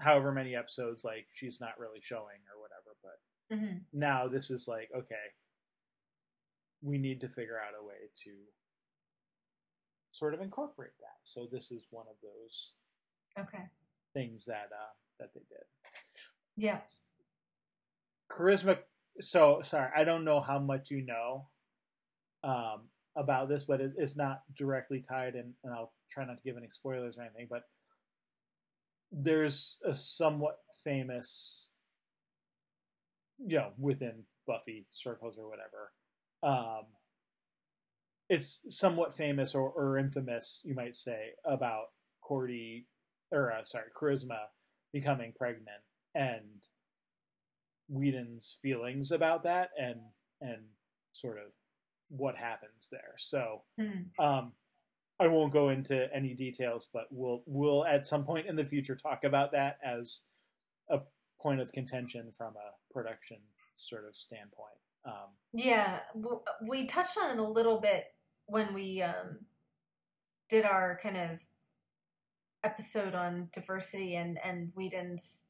[0.00, 4.68] however many episodes, like she's not really showing or whatever, but hmm now this is
[4.68, 5.32] like okay
[6.82, 8.30] we need to figure out a way to
[10.10, 12.74] sort of incorporate that so this is one of those
[13.38, 13.64] Okay.
[14.14, 15.64] things that uh that they did
[16.56, 16.80] Yeah.
[18.30, 18.78] charisma
[19.20, 21.48] so sorry i don't know how much you know
[22.44, 22.82] um
[23.18, 26.68] about this but it's, not directly tied in and i'll try not to give any
[26.70, 27.62] spoilers or anything but
[29.10, 31.70] there's a somewhat famous
[33.44, 35.92] you know within buffy circles or whatever
[36.42, 36.86] um
[38.28, 41.86] it's somewhat famous or, or infamous you might say about
[42.22, 42.86] cordy
[43.30, 44.38] or uh, sorry charisma
[44.92, 45.82] becoming pregnant
[46.14, 46.62] and
[47.88, 50.00] Whedon's feelings about that and
[50.40, 50.64] and
[51.12, 51.54] sort of
[52.08, 53.14] what happens there.
[53.16, 54.18] So Mhm.
[54.18, 54.52] um,
[55.20, 58.94] I won't go into any details, but we'll we'll at some point in the future
[58.96, 60.22] talk about that as
[60.88, 61.00] a
[61.40, 63.38] point of contention from a production
[63.76, 64.78] sort of standpoint.
[65.04, 66.00] Um, Yeah,
[66.62, 68.14] we touched on it a little bit
[68.46, 69.46] when we um,
[70.48, 71.40] did our kind of
[72.64, 75.46] episode on diversity and and Whedon's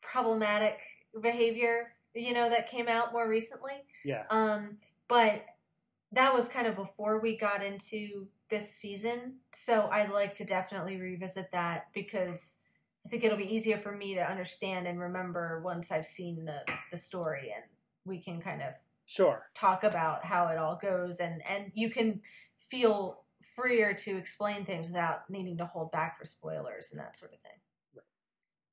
[0.00, 0.80] problematic
[1.20, 1.96] behavior.
[2.14, 3.84] You know that came out more recently.
[4.04, 4.78] Yeah, Um,
[5.08, 5.46] but
[6.12, 11.00] that was kind of before we got into this season, so I'd like to definitely
[11.00, 12.58] revisit that because
[13.06, 16.62] I think it'll be easier for me to understand and remember once I've seen the
[16.90, 17.64] the story, and
[18.04, 18.74] we can kind of
[19.06, 19.46] sure.
[19.54, 22.20] talk about how it all goes, and and you can
[22.56, 27.32] feel freer to explain things without needing to hold back for spoilers and that sort
[27.32, 27.52] of thing.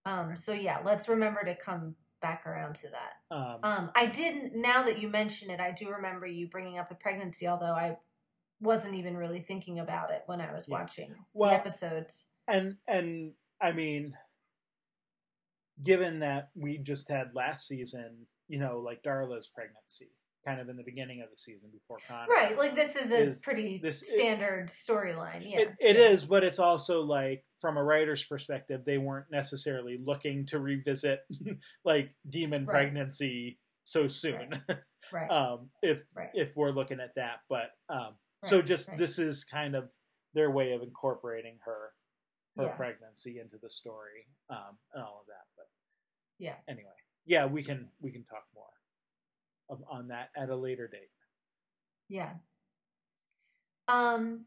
[0.06, 3.36] Um, so yeah, let's remember to come back around to that.
[3.36, 4.56] Um, Um, I didn't.
[4.56, 7.48] Now that you mention it, I do remember you bringing up the pregnancy.
[7.48, 7.98] Although I
[8.60, 10.80] wasn't even really thinking about it when I was Yeah.
[10.80, 12.32] watching Well- the episodes.
[12.48, 14.18] and and I mean,
[15.82, 20.12] given that we just had last season, you know, like Darla's pregnancy,
[20.46, 22.28] kind of in the beginning of the season before Connor.
[22.30, 25.42] Right, like this is a Is- pretty this- standard storyline.
[25.46, 29.98] Yeah, It, it is, but it's also like from a writer's perspective, they weren't necessarily
[30.04, 31.22] looking to revisit
[31.86, 32.74] like demon Right.
[32.74, 34.50] pregnancy so soon.
[35.12, 36.30] right, um, if right.
[36.34, 38.98] if we're looking at that, but um, so just right.
[38.98, 39.92] this is kind of
[40.34, 41.92] their way of incorporating her
[42.58, 42.72] her Yeah.
[42.76, 45.46] pregnancy into the story um, and all of that.
[45.58, 45.66] But
[46.38, 46.56] Yeah.
[46.68, 46.90] anyway,
[47.26, 48.66] yeah, we can we can talk more
[49.70, 51.10] of, on that at a later date.
[52.08, 52.32] Yeah.
[53.88, 54.46] Um.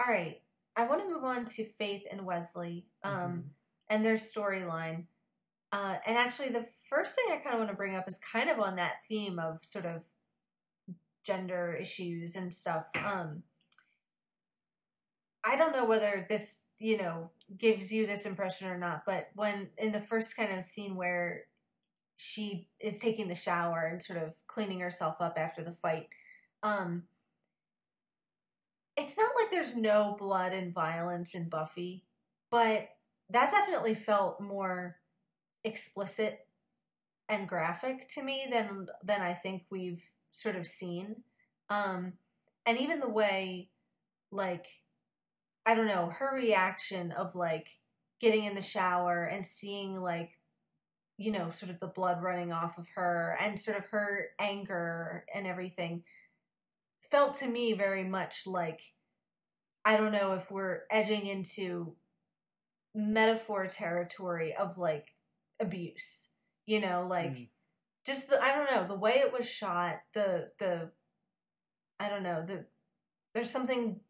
[0.00, 0.40] All right.
[0.76, 2.86] I want to move on to Faith and Wesley.
[3.02, 3.12] Um.
[3.12, 3.42] Mhm.
[3.90, 5.04] and their storyline.
[5.70, 8.48] Uh, and actually, the first thing I kind of want to bring up is kind
[8.48, 10.04] of on that theme of sort of
[11.24, 12.86] gender issues and stuff.
[13.04, 13.42] Um,
[15.44, 19.68] I don't know whether this, you know, gives you this impression or not, but when
[19.76, 21.44] in the first kind of scene where
[22.16, 26.08] she is taking the shower and sort of cleaning herself up after the fight,
[26.62, 27.04] um,
[28.96, 32.04] it's not like there's no blood and violence in Buffy,
[32.50, 32.88] but
[33.30, 34.96] that definitely felt more
[35.64, 36.46] explicit
[37.28, 41.22] and graphic to me than than I think we've sort of seen.
[41.70, 42.14] Um
[42.66, 43.70] and even the way
[44.30, 44.66] like
[45.66, 47.68] I don't know, her reaction of like
[48.20, 50.38] getting in the shower and seeing like
[51.16, 55.24] you know, sort of the blood running off of her and sort of her anger
[55.34, 56.02] and everything
[57.10, 58.80] felt to me very much like
[59.84, 61.96] I don't know if we're edging into
[62.94, 65.14] metaphor territory of like
[65.60, 66.30] abuse.
[66.66, 67.48] You know, like Mm.
[68.06, 70.92] just the I don't know, the way it was shot, the the
[72.00, 72.66] I don't know, the
[73.34, 74.00] there's something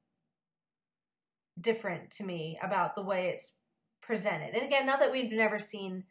[1.60, 3.58] different to me about the way it's
[4.02, 4.54] presented.
[4.54, 6.04] And again, not that we've never seen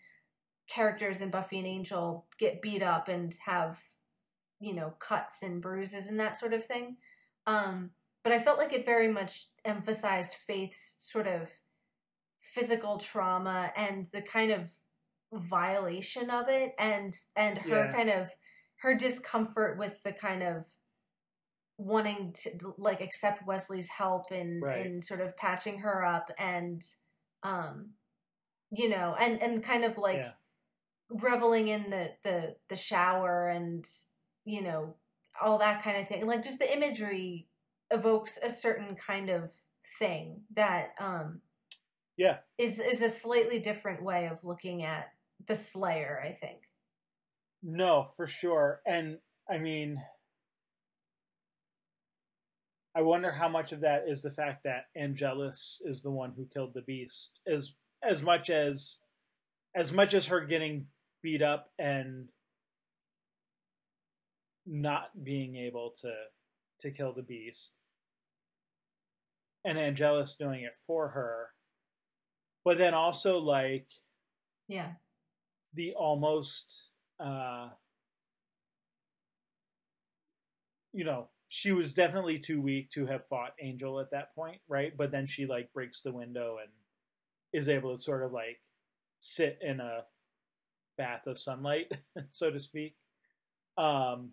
[0.67, 3.79] characters in Buffy and Angel get beat up and have,
[4.59, 6.97] you know, cuts and bruises and that sort of thing.
[7.45, 7.91] Um,
[8.23, 11.49] but I felt like it very much emphasized Faith's sort of
[12.39, 14.69] physical trauma and the kind of
[15.33, 17.91] violation of it and and her Yeah.
[17.91, 18.29] kind of
[18.81, 20.65] her discomfort with the kind of
[21.77, 24.85] wanting to like accept Wesley's help in Right.
[24.85, 26.81] in sort of patching her up and
[27.41, 27.93] um
[28.71, 30.33] you know and and kind of like Yeah.
[31.09, 33.85] Reveling in the the the shower and
[34.45, 34.95] you know
[35.41, 37.47] all that kind of thing like just the imagery
[37.91, 39.51] evokes a certain kind of
[39.99, 41.41] thing that um
[42.17, 42.37] Yeah.
[42.57, 45.11] is is a slightly different way of looking at
[45.47, 46.61] the slayer i think
[47.61, 48.81] No, for sure.
[48.85, 49.19] And
[49.49, 50.01] I mean,
[52.95, 56.45] I wonder how much of that is the fact that Angelus is the one who
[56.45, 57.73] killed the beast, as
[58.03, 58.99] as much as
[59.73, 60.87] as much as her getting
[61.23, 62.27] beat up and
[64.65, 66.13] not being able to
[66.79, 67.77] to kill the beast,
[69.63, 71.49] and Angelus doing it for her,
[72.65, 73.87] but then also like
[74.67, 74.93] yeah.
[75.73, 76.89] the almost
[77.19, 77.69] uh
[80.91, 84.95] you know she was definitely too weak to have fought angel at that point right?
[84.97, 86.71] But then she like breaks the window and
[87.53, 88.59] is able to sort of like
[89.19, 90.05] sit in a
[90.97, 91.91] bath of sunlight
[92.29, 92.95] so to speak
[93.77, 94.31] um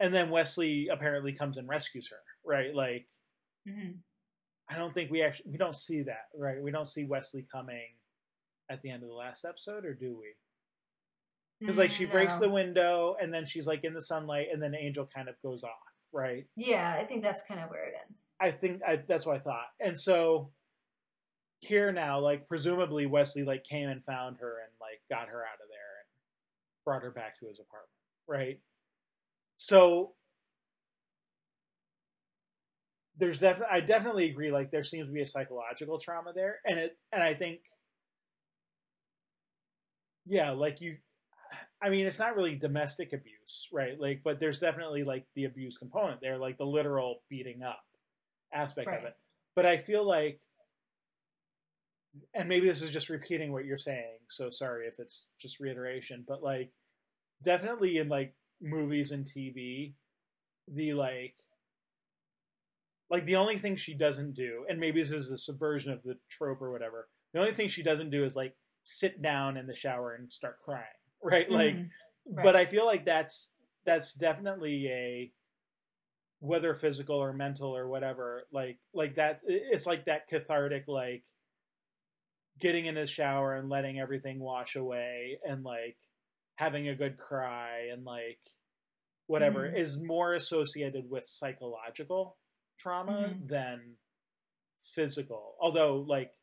[0.00, 3.06] and then wesley apparently comes and rescues her right like
[3.66, 3.92] hmm
[4.70, 6.62] I don't think we actually we don't see that, right?
[6.62, 7.96] We don't see Wesley coming
[8.70, 10.34] at the end of the last episode, or do we?
[11.60, 14.74] Because like she breaks the window, and then she's like in the sunlight, and then
[14.74, 16.46] Angel kind of goes off, right?
[16.56, 19.40] yeah i think that's kind of where it ends I think I, that's what I
[19.40, 19.66] thought.
[19.78, 20.50] And so
[21.60, 25.60] here now, like presumably Wesley like came and found her and like got her out
[25.62, 26.08] of there and
[26.84, 27.88] brought her back to his apartment,
[28.28, 28.60] right?
[29.56, 30.12] So
[33.18, 34.50] there's definitely I definitely agree.
[34.50, 37.60] Like there seems to be a psychological trauma there, and it and I think
[40.26, 40.98] yeah, like you.
[41.82, 44.00] I mean, it's not really domestic abuse, right?
[44.00, 47.82] Like, but there's definitely like the abuse component there, like the literal beating up
[48.54, 49.16] aspect of it.
[49.54, 50.40] But I feel like,
[52.34, 56.24] and maybe this is just repeating what you're saying, so sorry if it's just reiteration,
[56.26, 56.72] but like,
[57.42, 59.94] definitely in like movies and TV,
[60.68, 61.36] the like,
[63.10, 66.18] like the only thing she doesn't do, and maybe this is a subversion of the
[66.30, 69.74] trope or whatever, the only thing she doesn't do is like sit down in the
[69.74, 70.86] shower and start crying,
[71.22, 71.50] right?
[71.50, 71.90] Like, Mhm.
[72.26, 73.52] but I feel like that's
[73.84, 75.32] that's definitely a
[76.40, 81.24] whether physical or mental or whatever like like that it's like that cathartic like
[82.62, 85.98] getting in the shower and letting everything wash away and like
[86.56, 88.38] having a good cry and like
[89.26, 89.76] whatever Mhm.
[89.76, 92.38] is more associated with psychological
[92.78, 93.48] trauma Mhm.
[93.48, 93.98] than
[94.78, 96.34] physical although like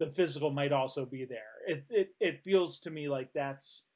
[0.00, 3.86] the physical might also be there it, it it feels to me like that's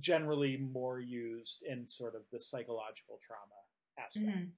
[0.00, 3.60] generally more used in sort of the psychological trauma
[3.98, 4.52] aspect Mhm.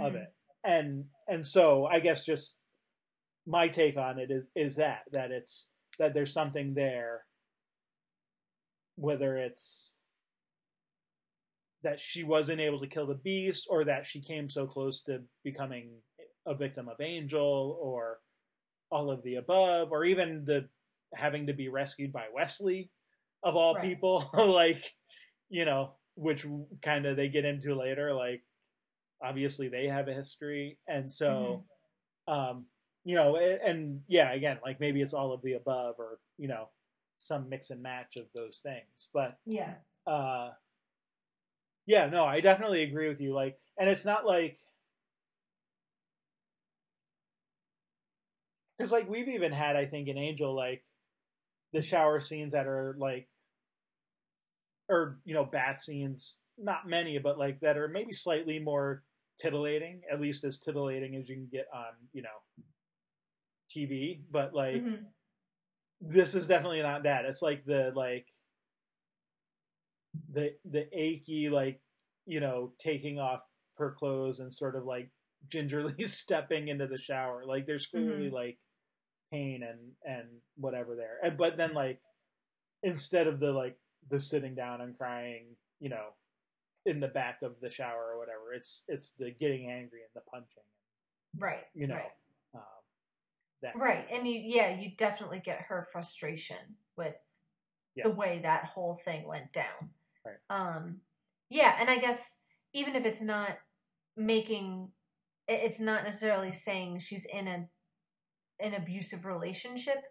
[0.00, 0.22] of Mhm.
[0.22, 0.34] it
[0.64, 2.58] and and so i guess just
[3.46, 7.24] my take on it is is that that it's that there's something there
[8.96, 9.92] whether it's
[11.82, 15.20] that she wasn't able to kill the beast or that she came so close to
[15.42, 15.90] becoming
[16.46, 18.18] a victim of angel or
[18.90, 20.68] all of the above or even the
[21.14, 22.90] having to be rescued by wesley
[23.42, 23.82] of all Right.
[23.84, 24.94] people like
[25.50, 26.46] you know which
[26.80, 28.42] kind of they get into later like
[29.22, 31.64] obviously they have a history and so
[32.28, 32.66] um
[33.04, 36.48] you know and, and yeah again like maybe it's all of the above or you
[36.48, 36.68] know
[37.18, 39.74] some mix and match of those things but yeah.
[40.06, 40.50] uh
[41.86, 44.58] yeah no i definitely agree with you like and it's not like
[48.76, 50.84] because like we've even had i think in angel like
[51.72, 53.28] the shower scenes that are like
[54.88, 59.02] or you know bath scenes not many but like that are maybe slightly more
[59.38, 62.64] titillating at least as titillating as you can get on you know
[63.74, 65.04] tv but like Mhm.
[66.00, 67.24] this is definitely not that.
[67.24, 68.28] It's like the like
[70.30, 71.80] the the achy like
[72.26, 73.42] you know taking off
[73.78, 75.10] her clothes and sort of like
[75.48, 77.44] gingerly stepping into the shower.
[77.44, 78.58] Like there's clearly like
[79.32, 81.18] pain and and whatever there.
[81.22, 82.00] And but then like
[82.82, 83.78] instead of the like
[84.10, 86.08] the sitting down and crying, you know,
[86.86, 90.20] in the back of the shower or whatever, it's it's the getting angry and the
[90.30, 90.64] punching.
[91.38, 92.12] right You know, right.
[93.64, 94.06] That Right.
[94.12, 97.16] And you yeah, you definitely get her frustration with
[97.94, 98.04] Yeah.
[98.04, 99.90] the way that whole thing went down.
[100.24, 100.36] Right.
[100.50, 101.00] Um
[101.50, 102.38] yeah, and I guess
[102.72, 103.58] even if it's not
[104.16, 104.92] making
[105.48, 107.68] it's not necessarily saying she's in a
[108.60, 110.02] an abusive relationship,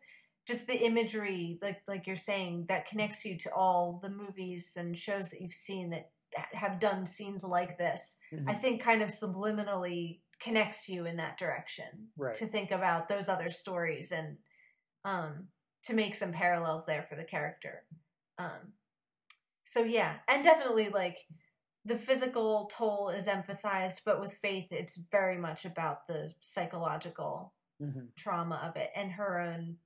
[0.48, 4.98] just the imagery like like you're saying that connects you to all the movies and
[4.98, 6.10] shows that you've seen that
[6.54, 8.50] have done scenes like this Mhm.
[8.50, 12.36] i think kind of subliminally connects you in that direction Right.
[12.36, 14.38] to think about those other stories and
[15.06, 15.48] um
[15.86, 17.84] to make some parallels there for the character
[18.38, 18.74] um
[19.64, 21.18] so yeah and definitely like
[21.86, 28.15] the physical toll is emphasized but with faith it's very much about the psychological Mhm.
[28.15, 29.78] trauma of it and her own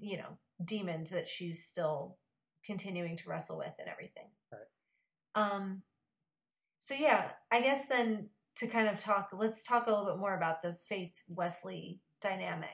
[0.00, 2.18] you know demons that she's still
[2.64, 4.66] continuing to wrestle with and everything Right.
[5.34, 5.82] um
[6.80, 10.36] so yeah i guess then to kind of talk let's talk a little bit more
[10.36, 12.68] about the faith wesley dynamic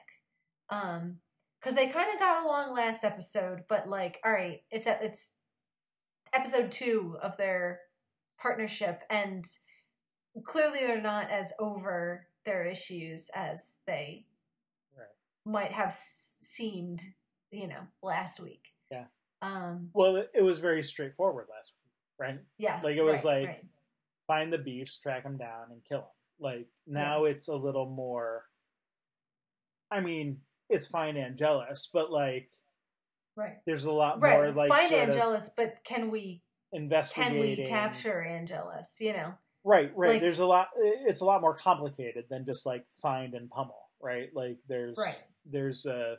[0.71, 1.17] um
[1.61, 5.33] because they kind of got along last episode but like all right it's at it's
[6.33, 7.81] episode two of their
[8.41, 9.45] partnership and
[10.45, 14.27] clearly they're not as over their issues as they
[14.97, 15.07] Right.
[15.45, 17.03] might have s- seemed
[17.51, 19.05] you know last week Yeah.
[19.41, 22.41] um Well, it, it was very straightforward last week, right?
[22.59, 23.65] yes Like, it was right, like- right.
[24.27, 26.09] Find the beefs, track them down, and kill them.
[26.39, 28.45] Like now, it's a little more.
[29.91, 30.39] I mean,
[30.69, 32.51] it's find Angelus, but like
[33.37, 36.41] right there's a lot right more like find sort of angelus but can we
[36.73, 37.33] investigating.
[37.33, 40.13] can we capture angelus you know Right, right.
[40.13, 40.69] like- there's a lot.
[40.77, 44.29] It's a lot more complicated than just like find and pummel, right?
[44.33, 45.21] Like there's Right.
[45.45, 46.19] there's a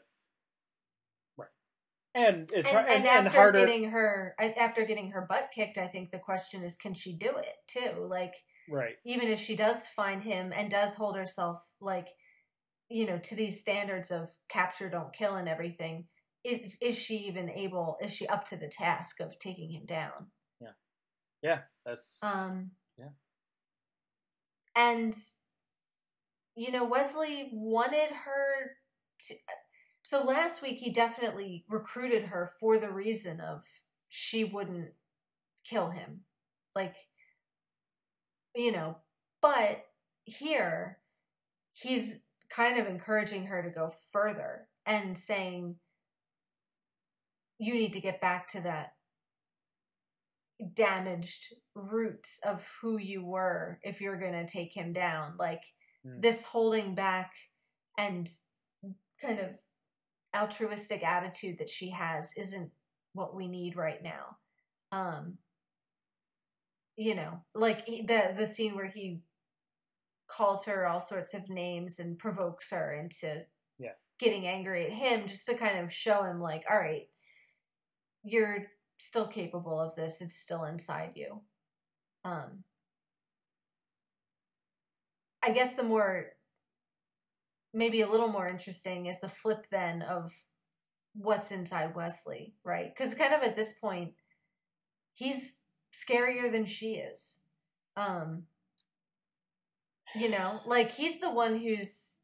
[2.18, 3.60] and it's and, and, and, after harder.
[3.60, 7.30] getting her after getting her butt kicked i think the question is can she do
[7.38, 8.34] it too like
[8.70, 12.10] right, even if she does find him and does hold herself like
[12.90, 16.06] you know to these standards of capture don't kill and everything
[16.44, 20.28] is, is she even able is she up to the task of taking him down
[20.60, 20.70] Yeah,
[21.44, 23.10] yeah, that's um Yeah.
[24.76, 25.16] and
[26.56, 28.78] you know wesley wanted her
[29.28, 29.36] to
[30.08, 33.64] so last week he definitely recruited her for the reason of
[34.08, 34.92] she wouldn't
[35.66, 36.22] kill him
[36.74, 36.96] like
[38.56, 38.96] you know
[39.42, 39.84] but
[40.24, 41.00] here
[41.74, 45.76] he's kind of encouraging her to go further and saying
[47.60, 48.94] you need to get back to that
[50.74, 55.64] damaged roots of who you were if you're going to take him down like
[56.08, 56.22] Hmm.
[56.22, 57.34] this holding back
[57.98, 58.30] and
[59.22, 59.50] kind of
[60.38, 62.72] altruistic attitude that she has isn't
[63.14, 64.38] what we need right now.
[64.92, 65.38] Um
[66.96, 69.22] you know like he- the the scene where he
[70.28, 73.46] calls her all sorts of names and provokes her into
[73.78, 73.94] Yeah.
[74.20, 77.08] getting angry at him just to kind of show him like all right
[78.24, 80.22] you're still capable of this.
[80.22, 81.42] It's still inside you.
[82.26, 82.64] Um
[85.44, 86.34] i guess the more
[87.78, 90.44] maybe a little more interesting is the flip then of
[91.14, 94.14] what's inside wesley right because kind of at this point
[95.14, 95.62] he's
[95.94, 97.40] scarier than she is
[97.96, 98.44] um
[100.16, 102.20] you know like he's the one who's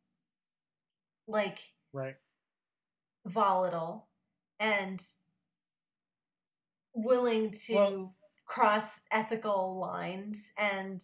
[1.27, 1.59] like
[1.93, 2.15] right.
[3.25, 4.07] volatile
[4.59, 5.01] and
[6.93, 8.15] willing to Well-
[8.45, 11.01] cross ethical lines and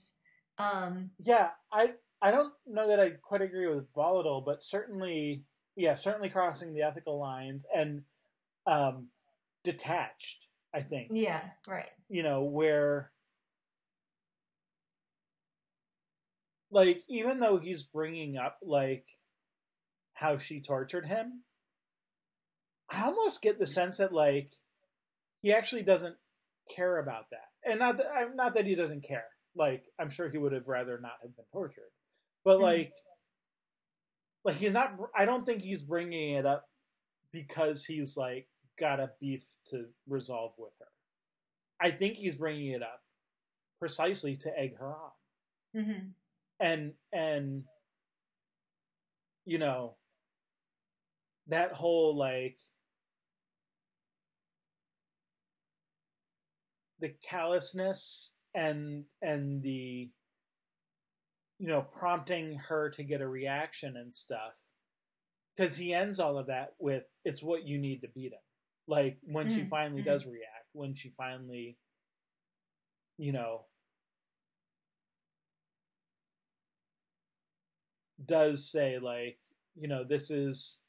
[0.57, 5.43] um Yeah, I I don't know that I quite agree with volatile, but certainly,
[5.75, 8.03] yeah, certainly crossing the ethical lines and
[8.65, 9.07] um,
[9.63, 10.47] detached.
[10.73, 11.09] I think.
[11.11, 11.89] Yeah right.
[12.09, 13.11] You know where
[16.71, 19.05] like even though he's bringing up like
[20.13, 21.41] how she tortured him
[22.91, 24.51] i almost get the sense that like
[25.41, 26.17] he actually doesn't
[26.75, 27.47] care about that.
[27.65, 29.25] And not that not that he doesn't care.
[29.55, 31.91] Like i'm sure he would have rather not have been tortured
[32.43, 32.61] but Mhm.
[32.61, 32.93] like
[34.43, 36.69] like he's not i don't think he's bringing it up
[37.31, 38.47] because he's like
[38.77, 40.87] got a beef to resolve with her
[41.79, 43.03] i think he's bringing it up
[43.79, 45.11] precisely to egg her on
[45.75, 46.07] mm-hmm.
[46.59, 47.63] and and
[49.45, 49.95] you know
[51.47, 52.57] that whole like
[56.99, 60.09] the callousness and and the
[61.59, 64.59] you know prompting her to get a reaction and stuff
[65.55, 68.39] because he ends all of that with it's what you need to beat him.
[68.87, 70.05] Like when she Mhm, finally mhm.
[70.05, 71.77] does react when she finally
[73.17, 73.65] you know
[78.23, 79.39] does say like
[79.75, 80.81] you know this is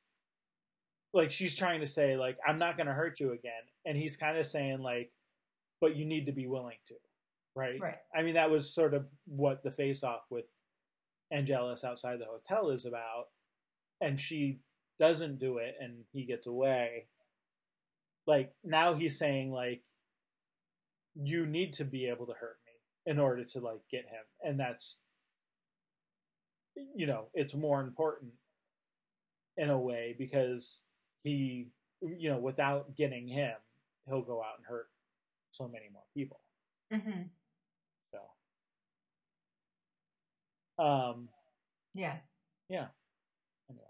[1.12, 4.16] like she's trying to say like i'm not going to hurt you again and he's
[4.16, 5.12] kind of saying like
[5.80, 6.94] but you need to be willing to
[7.56, 7.80] right?
[7.80, 7.96] Right.
[8.14, 10.44] I mean that was sort of what the face off with
[11.30, 13.28] angelus outside the hotel is about
[14.00, 14.58] and she
[14.98, 17.06] doesn't do it and he gets away.
[18.26, 19.82] Like now he's saying like
[21.14, 24.60] you need to be able to hurt me in order to like get him, and
[24.60, 25.00] that's
[26.94, 28.32] you know it's more important
[29.56, 30.84] in a way because
[31.24, 31.68] he
[32.00, 33.56] you know without getting him
[34.06, 34.88] he'll go out and hurt
[35.50, 36.40] so many more people.
[36.92, 37.22] Hmm
[38.10, 38.18] so
[40.80, 41.28] um
[41.94, 42.18] Yeah.
[42.68, 42.88] yeah
[43.70, 43.86] anyway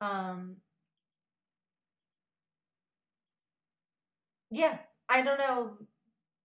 [0.00, 0.56] Um.
[4.50, 5.78] Yeah, I don't know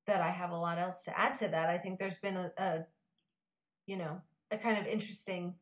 [0.07, 1.69] that I have a lot else to add to that.
[1.69, 2.85] I think there's been a, a
[3.87, 5.55] you know, a kind of interesting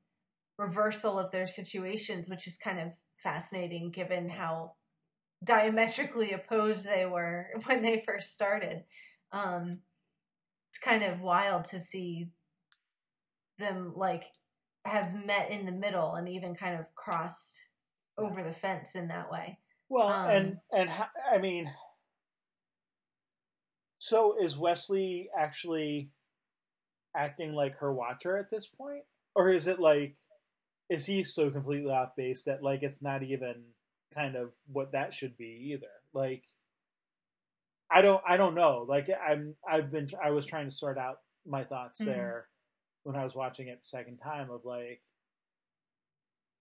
[0.58, 4.74] reversal of their situations, which is kind of fascinating given how
[5.44, 8.84] diametrically opposed they were when they first started.
[9.32, 9.80] Um,
[10.70, 12.30] it's kind of wild to see
[13.58, 14.26] them like
[14.86, 17.58] have met in the middle and even kind of crossed
[18.18, 19.60] over the fence in that way.
[19.90, 20.92] well Um, and and
[21.32, 21.72] i mean
[23.98, 26.12] so is wesley actually
[27.16, 29.04] acting like her watcher at this point?
[29.36, 30.16] Or is it like
[30.90, 33.64] is he so completely off base that like it's not even
[34.14, 35.92] kind of what that should be either?
[36.14, 36.46] Like
[37.92, 41.18] i don't i don't know like i'm i've been i was trying to sort out
[41.46, 42.06] my thoughts Mhm.
[42.06, 42.48] there
[43.04, 45.02] when i was watching it second time of like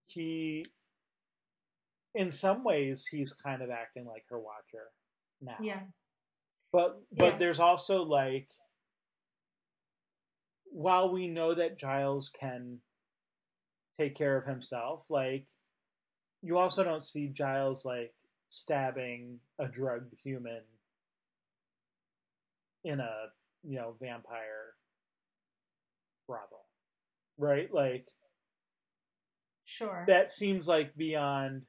[0.06, 0.64] he
[2.14, 4.90] in some ways he's kind of acting like her watcher
[5.40, 5.82] now Yeah.
[6.72, 7.36] but but Yeah.
[7.38, 8.48] there's also like
[10.70, 12.82] while we know that Giles can
[13.98, 15.46] take care of himself, like
[16.42, 18.14] you also don't see Giles like
[18.48, 20.62] stabbing a drugged human
[22.84, 23.26] in a
[23.62, 24.74] you know vampire
[26.26, 26.64] brothel,
[27.36, 27.72] right?
[27.72, 28.06] Like
[29.64, 30.04] Sure.
[30.08, 31.62] that seems like beyond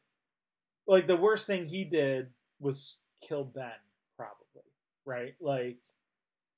[0.87, 2.27] like the worst thing he did
[2.59, 3.71] was kill Ben,
[4.17, 4.63] probably,
[5.05, 5.35] right?
[5.41, 5.77] Like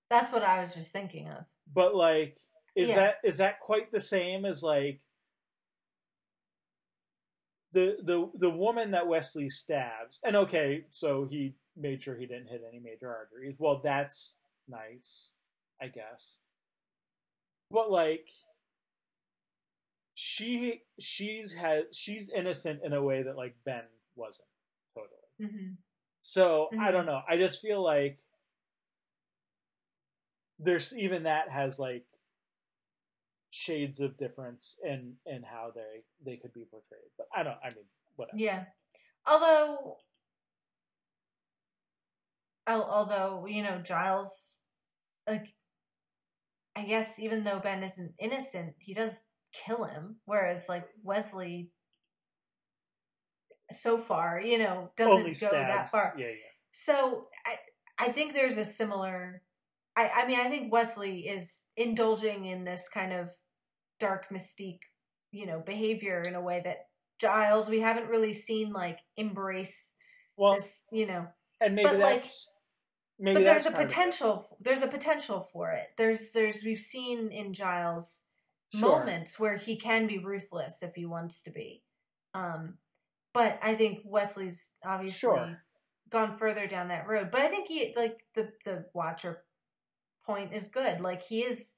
[0.10, 1.46] That's what I was just thinking of.
[1.74, 2.38] but like
[2.76, 2.96] is Yeah.
[2.96, 5.02] that is that quite the same as like
[7.74, 12.48] the the the woman that Wesley stabs and okay so he made sure he didn't
[12.50, 14.38] hit any major arteries well that's
[14.72, 15.34] nice
[15.82, 16.40] I guess
[17.70, 18.30] but like
[20.14, 23.84] she she's has she's innocent in a way that like Ben
[24.16, 24.48] wasn't
[24.96, 25.74] totally hmm
[26.24, 26.92] so I Mhm.
[26.92, 27.22] don't know.
[27.28, 28.20] I just feel like
[30.60, 32.06] there's even that has like
[33.50, 37.10] shades of difference in in how they they could be portrayed.
[37.18, 37.58] But I don't.
[37.64, 37.86] I mean,
[38.16, 38.38] whatever.
[38.38, 38.66] Yeah.
[39.26, 39.98] Although,
[42.68, 44.58] although you know Giles,
[45.32, 45.54] like,
[46.76, 49.22] I guess even though Ben isn't innocent, he does
[49.54, 50.18] kill him.
[50.26, 51.72] Whereas like Wesley,
[53.72, 55.52] so far, you know, doesn't Only go stabs.
[55.52, 56.14] that far.
[56.18, 56.52] Yeah, yeah.
[56.72, 59.42] So I I think there's a similar
[59.96, 63.30] I, I mean I think Wesley is indulging in this kind of
[64.00, 64.80] dark mystique,
[65.32, 66.88] you know, behavior in a way that
[67.20, 69.96] Giles we haven't really seen like embrace
[70.38, 71.28] Well, this, you know.
[71.60, 72.50] and maybe but, like, that's
[73.22, 75.90] maybe but there's a potential there's a potential for it.
[75.98, 78.26] There's there's we've seen in Giles
[78.74, 79.00] Sure.
[79.00, 81.84] moments where he can be ruthless if he wants to be.
[82.34, 82.78] Um
[83.34, 85.64] but I think Wesley's obviously Sure.
[86.10, 87.32] gone further down that road.
[87.32, 89.44] But I think he like the the watcher
[90.26, 91.00] point is good.
[91.02, 91.78] Like he is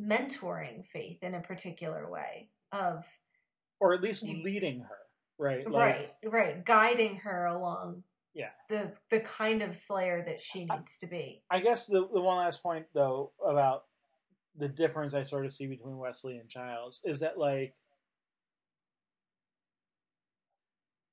[0.00, 3.04] mentoring Faith in a particular way of
[3.80, 4.98] or at least leading her,
[5.38, 5.64] right?
[5.68, 8.02] right, right, guiding her along
[8.34, 8.50] Yeah.
[8.68, 11.42] the the kind of slayer that she needs to be.
[11.50, 13.84] I guess the the one last point though about
[14.56, 17.74] the difference I sort of see between Wesley and Giles is that like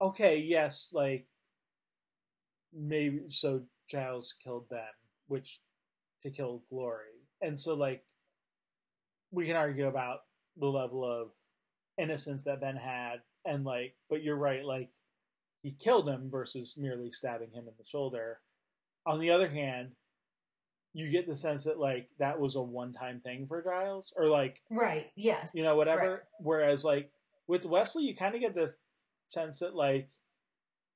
[0.01, 1.27] okay, yes, like
[2.73, 4.79] maybe so Giles killed Ben,
[5.27, 5.61] which
[6.23, 7.27] to kill Glory.
[7.41, 8.03] And so like
[9.31, 10.21] we can argue about
[10.57, 11.29] the level of
[11.97, 14.89] innocence that Ben had and like but you're right, like
[15.61, 18.39] he killed him versus merely stabbing him in the shoulder.
[19.05, 19.91] On the other hand,
[20.93, 24.61] you get the sense that like that was a one-time thing for Giles, or like
[24.69, 25.07] Right.
[25.15, 25.51] Yes.
[25.55, 26.11] you know whatever.
[26.11, 26.19] Right.
[26.39, 27.11] Whereas like
[27.47, 28.73] with Wesley, you kind of get the
[29.27, 30.09] sense that like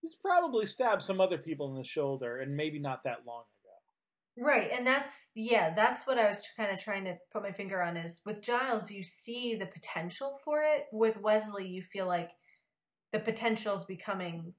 [0.02, 4.46] he's probably stabbed some other people in the shoulder, and maybe not that long ago.
[4.46, 7.82] Right, and that's yeah, that's what I was kind of trying to put my finger
[7.82, 10.86] on is with Giles you see the potential for it.
[10.92, 12.32] With Wesley you feel like
[13.16, 14.54] the potential's becoming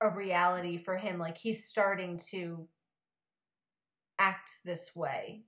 [0.00, 2.66] a reality for him like he's starting to
[4.18, 5.42] act this way,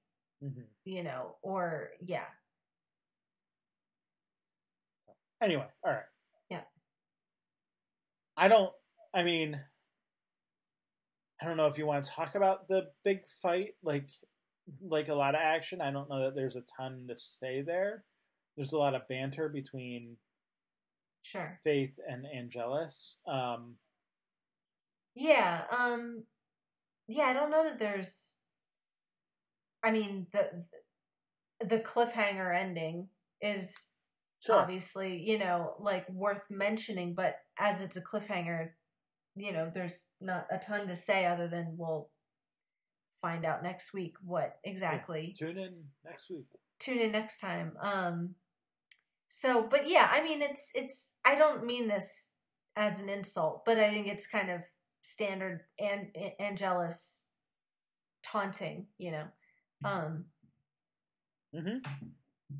[0.44, 0.60] Mm-hmm.
[0.84, 2.24] you know, or yeah.
[5.42, 6.02] Anyway, all right.
[6.50, 6.62] Yeah.
[8.36, 8.72] I don't.
[9.14, 9.58] I mean,
[11.40, 14.08] I don't know if you want to talk about the big fight, like
[14.82, 15.80] like a lot of action.
[15.80, 18.04] I don't know that there's a ton to say there.
[18.56, 20.16] There's a lot of banter between
[21.22, 21.56] Sure.
[21.62, 23.18] Faith and Angelus.
[23.26, 23.76] Um,
[25.14, 25.62] Yeah.
[25.70, 26.24] Um.
[27.08, 28.36] Yeah, I don't know that there's.
[29.82, 30.64] I mean the
[31.64, 33.08] the cliffhanger ending
[33.40, 33.92] is
[34.48, 38.70] obviously you know like worth mentioning, but as it's a cliffhanger,
[39.36, 42.10] you know there's not a ton to say other than we'll
[43.20, 45.74] find out next week what exactly Tune in
[46.04, 46.46] next week.
[46.78, 47.72] tune in next time.
[47.82, 48.34] Um
[49.32, 52.32] so but yeah, I mean it's it's I don't mean this
[52.74, 54.62] as an insult, but I think it's kind of
[55.02, 56.08] standard and
[56.40, 57.26] Angelus
[58.24, 59.24] taunting, you know.
[59.84, 60.24] Um
[61.54, 61.78] hmm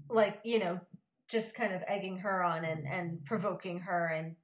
[0.09, 0.81] like, you know,
[1.29, 4.37] just kind of egging her on and and provoking her and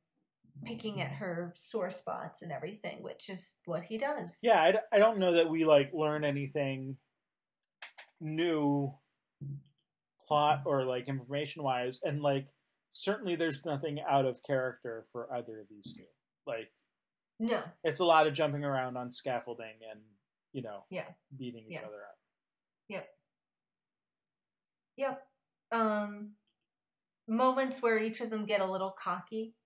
[0.64, 4.40] picking at her sore spots and everything, which is what he does.
[4.42, 6.96] Yeah, I, d- I don't know that we like learn anything
[8.20, 8.92] new
[10.26, 12.48] plot or like information wise, and like
[12.92, 16.04] certainly there's nothing out of character for either of these two.
[16.46, 16.72] Like
[17.38, 17.62] No.
[17.84, 20.00] it's a lot of jumping around on scaffolding and
[20.52, 21.08] you know Yeah.
[21.36, 21.86] beating each Yeah.
[21.86, 22.18] other up.
[22.88, 23.08] Yep.
[24.96, 25.26] Yep.
[25.72, 26.36] Um
[27.28, 29.56] moments where each of them get a little cocky,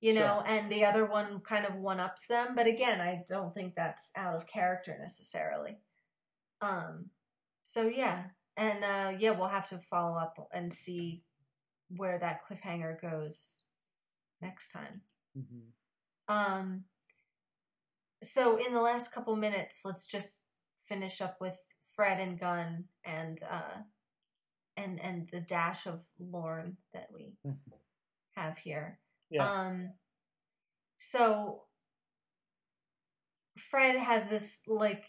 [0.00, 0.46] you know, Sure.
[0.46, 4.10] and the other one kind of one ups them, but again, I don't think that's
[4.16, 5.78] out of character necessarily.
[6.60, 7.10] Um
[7.62, 8.30] so yeah.
[8.60, 11.22] And uh yeah, we'll have to follow up and see
[11.96, 13.62] where that cliffhanger goes
[14.42, 15.00] next time.
[15.34, 15.70] hmm
[16.28, 16.84] Um
[18.22, 20.42] so in the last couple minutes, let's just
[20.78, 21.56] finish up with
[21.96, 23.78] Fred and Gunn and uh
[24.76, 27.32] and and the dash of Lorne that we
[28.32, 28.98] have here.
[29.30, 29.50] Yeah.
[29.50, 29.94] Um
[30.98, 31.62] so
[33.56, 35.06] Fred has this like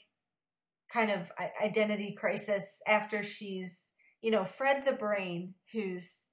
[0.92, 1.32] kind of
[1.64, 3.92] identity crisis after she's
[4.22, 6.28] you know Fred the brain who's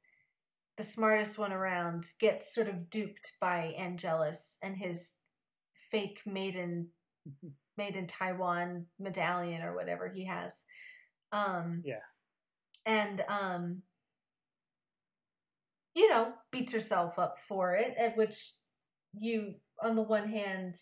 [0.76, 5.14] the smartest one around gets sort of duped by Angelus and his
[5.90, 6.89] fake maiden
[7.76, 10.64] made in Taiwan medallion or whatever he has.
[11.32, 12.05] Um Yeah.
[12.86, 13.82] And um
[15.94, 18.55] you know, beats herself up for it, at which
[19.14, 20.74] you on the one hand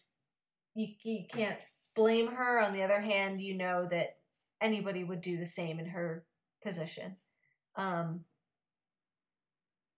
[0.75, 1.59] you you can't
[1.97, 4.19] blame her, on the other hand, you know that
[4.61, 6.25] anybody would do the same in her
[6.63, 7.17] position.
[7.75, 8.25] Um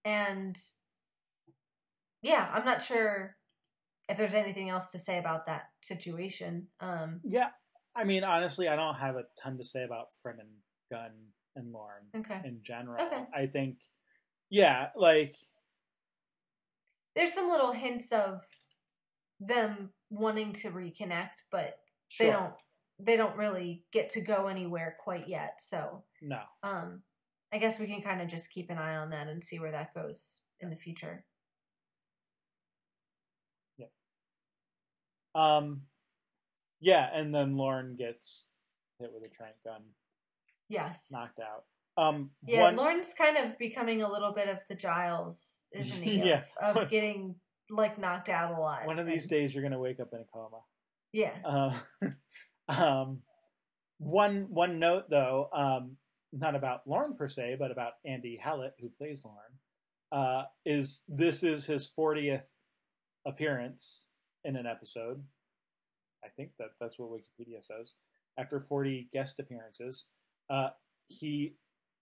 [0.05, 0.57] and
[2.23, 3.37] yeah, I'm not sure
[4.09, 6.69] if there's anything else to say about that situation.
[6.81, 7.51] Um Yeah,
[7.95, 10.49] I mean, honestly, I don't have a ton to say about Fred and
[10.91, 11.13] Gunn
[11.57, 12.41] and Lorne okay.
[12.45, 13.05] in general.
[13.05, 13.25] Okay.
[13.35, 13.79] I think,
[14.51, 15.35] yeah, like
[17.15, 18.43] There's some little hints of
[19.41, 21.79] them wanting to reconnect, but
[22.19, 22.53] they don't
[23.01, 25.61] they don't really get to go anywhere quite yet.
[25.61, 27.03] So no, um
[27.53, 29.73] I guess we can kind of just keep an eye on that and see where
[29.73, 31.25] that goes in the future.
[33.79, 33.87] Yeah.
[35.35, 35.83] Um,
[36.81, 38.47] yeah, and then Lorne gets
[38.99, 39.83] hit with a trank gun,
[40.69, 41.09] Yes.
[41.11, 41.65] knocked out.
[41.97, 46.19] Um, Yeah, one, Lorne's kind of becoming a little bit of the Giles, isn't he?
[46.29, 46.43] Yeah.
[46.61, 47.37] Of, of getting
[47.71, 48.87] like knocked out a lot.
[48.87, 50.61] one of these days you're gonna wake up in a coma.
[51.13, 51.35] Yeah.
[51.45, 51.73] Uh,
[52.69, 53.23] um,
[53.99, 55.97] one one note though, um,
[56.33, 59.59] not about Lorne per se, but about Andy Hallett, who plays Lorne,
[60.13, 62.47] uh, is this is his 40th
[63.27, 64.07] appearance
[64.45, 65.25] in an episode.
[66.25, 67.95] I think that that's what Wikipedia says.
[68.39, 70.05] After 40 guest appearances,
[70.49, 70.71] uh,
[71.09, 71.55] he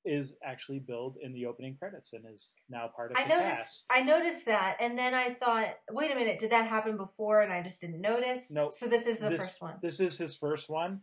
[0.07, 3.61] is actually billed in the opening credits and is now part of I the noticed
[3.61, 3.87] cast.
[3.91, 7.53] I noticed that and then I thought, wait a minute, did that happen before and
[7.53, 8.51] I just didn't notice?
[8.53, 8.73] Nope.
[8.73, 9.75] So this is the This- first one.
[9.83, 11.01] This is his first one,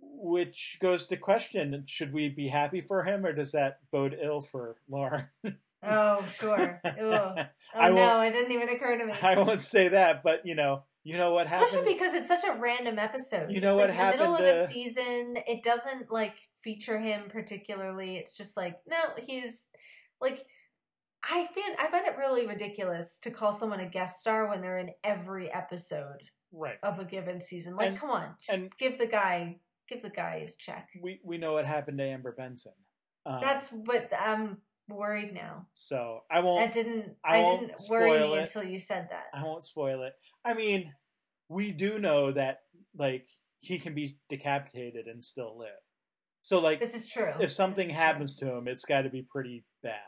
[0.00, 4.40] which goes to question: Should we be happy for him, or does that bode ill
[4.40, 5.28] for Lorne?
[5.82, 6.80] Oh, sure.
[7.74, 9.12] Oh I no, it didn't even occur to me.
[9.22, 11.66] I won't say that, but you know, you know what happened.
[11.66, 13.50] Especially because it's such a random episode.
[13.50, 15.34] You know it's what like in the middle of happened a season.
[15.46, 18.16] It doesn't like feature him particularly.
[18.16, 19.68] It's just like no, he's
[20.20, 20.44] like
[21.24, 24.78] I find I find it really ridiculous to call someone a guest star when they're
[24.78, 26.22] in every episode
[26.52, 26.78] right.
[26.82, 27.76] of a given season.
[27.76, 30.88] Like, And- come on, just and- give the guy give the guy his check.
[31.00, 32.72] We we know what happened to Amber Benson.
[33.26, 34.58] Um, That's what I'm
[34.88, 35.66] worried now.
[35.74, 36.60] so I won't.
[36.64, 38.38] That didn't I I, didn't worry me it.
[38.40, 39.24] until you said that.
[39.34, 40.12] I won't spoil it.
[40.44, 40.94] I mean,
[41.48, 42.60] we do know that
[42.96, 43.26] like
[43.60, 45.68] he can be decapitated and still live.
[46.42, 47.32] So like, This is true.
[47.40, 47.96] if something true.
[47.96, 50.00] happens to him, it's got to be pretty bad,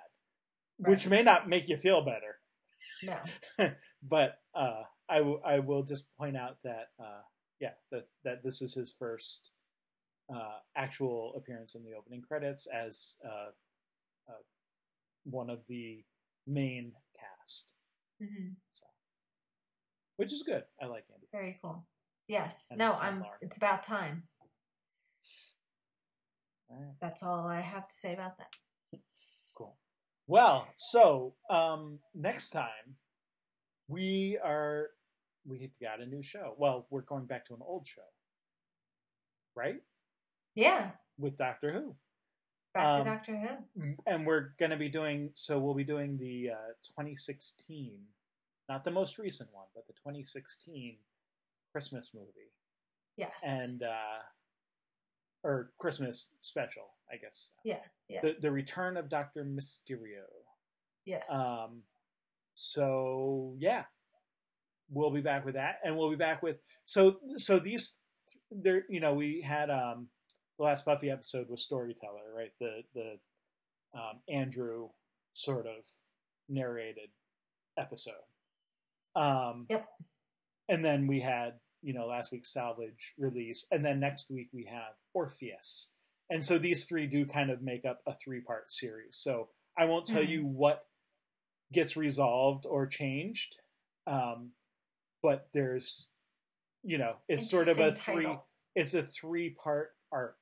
[0.78, 2.38] which may not make you feel better.
[3.02, 3.70] no.
[4.02, 7.22] but uh, I, w- I will just point out that uh,
[7.60, 9.50] yeah, that that this is his first
[10.34, 13.50] uh, actual appearance in the opening credits as uh,
[14.28, 14.42] uh,
[15.24, 16.04] one of the
[16.46, 17.72] main cast,
[18.20, 18.86] hmm so
[20.16, 20.64] which is good.
[20.82, 21.26] I like Andy.
[21.32, 21.86] Very cool.
[22.28, 22.68] Yes.
[22.70, 23.24] And- no, I'm.
[23.40, 24.24] It's about time.
[26.70, 26.94] Right.
[27.00, 29.00] That's all I have to say about that.
[29.56, 29.76] Cool.
[30.26, 32.96] Well, so um, next time
[33.88, 34.90] we are
[35.44, 36.54] we've got a new show.
[36.58, 38.02] Well, we're going back to an old show,
[39.56, 39.80] right?
[40.54, 40.90] Yeah.
[41.18, 41.96] With Doctor Who,
[42.72, 43.36] Back Um, to Doctor
[43.76, 43.94] Who.
[44.06, 45.30] and we're going to be doing.
[45.34, 47.92] So we'll be doing the uh, 2016,
[48.68, 50.96] not the most recent one, but the 2016
[51.72, 52.52] Christmas movie,
[53.16, 53.42] Yes.
[53.44, 54.22] and uh,
[55.42, 57.50] or Christmas special, I guess.
[57.64, 58.20] Yeah, yeah.
[58.22, 60.24] The the Return of Doctor Mysterio.
[61.04, 61.28] yes.
[61.30, 61.82] Um,
[62.54, 63.84] so yeah,
[64.90, 67.98] we'll be back with that, and we'll be back with so so these
[68.50, 68.84] there.
[68.88, 70.08] You know, we had um
[70.60, 72.52] the last Buffy episode was Storyteller, right?
[72.60, 73.18] The the
[73.98, 74.90] um, Andrew
[75.32, 75.86] sort of
[76.48, 77.08] narrated
[77.78, 78.12] episode.
[79.16, 79.88] Um, Yep.
[80.68, 84.66] And then we had you know last week's Salvage release, and then next week we
[84.66, 85.92] have Orpheus.
[86.28, 89.16] And so these three do kind of make up a three part series.
[89.16, 90.28] So I won't tell Mhm.
[90.28, 90.86] you what
[91.72, 93.56] gets resolved or changed,
[94.06, 94.52] um,
[95.22, 96.10] but there's,
[96.84, 98.24] you know, it's sort of a three.
[98.24, 98.46] title.
[98.76, 100.38] It's a three part arc,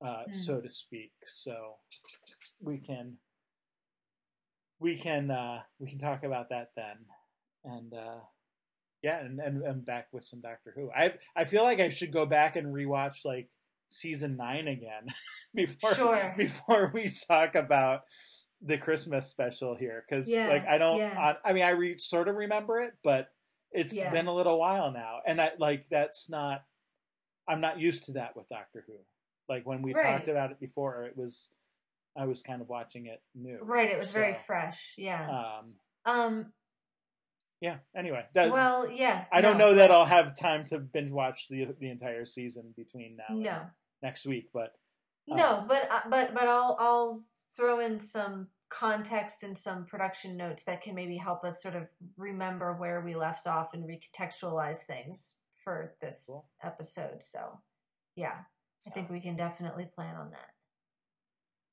[0.00, 0.34] uh, Mm.
[0.34, 1.12] so to speak.
[1.26, 1.76] So
[2.60, 3.18] we can
[4.78, 7.06] we can uh, we can talk about that then,
[7.64, 8.20] and uh,
[9.02, 10.90] yeah, and, and and back with some Doctor Who.
[10.92, 13.48] I I feel like I should go back and rewatch like
[13.88, 15.06] season nine again
[15.54, 16.34] before Sure.
[16.36, 18.02] before we talk about
[18.60, 21.14] the Christmas special here because Yeah, like I don't yeah.
[21.44, 23.28] I, I mean I re- sort of remember it, but
[23.72, 24.10] it's Yeah.
[24.10, 26.62] been a little while now, and I like that's not
[27.48, 28.94] I'm not used to that with Doctor Who.
[29.48, 30.12] Like when we Right.
[30.12, 31.52] talked about it before, it was
[32.16, 33.58] I was kind of watching it new.
[33.62, 33.88] Right.
[33.90, 34.94] It was very fresh.
[34.98, 35.28] Yeah.
[35.30, 36.52] Um, Um.
[37.60, 37.78] yeah.
[37.94, 39.26] Anyway, that, well, yeah.
[39.32, 43.16] I don't know that I'll have time to binge watch the the entire season between
[43.16, 43.66] now and No.
[44.02, 44.74] next week, but
[45.26, 47.24] No, Um, but uh, but but I'll I'll
[47.56, 51.88] throw in some context and some production notes that can maybe help us sort of
[52.16, 56.48] remember where we left off and recontextualize things for this Cool.
[56.62, 57.22] episode.
[57.22, 57.60] So,
[58.14, 58.44] yeah,
[58.86, 60.54] I think we can definitely plan on that.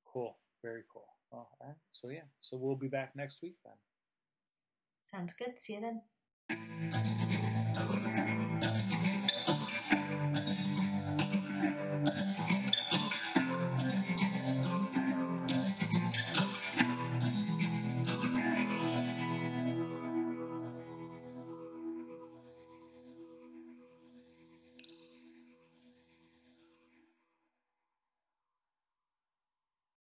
[0.06, 1.07] cool, very cool.
[1.32, 1.78] Well, all right.
[1.91, 3.74] So yeah, so we'll be back next week then.
[5.03, 5.60] Sounds good.
[5.60, 6.02] See you then.